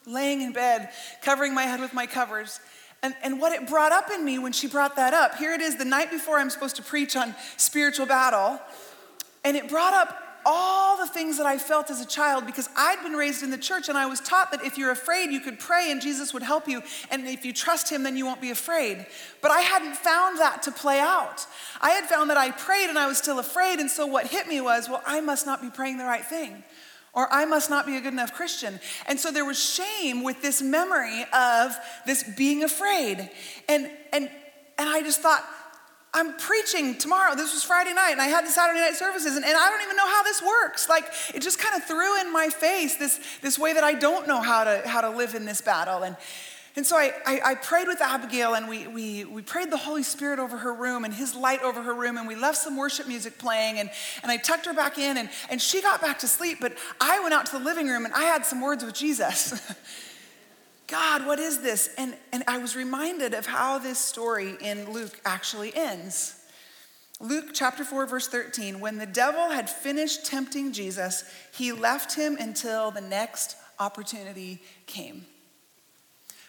Laying 0.06 0.42
in 0.42 0.54
bed, 0.54 0.90
covering 1.24 1.56
my 1.56 1.64
head 1.64 1.80
with 1.80 1.94
my 1.94 2.06
covers, 2.06 2.60
and, 3.04 3.14
and 3.24 3.40
what 3.40 3.52
it 3.52 3.68
brought 3.68 3.92
up 3.92 4.10
in 4.12 4.26
me 4.26 4.40
when 4.40 4.52
she 4.52 4.68
brought 4.68 4.96
that 4.96 5.14
up, 5.14 5.36
here 5.36 5.54
it 5.54 5.62
is 5.62 5.78
the 5.78 5.86
night 5.86 6.10
before 6.10 6.40
I'm 6.40 6.50
supposed 6.50 6.76
to 6.78 6.84
preach 6.84 7.16
on 7.16 7.36
spiritual 7.58 8.06
battle. 8.06 8.60
And 9.44 9.56
it 9.56 9.70
brought 9.70 9.94
up 9.94 10.26
all 10.46 10.96
the 10.98 11.08
things 11.08 11.38
that 11.38 11.46
I 11.48 11.58
felt 11.58 11.90
as 11.90 12.00
a 12.00 12.06
child 12.06 12.46
because 12.46 12.70
I'd 12.78 13.02
been 13.02 13.14
raised 13.14 13.42
in 13.42 13.50
the 13.50 13.58
church 13.58 13.90
and 13.90 13.98
I 13.98 14.06
was 14.06 14.20
taught 14.20 14.52
that 14.52 14.64
if 14.64 14.78
you're 14.78 14.92
afraid, 14.92 15.32
you 15.32 15.40
could 15.40 15.60
pray 15.60 15.92
and 15.92 16.00
Jesus 16.00 16.34
would 16.34 16.44
help 16.44 16.68
you. 16.68 16.84
And 17.10 17.28
if 17.28 17.44
you 17.44 17.52
trust 17.52 17.92
him, 17.92 18.04
then 18.04 18.16
you 18.16 18.26
won't 18.26 18.42
be 18.42 18.52
afraid. 18.52 19.06
But 19.42 19.52
I 19.52 19.62
hadn't 19.62 19.96
found 19.96 20.40
that 20.40 20.62
to 20.64 20.72
play 20.72 21.00
out. 21.00 21.48
I 21.82 21.92
had 21.92 22.06
found 22.06 22.30
that 22.30 22.38
I 22.38 22.52
prayed 22.52 22.90
and 22.90 23.00
I 23.00 23.08
was 23.08 23.18
still 23.18 23.40
afraid. 23.40 23.80
And 23.80 23.90
so 23.90 24.06
what 24.06 24.28
hit 24.28 24.48
me 24.48 24.62
was, 24.62 24.88
well, 24.88 25.02
I 25.06 25.20
must 25.20 25.48
not 25.48 25.62
be 25.62 25.70
praying 25.70 25.98
the 25.98 26.06
right 26.06 26.26
thing 26.26 26.64
or 27.16 27.32
I 27.32 27.46
must 27.46 27.70
not 27.70 27.86
be 27.86 27.96
a 27.96 28.02
good 28.02 28.14
enough 28.14 28.34
Christian. 28.34 28.80
And 29.08 29.20
so 29.20 29.32
there 29.32 29.46
was 29.46 29.58
shame 29.58 30.24
with 30.24 30.42
this 30.42 30.62
memory 30.62 31.26
of 31.34 31.76
this 32.06 32.24
being 32.24 32.64
afraid. 32.64 33.30
And 33.68 33.90
and 34.14 34.30
and 34.78 34.90
I 34.90 35.02
just 35.02 35.22
thought, 35.22 35.44
I'm 36.14 36.38
preaching 36.38 36.98
tomorrow. 36.98 37.36
This 37.36 37.54
was 37.54 37.64
Friday 37.64 37.94
night, 37.94 38.12
and 38.12 38.22
I 38.22 38.28
had 38.28 38.46
the 38.46 38.50
Saturday 38.50 38.80
night 38.80 38.96
services, 38.96 39.36
and, 39.36 39.46
and 39.46 39.58
I 39.58 39.70
don't 39.70 39.82
even 39.82 39.98
know 39.98 40.08
how 40.08 40.24
this 40.24 40.42
works. 40.42 40.88
Like 40.88 41.06
it 41.34 41.42
just 41.42 41.60
kind 41.60 41.76
of 41.76 41.84
threw 41.84 42.22
in 42.22 42.32
my 42.32 42.50
face 42.50 42.96
this, 42.96 43.20
this 43.42 43.58
way 43.60 43.74
that 43.74 43.84
I 43.84 43.94
don't 43.94 44.28
know 44.28 44.42
how 44.42 44.64
to 44.64 44.82
how 44.86 45.02
to 45.02 45.10
live 45.10 45.36
in 45.36 45.46
this 45.46 45.62
battle. 45.62 46.04
And 46.04 46.16
and 46.76 46.86
so 46.86 46.98
I, 46.98 47.14
I, 47.26 47.42
I, 47.46 47.56
prayed 47.56 47.88
with 47.88 48.02
Abigail 48.02 48.54
and 48.54 48.68
we, 48.68 48.86
we, 48.88 49.24
we 49.24 49.42
prayed 49.42 49.72
the 49.72 49.78
Holy 49.78 50.04
Spirit 50.04 50.40
over 50.40 50.58
her 50.58 50.74
room 50.74 51.06
and 51.06 51.14
his 51.14 51.34
light 51.34 51.62
over 51.64 51.82
her 51.82 51.94
room 51.94 52.18
and 52.18 52.28
we 52.28 52.36
left 52.36 52.58
some 52.58 52.76
worship 52.76 53.08
music 53.08 53.38
playing 53.38 53.80
and, 53.80 53.90
and 54.24 54.32
I 54.32 54.36
tucked 54.36 54.66
her 54.66 54.74
back 54.74 54.98
in 54.98 55.16
and, 55.18 55.30
and 55.50 55.62
she 55.62 55.82
got 55.82 56.02
back 56.02 56.20
to 56.20 56.28
sleep, 56.28 56.58
but 56.60 56.74
I 57.00 57.22
went 57.22 57.34
out 57.34 57.46
to 57.48 57.54
the 57.54 57.64
living 57.64 57.88
room 57.88 58.04
and 58.04 58.14
I 58.14 58.24
had 58.24 58.46
some 58.46 58.60
words 58.60 58.84
with 58.84 58.94
Jesus. 58.94 59.74
God, 60.88 61.26
what 61.26 61.40
is 61.40 61.62
this? 61.62 61.90
And, 61.98 62.16
and 62.34 62.44
I 62.46 62.58
was 62.58 62.76
reminded 62.76 63.34
of 63.34 63.46
how 63.46 63.80
this 63.80 63.98
story 63.98 64.56
in 64.60 64.92
Luke 64.92 65.20
actually 65.26 65.74
ends. 65.76 66.36
Luke 67.22 67.52
chapter 67.54 67.86
4, 67.86 68.06
verse 68.06 68.28
13 68.28 68.82
when 68.82 68.98
the 68.98 69.06
devil 69.06 69.50
had 69.50 69.70
finished 69.70 70.26
tempting 70.26 70.74
Jesus, 70.74 71.24
he 71.54 71.72
left 71.72 72.16
him 72.16 72.36
until 72.38 72.92
the 72.92 73.00
next 73.00 73.56
opportunity 73.80 74.62
came. 74.88 75.26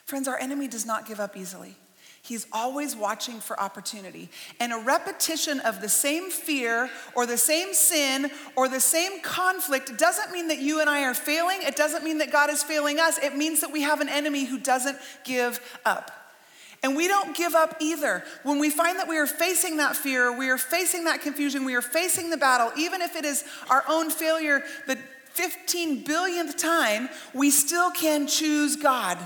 Friends, 0.06 0.28
our 0.28 0.38
enemy 0.38 0.68
does 0.68 0.86
not 0.86 1.04
give 1.04 1.18
up 1.18 1.36
easily. 1.36 1.74
He's 2.22 2.46
always 2.52 2.94
watching 2.94 3.40
for 3.40 3.58
opportunity. 3.60 4.28
And 4.60 4.72
a 4.72 4.78
repetition 4.78 5.58
of 5.60 5.80
the 5.80 5.88
same 5.88 6.30
fear 6.30 6.90
or 7.14 7.26
the 7.26 7.36
same 7.36 7.74
sin 7.74 8.30
or 8.54 8.68
the 8.68 8.80
same 8.80 9.20
conflict 9.20 9.98
doesn't 9.98 10.32
mean 10.32 10.48
that 10.48 10.58
you 10.58 10.80
and 10.80 10.88
I 10.88 11.04
are 11.04 11.14
failing. 11.14 11.58
It 11.62 11.76
doesn't 11.76 12.04
mean 12.04 12.18
that 12.18 12.30
God 12.30 12.50
is 12.50 12.62
failing 12.62 13.00
us. 13.00 13.18
It 13.18 13.36
means 13.36 13.60
that 13.60 13.72
we 13.72 13.82
have 13.82 14.00
an 14.00 14.08
enemy 14.08 14.44
who 14.44 14.58
doesn't 14.58 14.96
give 15.24 15.60
up. 15.84 16.10
And 16.84 16.96
we 16.96 17.08
don't 17.08 17.36
give 17.36 17.56
up 17.56 17.76
either. 17.80 18.22
When 18.44 18.60
we 18.60 18.70
find 18.70 18.98
that 19.00 19.08
we 19.08 19.18
are 19.18 19.26
facing 19.26 19.78
that 19.78 19.96
fear, 19.96 20.36
we 20.36 20.50
are 20.50 20.58
facing 20.58 21.04
that 21.04 21.20
confusion, 21.20 21.64
we 21.64 21.74
are 21.74 21.82
facing 21.82 22.30
the 22.30 22.36
battle, 22.36 22.70
even 22.76 23.02
if 23.02 23.16
it 23.16 23.24
is 23.24 23.44
our 23.70 23.82
own 23.88 24.10
failure 24.10 24.62
the 24.86 24.98
15 25.30 26.04
billionth 26.04 26.56
time, 26.56 27.08
we 27.34 27.50
still 27.50 27.90
can 27.90 28.26
choose 28.26 28.76
God. 28.76 29.18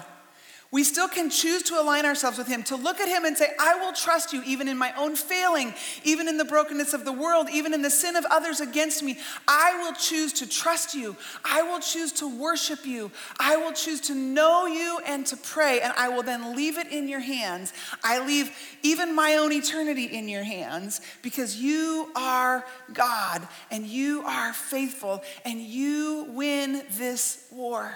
We 0.73 0.85
still 0.85 1.09
can 1.09 1.31
choose 1.31 1.65
to 1.65 1.81
align 1.81 2.07
ourselves 2.07 2.39
with 2.39 2.47
Him, 2.47 2.63
to 2.65 2.77
look 2.77 3.01
at 3.01 3.09
Him 3.09 3.25
and 3.25 3.37
say, 3.37 3.49
I 3.59 3.75
will 3.75 3.93
trust 3.93 4.33
you 4.33 4.41
even 4.47 4.69
in 4.69 4.79
my 4.79 4.93
own 4.97 5.17
failing, 5.17 5.75
even 6.05 6.29
in 6.29 6.37
the 6.37 6.45
brokenness 6.45 6.95
of 6.95 7.05
the 7.05 7.13
world, 7.13 7.49
even 7.53 7.75
in 7.75 7.83
the 7.83 7.91
sin 7.91 8.15
of 8.15 8.25
others 8.31 8.61
against 8.61 9.03
me. 9.03 9.19
I 9.49 9.77
will 9.83 9.95
choose 9.95 10.33
to 10.35 10.49
trust 10.49 10.95
you. 10.95 11.17
I 11.45 11.63
will 11.63 11.81
choose 11.81 12.13
to 12.13 12.41
worship 12.41 12.87
you. 12.87 13.11
I 13.41 13.57
will 13.57 13.73
choose 13.73 14.01
to 14.03 14.15
know 14.15 14.67
you 14.67 15.01
and 15.07 15.27
to 15.27 15.37
pray, 15.37 15.81
and 15.81 15.93
I 15.97 16.09
will 16.09 16.23
then 16.23 16.55
leave 16.55 16.79
it 16.79 16.87
in 16.87 17.09
your 17.09 17.19
hands. 17.19 17.73
I 18.05 18.25
leave 18.25 18.57
even 18.85 19.13
my 19.13 19.35
own 19.35 19.51
eternity 19.51 20.05
in 20.05 20.29
your 20.29 20.45
hands 20.45 21.01
because 21.21 21.57
you 21.57 22.13
are 22.15 22.65
God 22.93 23.47
and 23.73 23.85
you 23.85 24.23
are 24.23 24.53
faithful 24.53 25.25
and 25.45 25.61
you 25.61 26.27
win 26.29 26.85
this 26.93 27.49
war. 27.51 27.93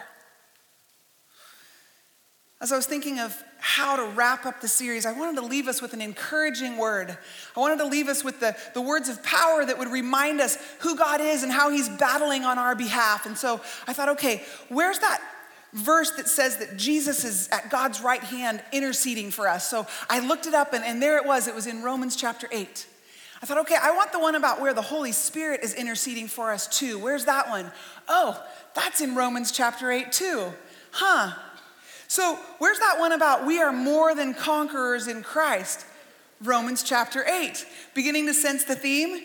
As 2.64 2.72
I 2.72 2.76
was 2.76 2.86
thinking 2.86 3.20
of 3.20 3.44
how 3.58 3.94
to 3.96 4.04
wrap 4.16 4.46
up 4.46 4.62
the 4.62 4.68
series, 4.68 5.04
I 5.04 5.12
wanted 5.12 5.38
to 5.38 5.46
leave 5.46 5.68
us 5.68 5.82
with 5.82 5.92
an 5.92 6.00
encouraging 6.00 6.78
word. 6.78 7.14
I 7.54 7.60
wanted 7.60 7.76
to 7.76 7.84
leave 7.84 8.08
us 8.08 8.24
with 8.24 8.40
the, 8.40 8.56
the 8.72 8.80
words 8.80 9.10
of 9.10 9.22
power 9.22 9.66
that 9.66 9.78
would 9.78 9.92
remind 9.92 10.40
us 10.40 10.56
who 10.78 10.96
God 10.96 11.20
is 11.20 11.42
and 11.42 11.52
how 11.52 11.68
He's 11.68 11.90
battling 11.90 12.42
on 12.44 12.58
our 12.58 12.74
behalf. 12.74 13.26
And 13.26 13.36
so 13.36 13.60
I 13.86 13.92
thought, 13.92 14.08
okay, 14.08 14.42
where's 14.70 14.98
that 15.00 15.20
verse 15.74 16.12
that 16.12 16.26
says 16.26 16.56
that 16.56 16.78
Jesus 16.78 17.22
is 17.22 17.50
at 17.52 17.68
God's 17.68 18.00
right 18.00 18.22
hand 18.22 18.62
interceding 18.72 19.30
for 19.30 19.46
us? 19.46 19.68
So 19.68 19.86
I 20.08 20.26
looked 20.26 20.46
it 20.46 20.54
up, 20.54 20.72
and, 20.72 20.82
and 20.82 21.02
there 21.02 21.18
it 21.18 21.26
was. 21.26 21.48
It 21.48 21.54
was 21.54 21.66
in 21.66 21.82
Romans 21.82 22.16
chapter 22.16 22.48
8. 22.50 22.86
I 23.42 23.44
thought, 23.44 23.58
okay, 23.58 23.76
I 23.78 23.94
want 23.94 24.10
the 24.10 24.20
one 24.20 24.36
about 24.36 24.62
where 24.62 24.72
the 24.72 24.80
Holy 24.80 25.12
Spirit 25.12 25.60
is 25.62 25.74
interceding 25.74 26.28
for 26.28 26.50
us 26.50 26.66
too. 26.66 26.98
Where's 26.98 27.26
that 27.26 27.50
one? 27.50 27.70
Oh, 28.08 28.42
that's 28.74 29.02
in 29.02 29.14
Romans 29.14 29.52
chapter 29.52 29.92
8 29.92 30.10
too. 30.10 30.50
Huh. 30.92 31.34
So, 32.14 32.38
where's 32.58 32.78
that 32.78 33.00
one 33.00 33.10
about 33.10 33.44
we 33.44 33.60
are 33.60 33.72
more 33.72 34.14
than 34.14 34.34
conquerors 34.34 35.08
in 35.08 35.24
Christ? 35.24 35.84
Romans 36.40 36.84
chapter 36.84 37.24
8. 37.26 37.66
Beginning 37.92 38.26
to 38.26 38.34
sense 38.34 38.62
the 38.62 38.76
theme? 38.76 39.20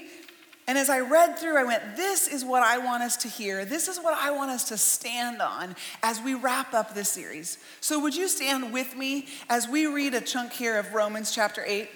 And 0.68 0.76
as 0.76 0.90
I 0.90 1.02
read 1.02 1.38
through, 1.38 1.56
I 1.56 1.66
went, 1.66 1.96
This 1.96 2.28
is 2.28 2.44
what 2.44 2.64
I 2.64 2.80
want 2.80 3.04
us 3.04 3.16
to 3.18 3.28
hear. 3.28 3.64
This 3.64 3.88
is 3.88 4.00
what 4.00 4.18
I 4.20 4.32
want 4.32 4.50
us 4.50 4.70
to 4.70 4.78
stand 4.80 5.40
on 5.40 5.76
as 6.02 6.20
we 6.20 6.34
wrap 6.34 6.74
up 6.74 6.96
this 6.96 7.10
series. 7.10 7.60
So, 7.80 8.00
would 8.00 8.16
you 8.16 8.28
stand 8.28 8.74
with 8.74 8.98
me 8.98 9.28
as 9.52 9.68
we 9.68 9.86
read 9.86 10.16
a 10.16 10.22
chunk 10.22 10.52
here 10.54 10.80
of 10.80 10.92
Romans 10.92 11.32
chapter 11.32 11.64
8? 11.64 11.88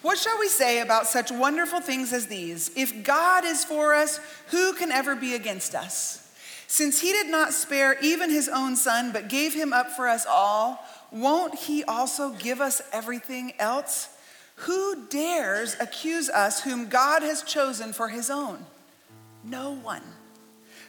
What 0.00 0.16
shall 0.16 0.38
we 0.38 0.48
say 0.48 0.80
about 0.80 1.08
such 1.08 1.30
wonderful 1.30 1.82
things 1.82 2.10
as 2.14 2.26
these? 2.26 2.70
If 2.74 3.04
God 3.04 3.44
is 3.44 3.66
for 3.66 3.94
us, 3.94 4.18
who 4.46 4.72
can 4.72 4.90
ever 4.90 5.14
be 5.14 5.34
against 5.34 5.74
us? 5.74 6.23
Since 6.66 7.00
he 7.00 7.12
did 7.12 7.28
not 7.28 7.52
spare 7.52 7.96
even 8.00 8.30
his 8.30 8.48
own 8.48 8.76
son, 8.76 9.12
but 9.12 9.28
gave 9.28 9.54
him 9.54 9.72
up 9.72 9.90
for 9.90 10.08
us 10.08 10.26
all, 10.26 10.84
won't 11.10 11.54
he 11.54 11.84
also 11.84 12.30
give 12.30 12.60
us 12.60 12.82
everything 12.92 13.52
else? 13.58 14.08
Who 14.56 15.06
dares 15.06 15.76
accuse 15.80 16.28
us 16.28 16.62
whom 16.62 16.88
God 16.88 17.22
has 17.22 17.42
chosen 17.42 17.92
for 17.92 18.08
his 18.08 18.30
own? 18.30 18.64
No 19.42 19.72
one. 19.72 20.02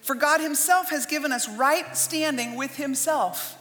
For 0.01 0.15
God 0.15 0.39
himself 0.39 0.89
has 0.89 1.05
given 1.05 1.32
us 1.32 1.49
right 1.49 1.97
standing 1.97 2.55
with 2.55 2.78
himself. 2.78 3.57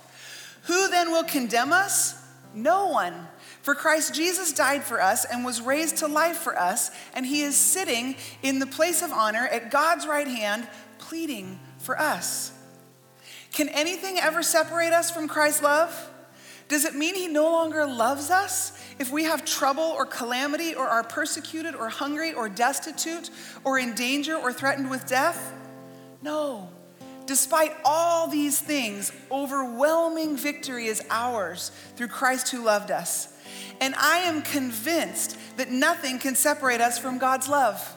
Who 0.64 0.88
then 0.88 1.10
will 1.10 1.24
condemn 1.24 1.72
us? 1.72 2.16
No 2.54 2.88
one. 2.88 3.28
For 3.62 3.74
Christ 3.74 4.14
Jesus 4.14 4.52
died 4.52 4.84
for 4.84 5.00
us 5.00 5.24
and 5.24 5.44
was 5.44 5.62
raised 5.62 5.96
to 5.98 6.06
life 6.06 6.36
for 6.36 6.58
us, 6.58 6.90
and 7.14 7.24
he 7.24 7.40
is 7.40 7.56
sitting 7.56 8.16
in 8.42 8.58
the 8.58 8.66
place 8.66 9.00
of 9.00 9.10
honor 9.10 9.46
at 9.46 9.70
God's 9.70 10.06
right 10.06 10.28
hand, 10.28 10.68
pleading 10.98 11.58
for 11.84 11.98
us. 11.98 12.52
Can 13.52 13.68
anything 13.68 14.18
ever 14.18 14.42
separate 14.42 14.92
us 14.92 15.10
from 15.10 15.28
Christ's 15.28 15.62
love? 15.62 16.10
Does 16.66 16.84
it 16.84 16.94
mean 16.94 17.14
he 17.14 17.28
no 17.28 17.44
longer 17.44 17.86
loves 17.86 18.30
us 18.30 18.72
if 18.98 19.12
we 19.12 19.24
have 19.24 19.44
trouble 19.44 19.84
or 19.84 20.06
calamity 20.06 20.74
or 20.74 20.88
are 20.88 21.04
persecuted 21.04 21.74
or 21.74 21.88
hungry 21.88 22.32
or 22.32 22.48
destitute 22.48 23.30
or 23.64 23.78
in 23.78 23.94
danger 23.94 24.34
or 24.34 24.52
threatened 24.52 24.90
with 24.90 25.06
death? 25.06 25.52
No. 26.22 26.70
Despite 27.26 27.74
all 27.84 28.28
these 28.28 28.60
things, 28.60 29.12
overwhelming 29.30 30.36
victory 30.36 30.86
is 30.86 31.02
ours 31.10 31.70
through 31.96 32.08
Christ 32.08 32.50
who 32.50 32.64
loved 32.64 32.90
us. 32.90 33.28
And 33.80 33.94
I 33.96 34.18
am 34.18 34.42
convinced 34.42 35.38
that 35.56 35.70
nothing 35.70 36.18
can 36.18 36.34
separate 36.34 36.80
us 36.80 36.98
from 36.98 37.18
God's 37.18 37.48
love. 37.48 37.96